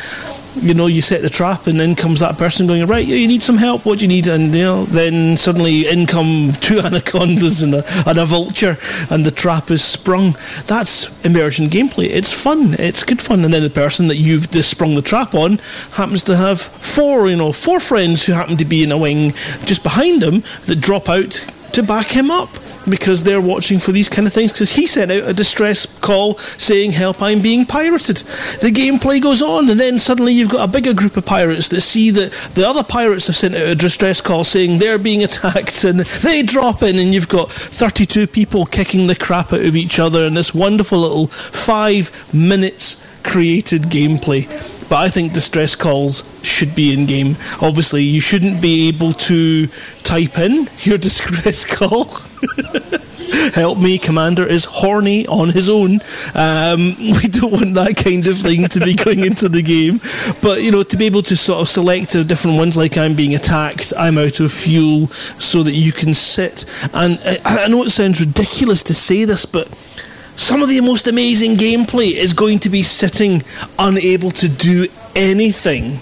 [0.61, 3.41] you know, you set the trap, and then comes that person going, right, you need
[3.41, 3.85] some help.
[3.85, 4.27] What do you need?
[4.27, 8.77] And you know, then suddenly in come two anacondas and a, and a vulture,
[9.09, 10.35] and the trap is sprung.
[10.65, 12.09] That's immersion gameplay.
[12.09, 12.75] It's fun.
[12.79, 13.43] It's good fun.
[13.43, 15.57] And then the person that you've just sprung the trap on
[15.91, 19.31] happens to have four, you know, four friends who happen to be in a wing
[19.65, 21.31] just behind them that drop out
[21.73, 22.49] to back him up
[22.89, 24.51] because they're watching for these kind of things.
[24.51, 28.17] Because he sent out a distress call saying help I'm being pirated.
[28.17, 31.81] The gameplay goes on and then suddenly you've got a bigger group of pirates that
[31.81, 35.83] see that the other pirates have sent out a distress call saying they're being attacked
[35.83, 39.99] and they drop in and you've got 32 people kicking the crap out of each
[39.99, 44.47] other in this wonderful little five minutes created gameplay
[44.89, 47.35] but I think distress calls should be in game.
[47.61, 49.67] Obviously, you shouldn't be able to
[50.03, 52.05] type in your distress call.
[53.53, 55.99] Help me, Commander is horny on his own.
[56.33, 59.99] Um, we don't want that kind of thing to be going into the game.
[60.41, 63.35] But, you know, to be able to sort of select different ones, like I'm being
[63.35, 66.65] attacked, I'm out of fuel, so that you can sit.
[66.93, 69.67] And I, I know it sounds ridiculous to say this, but
[70.37, 73.43] some of the most amazing gameplay is going to be sitting
[73.79, 75.97] unable to do anything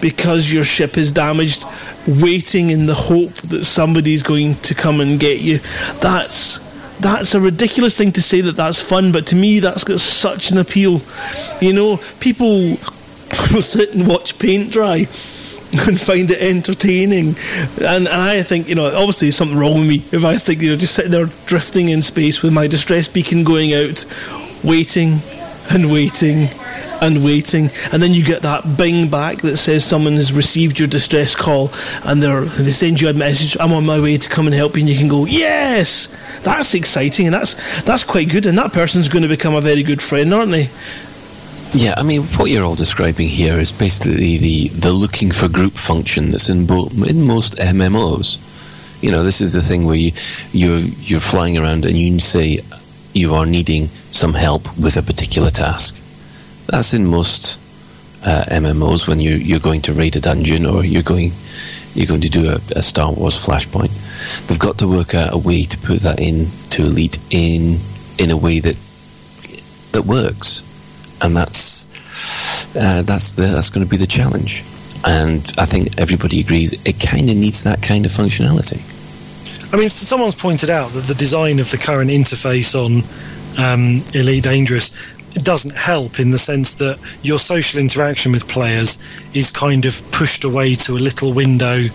[0.00, 1.64] because your ship is damaged,
[2.08, 5.58] waiting in the hope that somebody's going to come and get you.
[6.00, 6.58] That's
[6.98, 10.50] that's a ridiculous thing to say that that's fun, but to me that's got such
[10.50, 11.02] an appeal.
[11.60, 12.48] You know, people
[13.52, 15.06] will sit and watch paint dry
[15.72, 17.36] and find it entertaining.
[17.78, 20.62] And, and I think, you know, obviously there's something wrong with me if I think,
[20.62, 24.04] you know, just sitting there drifting in space with my distress beacon going out,
[24.62, 25.18] waiting
[25.70, 26.48] and waiting
[27.00, 30.88] and waiting, and then you get that bing back that says someone has received your
[30.88, 31.70] distress call,
[32.04, 33.56] and they they send you a message.
[33.58, 36.08] I'm on my way to come and help you, and you can go, yes,
[36.42, 39.82] that's exciting, and that's that's quite good, and that person's going to become a very
[39.82, 40.70] good friend, aren't they?
[41.76, 45.72] Yeah, I mean, what you're all describing here is basically the, the looking for group
[45.72, 49.02] function that's in, bo- in most MMOs.
[49.02, 50.12] You know, this is the thing where you,
[50.52, 52.60] you're, you're flying around and you say
[53.12, 55.96] you are needing some help with a particular task.
[56.68, 57.58] That's in most
[58.24, 61.32] uh, MMOs when you, you're going to raid a dungeon or you're going,
[61.94, 64.46] you're going to do a, a Star Wars flashpoint.
[64.46, 67.78] They've got to work out a way to put that in to Elite in,
[68.16, 68.76] in a way that,
[69.90, 70.62] that works
[71.24, 71.86] and that's
[72.76, 74.62] uh, that's the, that's going to be the challenge.
[75.06, 78.80] And I think everybody agrees it kind of needs that kind of functionality.
[79.72, 83.02] I mean, someone's pointed out that the design of the current interface on
[83.58, 84.90] um, Elite Dangerous
[85.42, 88.98] doesn't help in the sense that your social interaction with players
[89.34, 91.86] is kind of pushed away to a little window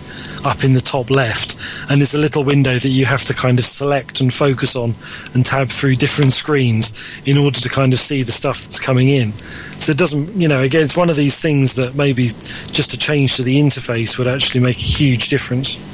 [0.44, 1.56] up in the top left.
[1.90, 4.94] And it's a little window that you have to kind of select and focus on
[5.34, 9.08] and tab through different screens in order to kind of see the stuff that's coming
[9.08, 9.32] in.
[9.32, 12.98] So it doesn't you know again it's one of these things that maybe just a
[12.98, 15.86] change to the interface would actually make a huge difference.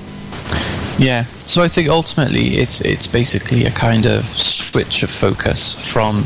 [0.99, 6.25] Yeah, so I think ultimately it's it's basically a kind of switch of focus from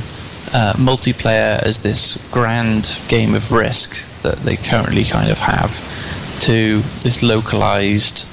[0.52, 5.70] uh, multiplayer as this grand game of risk that they currently kind of have
[6.40, 8.26] to this localized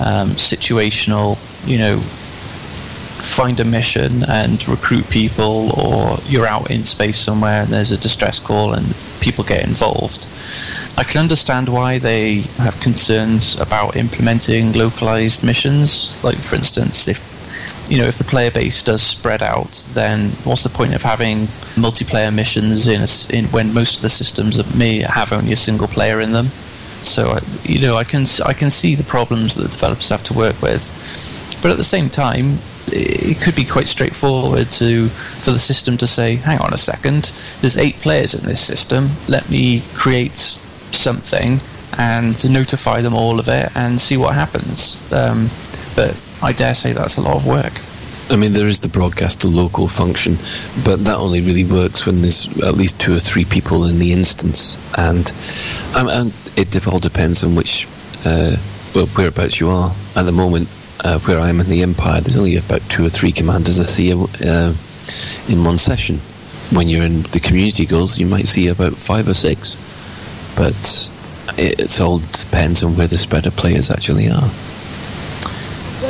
[0.00, 2.02] um, situational you know
[3.22, 7.98] find a mission and recruit people or you're out in space somewhere and there's a
[7.98, 8.84] distress call and
[9.20, 10.26] people get involved.
[10.98, 16.22] I can understand why they have concerns about implementing localized missions.
[16.24, 17.31] Like for instance if
[17.92, 21.40] you know, if the player base does spread out, then what's the point of having
[21.76, 25.86] multiplayer missions in, a, in when most of the systems may have only a single
[25.86, 26.46] player in them?
[26.46, 30.32] So, you know, I can I can see the problems that the developers have to
[30.32, 35.58] work with, but at the same time, it could be quite straightforward to for the
[35.58, 39.10] system to say, "Hang on a second, there's eight players in this system.
[39.28, 40.38] Let me create
[40.92, 41.60] something
[41.98, 45.50] and notify them all of it and see what happens." Um,
[45.94, 47.72] but I dare say that's a lot of work.
[48.30, 50.36] I mean, there is the broadcast to local function,
[50.84, 54.12] but that only really works when there's at least two or three people in the
[54.12, 55.30] instance, and,
[55.94, 57.86] um, and it all depends on which
[58.24, 58.56] uh,
[59.16, 59.94] whereabouts you are.
[60.16, 60.68] At the moment,
[61.04, 63.84] uh, where I am in the Empire, there's only about two or three commanders I
[63.84, 64.74] see uh,
[65.52, 66.18] in one session.
[66.70, 69.76] When you're in the community goals, you might see about five or six,
[70.56, 71.10] but
[71.58, 74.50] it, it all depends on where the spread of players actually are.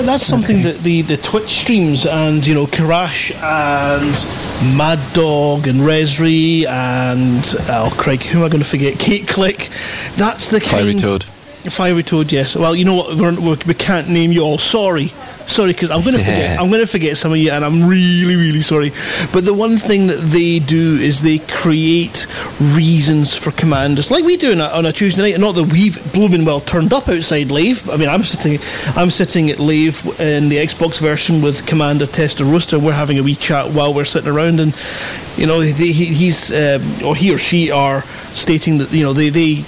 [0.00, 5.80] That's something that the, the Twitch streams and you know Karash and Mad Dog and
[5.80, 8.98] Resri and oh Craig, who am I going to forget?
[8.98, 9.68] Kate Click.
[10.16, 10.70] That's the kind.
[10.70, 11.24] Fiery Toad.
[11.24, 12.56] Fiery Toad, yes.
[12.56, 13.16] Well, you know what?
[13.16, 14.58] We're, we can not name you all.
[14.58, 15.12] Sorry.
[15.52, 16.58] Sorry, because I'm going to forget.
[16.58, 18.90] I'm going to forget some of you, and I'm really, really sorry.
[19.34, 22.26] But the one thing that they do is they create
[22.58, 25.38] reasons for commanders, like we do on a, on a Tuesday night.
[25.38, 27.90] Not that we've blooming well turned up outside Lave.
[27.90, 28.58] I mean, I'm sitting,
[28.96, 32.78] I'm sitting at Lave in the Xbox version with Commander Tester Rooster.
[32.78, 34.74] We're having a wee chat while we're sitting around, and
[35.36, 38.00] you know, he, he's um, or he or she are
[38.32, 39.64] stating that you know they they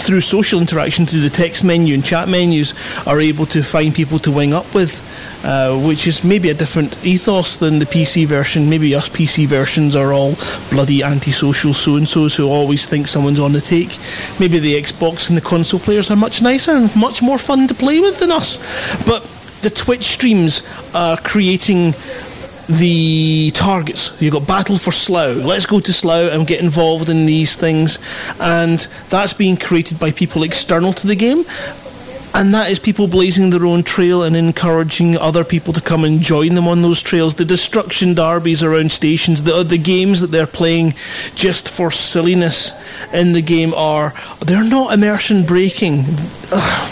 [0.00, 2.74] through social interaction, through the text menu and chat menus,
[3.06, 5.00] are able to find people to wing up with.
[5.42, 8.68] Uh, which is maybe a different ethos than the PC version.
[8.68, 10.34] Maybe us PC versions are all
[10.70, 13.88] bloody antisocial so and so's who always think someone's on the take.
[14.38, 17.74] Maybe the Xbox and the console players are much nicer and much more fun to
[17.74, 18.58] play with than us.
[19.06, 19.22] But
[19.62, 20.62] the Twitch streams
[20.92, 21.94] are creating
[22.70, 24.20] the targets.
[24.20, 25.44] You've got Battle for Slough.
[25.44, 27.98] Let's go to Slough and get involved in these things.
[28.38, 28.78] And
[29.08, 31.44] that's being created by people external to the game
[32.34, 36.20] and that is people blazing their own trail and encouraging other people to come and
[36.20, 37.34] join them on those trails.
[37.34, 40.92] The destruction derbies around stations, the the games that they're playing
[41.34, 42.72] just for silliness
[43.12, 46.04] in the game are they're not immersion breaking.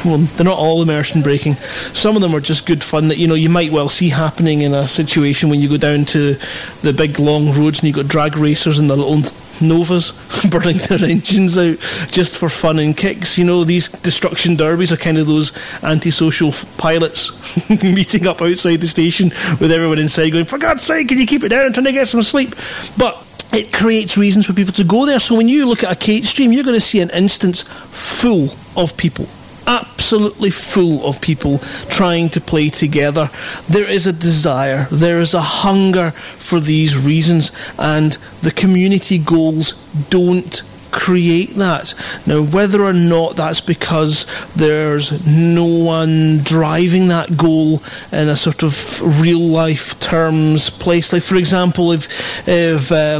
[0.04, 1.54] well, they're not all immersion breaking.
[1.54, 4.62] Some of them are just good fun that you know you might well see happening
[4.62, 6.34] in a situation when you go down to
[6.82, 9.22] the big long roads and you've got drag racers and the little
[9.60, 10.12] Novas
[10.50, 11.78] burning their engines out
[12.10, 13.38] just for fun and kicks.
[13.38, 15.52] You know, these destruction derbies are kind of those
[15.82, 17.32] antisocial pilots
[17.82, 19.30] meeting up outside the station
[19.60, 21.66] with everyone inside going, For God's sake, can you keep it down?
[21.66, 22.54] I'm trying to get some sleep.
[22.96, 25.20] But it creates reasons for people to go there.
[25.20, 28.50] So when you look at a Kate stream, you're going to see an instance full
[28.76, 29.26] of people
[29.68, 31.58] absolutely full of people
[31.90, 33.30] trying to play together.
[33.68, 38.12] There is a desire, there is a hunger for these reasons, and
[38.42, 39.74] the community goals
[40.08, 41.94] don't create that.
[42.26, 47.82] Now, whether or not that's because there's no one driving that goal
[48.12, 53.18] in a sort of real life terms place, like for example, if if uh,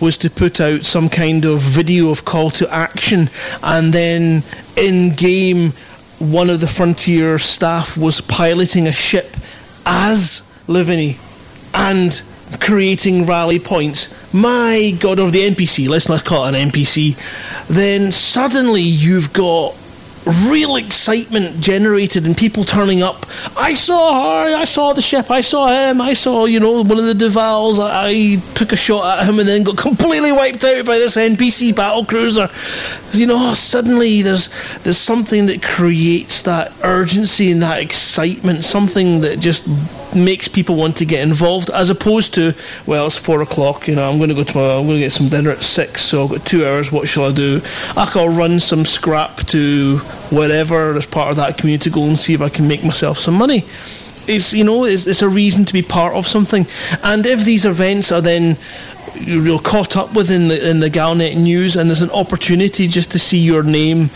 [0.00, 3.30] was to put out some kind of video of call to action,
[3.62, 4.42] and then
[4.76, 5.72] in game,
[6.18, 9.36] one of the frontier staff was piloting a ship
[9.84, 11.18] as Lavigny
[11.74, 12.22] and
[12.60, 17.16] creating rally points, my god, of the NPC, let's not call it an NPC,
[17.68, 19.74] then suddenly you've got
[20.48, 23.26] real excitement generated and people turning up.
[23.56, 26.98] I saw her, I saw the ship, I saw him, I saw, you know, one
[26.98, 27.78] of the Duvals.
[27.78, 31.16] I, I took a shot at him and then got completely wiped out by this
[31.16, 32.48] NPC battle cruiser.
[33.12, 39.38] You know, suddenly there's there's something that creates that urgency and that excitement, something that
[39.38, 39.68] just
[40.14, 42.54] makes people want to get involved, as opposed to,
[42.86, 43.88] well, it's four o'clock.
[43.88, 45.62] You know, I'm going to go to my, I'm going to get some dinner at
[45.62, 46.92] six, so I've got two hours.
[46.92, 47.60] What shall I do?
[47.96, 49.98] I'll run some scrap to
[50.30, 53.34] whatever as part of that community goal and see if I can make myself some
[53.34, 53.64] money.
[54.28, 56.66] It's you know, it's, it's a reason to be part of something.
[57.02, 58.56] And if these events are then
[59.20, 63.12] you're caught up with in the in the Galnet news, and there's an opportunity just
[63.12, 64.10] to see your name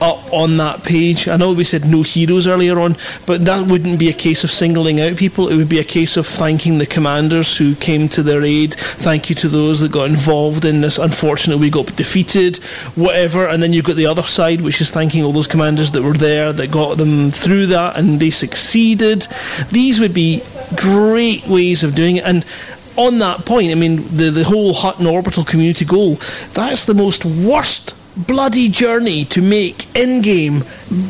[0.00, 1.28] up on that page.
[1.28, 2.96] I know we said no heroes earlier on,
[3.26, 5.48] but that wouldn't be a case of singling out people.
[5.48, 8.74] It would be a case of thanking the commanders who came to their aid.
[8.74, 10.98] Thank you to those that got involved in this.
[10.98, 12.56] Unfortunately, we got defeated,
[12.94, 13.46] whatever.
[13.46, 16.12] And then you've got the other side, which is thanking all those commanders that were
[16.12, 19.26] there that got them through that, and they succeeded.
[19.70, 20.42] These would be
[20.76, 22.44] great ways of doing it, and
[22.96, 26.14] on that point, I mean, the, the whole Hutton orbital community goal,
[26.52, 30.64] that's the most worst bloody journey to make in game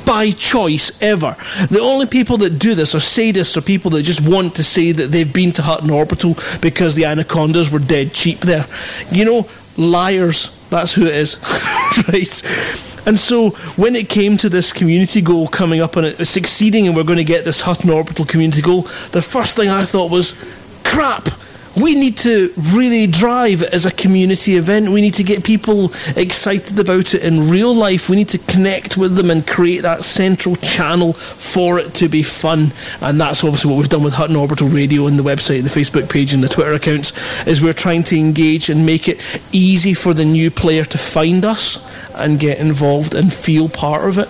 [0.05, 1.37] by choice ever.
[1.71, 4.93] The only people that do this are sadists or people that just want to say
[4.93, 8.67] that they've been to Hutton Orbital because the anacondas were dead cheap there.
[9.11, 10.53] You know, liars.
[10.69, 11.37] That's who it is.
[12.09, 13.07] right?
[13.07, 16.97] And so when it came to this community goal coming up and it succeeding and
[16.97, 18.83] we're going to get this Hutton Orbital community goal,
[19.13, 20.35] the first thing I thought was,
[20.83, 21.29] crap
[21.77, 24.89] we need to really drive as a community event.
[24.89, 28.09] We need to get people excited about it in real life.
[28.09, 32.23] We need to connect with them and create that central channel for it to be
[32.23, 32.73] fun.
[33.03, 36.09] And that's obviously what we've done with Hutton Orbital Radio and the website, the Facebook
[36.09, 37.13] page, and the Twitter accounts.
[37.47, 41.45] Is we're trying to engage and make it easy for the new player to find
[41.45, 41.79] us
[42.15, 44.29] and get involved and feel part of it.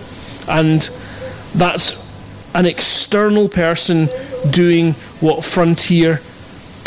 [0.49, 0.81] And
[1.55, 1.95] that's
[2.53, 4.09] an external person
[4.49, 6.19] doing what Frontier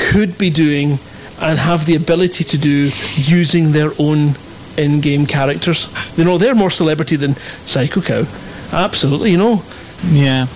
[0.09, 0.98] could be doing
[1.40, 4.35] and have the ability to do using their own
[4.77, 5.89] in-game characters.
[6.16, 7.35] You know, they're more celebrity than
[7.66, 8.24] Psycho Cow.
[8.72, 9.62] Absolutely, you know.
[10.10, 10.47] Yeah.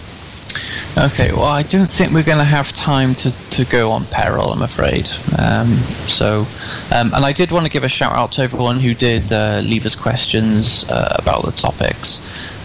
[0.97, 4.53] Okay, well, I don't think we're going to have time to, to go on peril,
[4.53, 5.09] I'm afraid.
[5.37, 5.69] Um,
[6.07, 6.47] so,
[6.95, 9.61] um, and I did want to give a shout out to everyone who did uh,
[9.65, 12.21] leave us questions uh, about the topics.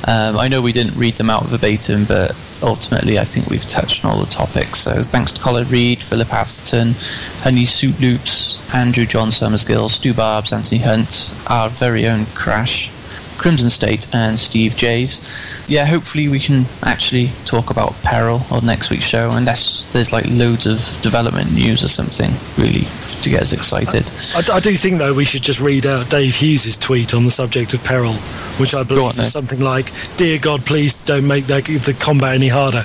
[0.09, 4.03] Um, I know we didn't read them out verbatim, but ultimately I think we've touched
[4.03, 4.79] on all the topics.
[4.79, 6.95] So thanks to Colin Reed, Philip Atherton,
[7.43, 12.89] Honey Suit Loops, Andrew John Summersgill, Stu Barbs, Anthony Hunt, our very own Crash,
[13.39, 15.21] Crimson State and Steve Jays.
[15.67, 20.25] Yeah, hopefully we can actually talk about Peril on next week's show, unless there's like
[20.27, 22.85] loads of development news or something really
[23.21, 24.11] to get us excited.
[24.35, 27.31] I, I do think though we should just read out Dave Hughes' tweet on the
[27.31, 28.13] subject of Peril,
[28.59, 32.35] which I believe on, is something like, "Dear God, please don't make the, the combat
[32.35, 32.83] any harder."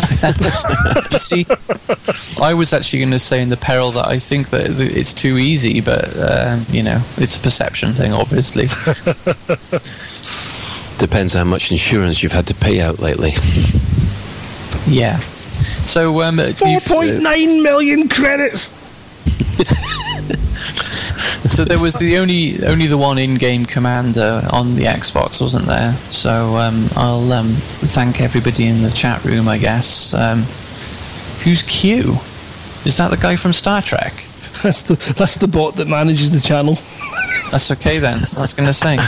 [1.12, 1.46] you see,
[2.40, 5.38] I was actually going to say in the peril that I think that it's too
[5.38, 8.66] easy, but um, you know, it's a perception thing, obviously.
[10.98, 13.30] Depends how much insurance you've had to pay out lately.
[14.86, 15.18] yeah.
[15.18, 18.76] So, um, Four you've, uh, point nine million credits.
[21.48, 25.94] so there was the only only the one in-game commander on the Xbox, wasn't there?
[26.10, 30.12] So um, I'll um, thank everybody in the chat room, I guess.
[30.12, 30.42] Um,
[31.42, 32.16] who's Q?
[32.84, 34.12] Is that the guy from Star Trek?
[34.62, 36.74] That's the that's the bot that manages the channel.
[37.50, 38.14] That's okay then.
[38.14, 38.98] I was going to say.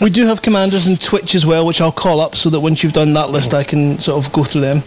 [0.00, 2.84] We do have commanders in Twitch as well, which I'll call up so that once
[2.84, 4.82] you've done that list, I can sort of go through them.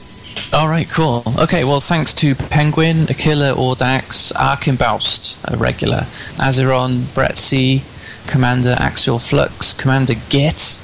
[0.54, 1.24] All right, cool.
[1.40, 6.02] Okay, well, thanks to Penguin, Aquila, Audax, Arkenbaust, a regular,
[6.40, 7.82] Azeron, Brett C,
[8.28, 10.82] Commander Axial Flux, Commander Git,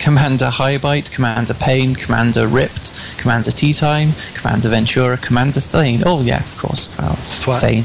[0.00, 6.02] Commander Highbite, Commander Pain, Commander Ripped, Commander Tea Time, Commander Ventura, Commander Thane.
[6.04, 6.96] Oh, yeah, of course.
[6.98, 7.60] Well, Twat.
[7.60, 7.84] Thane.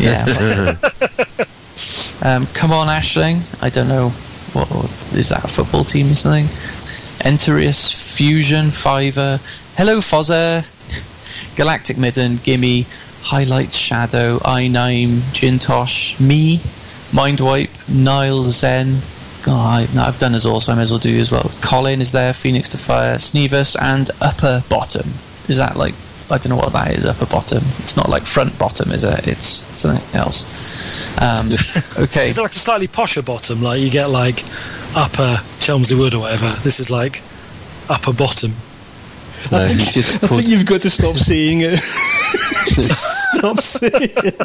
[0.00, 0.24] Yeah.
[2.36, 3.42] um, come on, Aisling.
[3.62, 4.10] I don't know.
[4.52, 5.44] What, what is that?
[5.44, 6.46] A football team or something?
[7.24, 9.38] Enterius, Fusion, Fiver.
[9.76, 10.64] Hello, Fozza.
[11.56, 12.86] Galactic Midden, Gimme,
[13.22, 16.56] Highlight Shadow, I9, Jintosh, me,
[17.12, 18.98] Mindwipe, Nile Zen.
[19.42, 21.50] God, no, I've done as all, so I may as well do as well.
[21.62, 25.08] Colin is there, Phoenix to Fire, Sneevus, and Upper Bottom.
[25.48, 25.94] Is that like
[26.30, 27.04] I don't know what that is.
[27.04, 27.58] Upper bottom.
[27.78, 29.26] It's not like front bottom, is it?
[29.26, 31.18] It's something else.
[31.20, 31.46] Um,
[32.04, 32.28] okay.
[32.28, 34.44] It's like a slightly posher bottom, like you get like
[34.94, 36.50] upper Chelmsley Wood or whatever.
[36.62, 37.22] This is like
[37.88, 38.54] upper bottom.
[39.50, 41.76] No, he's just I think you've got to stop saying it.
[41.78, 44.36] stop saying it.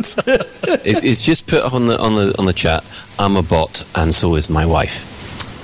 [0.86, 2.84] it's, it's just put on the on the on the chat.
[3.20, 5.14] I'm a bot, and so is my wife.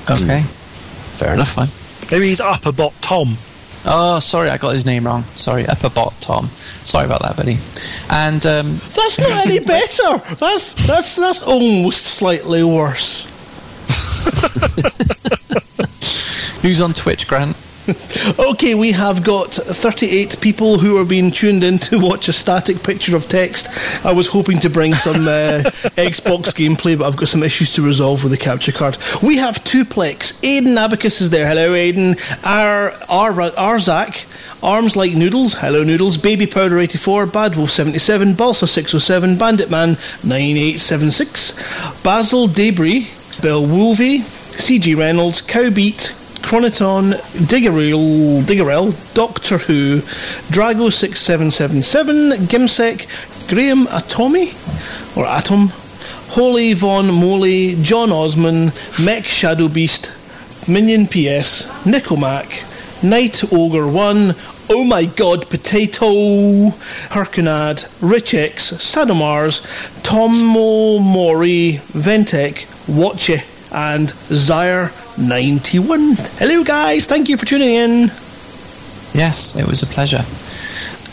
[0.09, 0.41] Okay.
[1.17, 1.53] Fair enough.
[1.53, 1.69] Fine.
[2.11, 3.35] Maybe he's upper bot Tom.
[3.85, 5.23] Oh, sorry, I got his name wrong.
[5.23, 6.47] Sorry, Upper Bot Tom.
[6.49, 7.57] Sorry about that, buddy.
[8.11, 10.35] And um, That's not any better.
[10.35, 13.25] That's that's that's almost slightly worse.
[16.61, 17.57] who's on Twitch, Grant?
[18.39, 22.83] Okay, we have got 38 people who are being tuned in to watch a static
[22.83, 23.67] picture of text.
[24.05, 25.63] I was hoping to bring some uh,
[25.97, 28.97] Xbox gameplay, but I've got some issues to resolve with the capture card.
[29.23, 30.33] We have Tuplex.
[30.41, 31.47] Aiden Abacus is there.
[31.47, 32.15] Hello, Aiden.
[32.45, 34.27] Our, our, Arzak.
[34.63, 35.55] Arms Like Noodles.
[35.55, 36.17] Hello, Noodles.
[36.17, 37.25] Baby Powder 84.
[37.27, 38.35] Bad Wolf 77.
[38.35, 39.37] Balsa 607.
[39.37, 42.03] Bandit Man 9876.
[42.03, 43.09] Basil Debris.
[43.41, 44.19] Bill Woolvey.
[44.19, 45.41] CG Reynolds.
[45.41, 46.20] Cowbeat.
[46.41, 47.13] Chroniton,
[47.47, 50.01] Diggerel, Diggerel, Doctor Who,
[50.51, 53.07] Drago6777, Gimsec,
[53.47, 54.53] Graham Atomy,
[55.17, 55.71] or Atom,
[56.31, 58.71] Holy Von Moley, John Osman,
[59.03, 60.11] Mech Shadow Beast,
[60.67, 62.63] Minion PS, Nicomac,
[63.03, 64.35] Night Ogre 1,
[64.69, 66.69] Oh My God Potato,
[67.09, 69.61] Herkunad, Rich X, Sadomars,
[70.03, 73.43] Tomo Mori, Ventec, Watche,
[73.73, 74.09] and
[75.17, 76.39] Zyre91.
[76.39, 77.05] Hello, guys.
[77.05, 78.11] Thank you for tuning in.
[79.13, 80.23] Yes, it was a pleasure.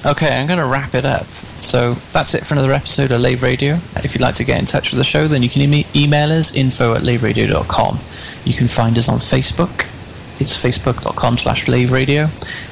[0.07, 1.27] Okay, I'm going to wrap it up.
[1.59, 3.75] So that's it for another episode of Lave Radio.
[3.97, 5.63] If you'd like to get in touch with the show, then you can
[5.97, 7.99] email us info at laveradio.com.
[8.45, 9.87] You can find us on Facebook.
[10.41, 12.29] It's facebook.com slash Lave Radio.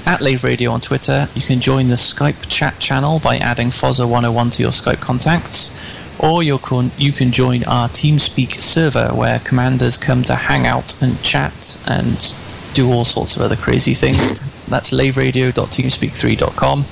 [0.07, 1.27] At Lave Radio on Twitter.
[1.35, 5.73] You can join the Skype chat channel by adding Fozza101 to your Skype contacts.
[6.19, 11.01] Or you can, you can join our TeamSpeak server where commanders come to hang out
[11.03, 12.35] and chat and
[12.75, 14.39] do all sorts of other crazy things.
[14.69, 16.85] That's laveradio.teamspeak3.com.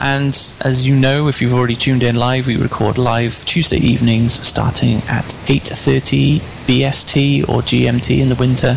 [0.00, 4.32] And as you know, if you've already tuned in live, we record live Tuesday evenings
[4.32, 8.76] starting at 8.30 BST or GMT in the winter.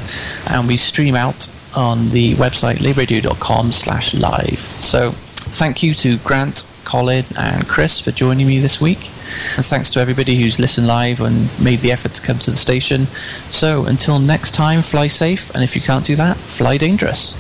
[0.49, 4.60] And we stream out on the website laveradio.com slash live.
[4.60, 9.11] So thank you to Grant, Colin and Chris for joining me this week.
[9.57, 12.55] And thanks to everybody who's listened live and made the effort to come to the
[12.55, 13.07] station.
[13.49, 15.53] So until next time, fly safe.
[15.53, 17.35] And if you can't do that, fly dangerous.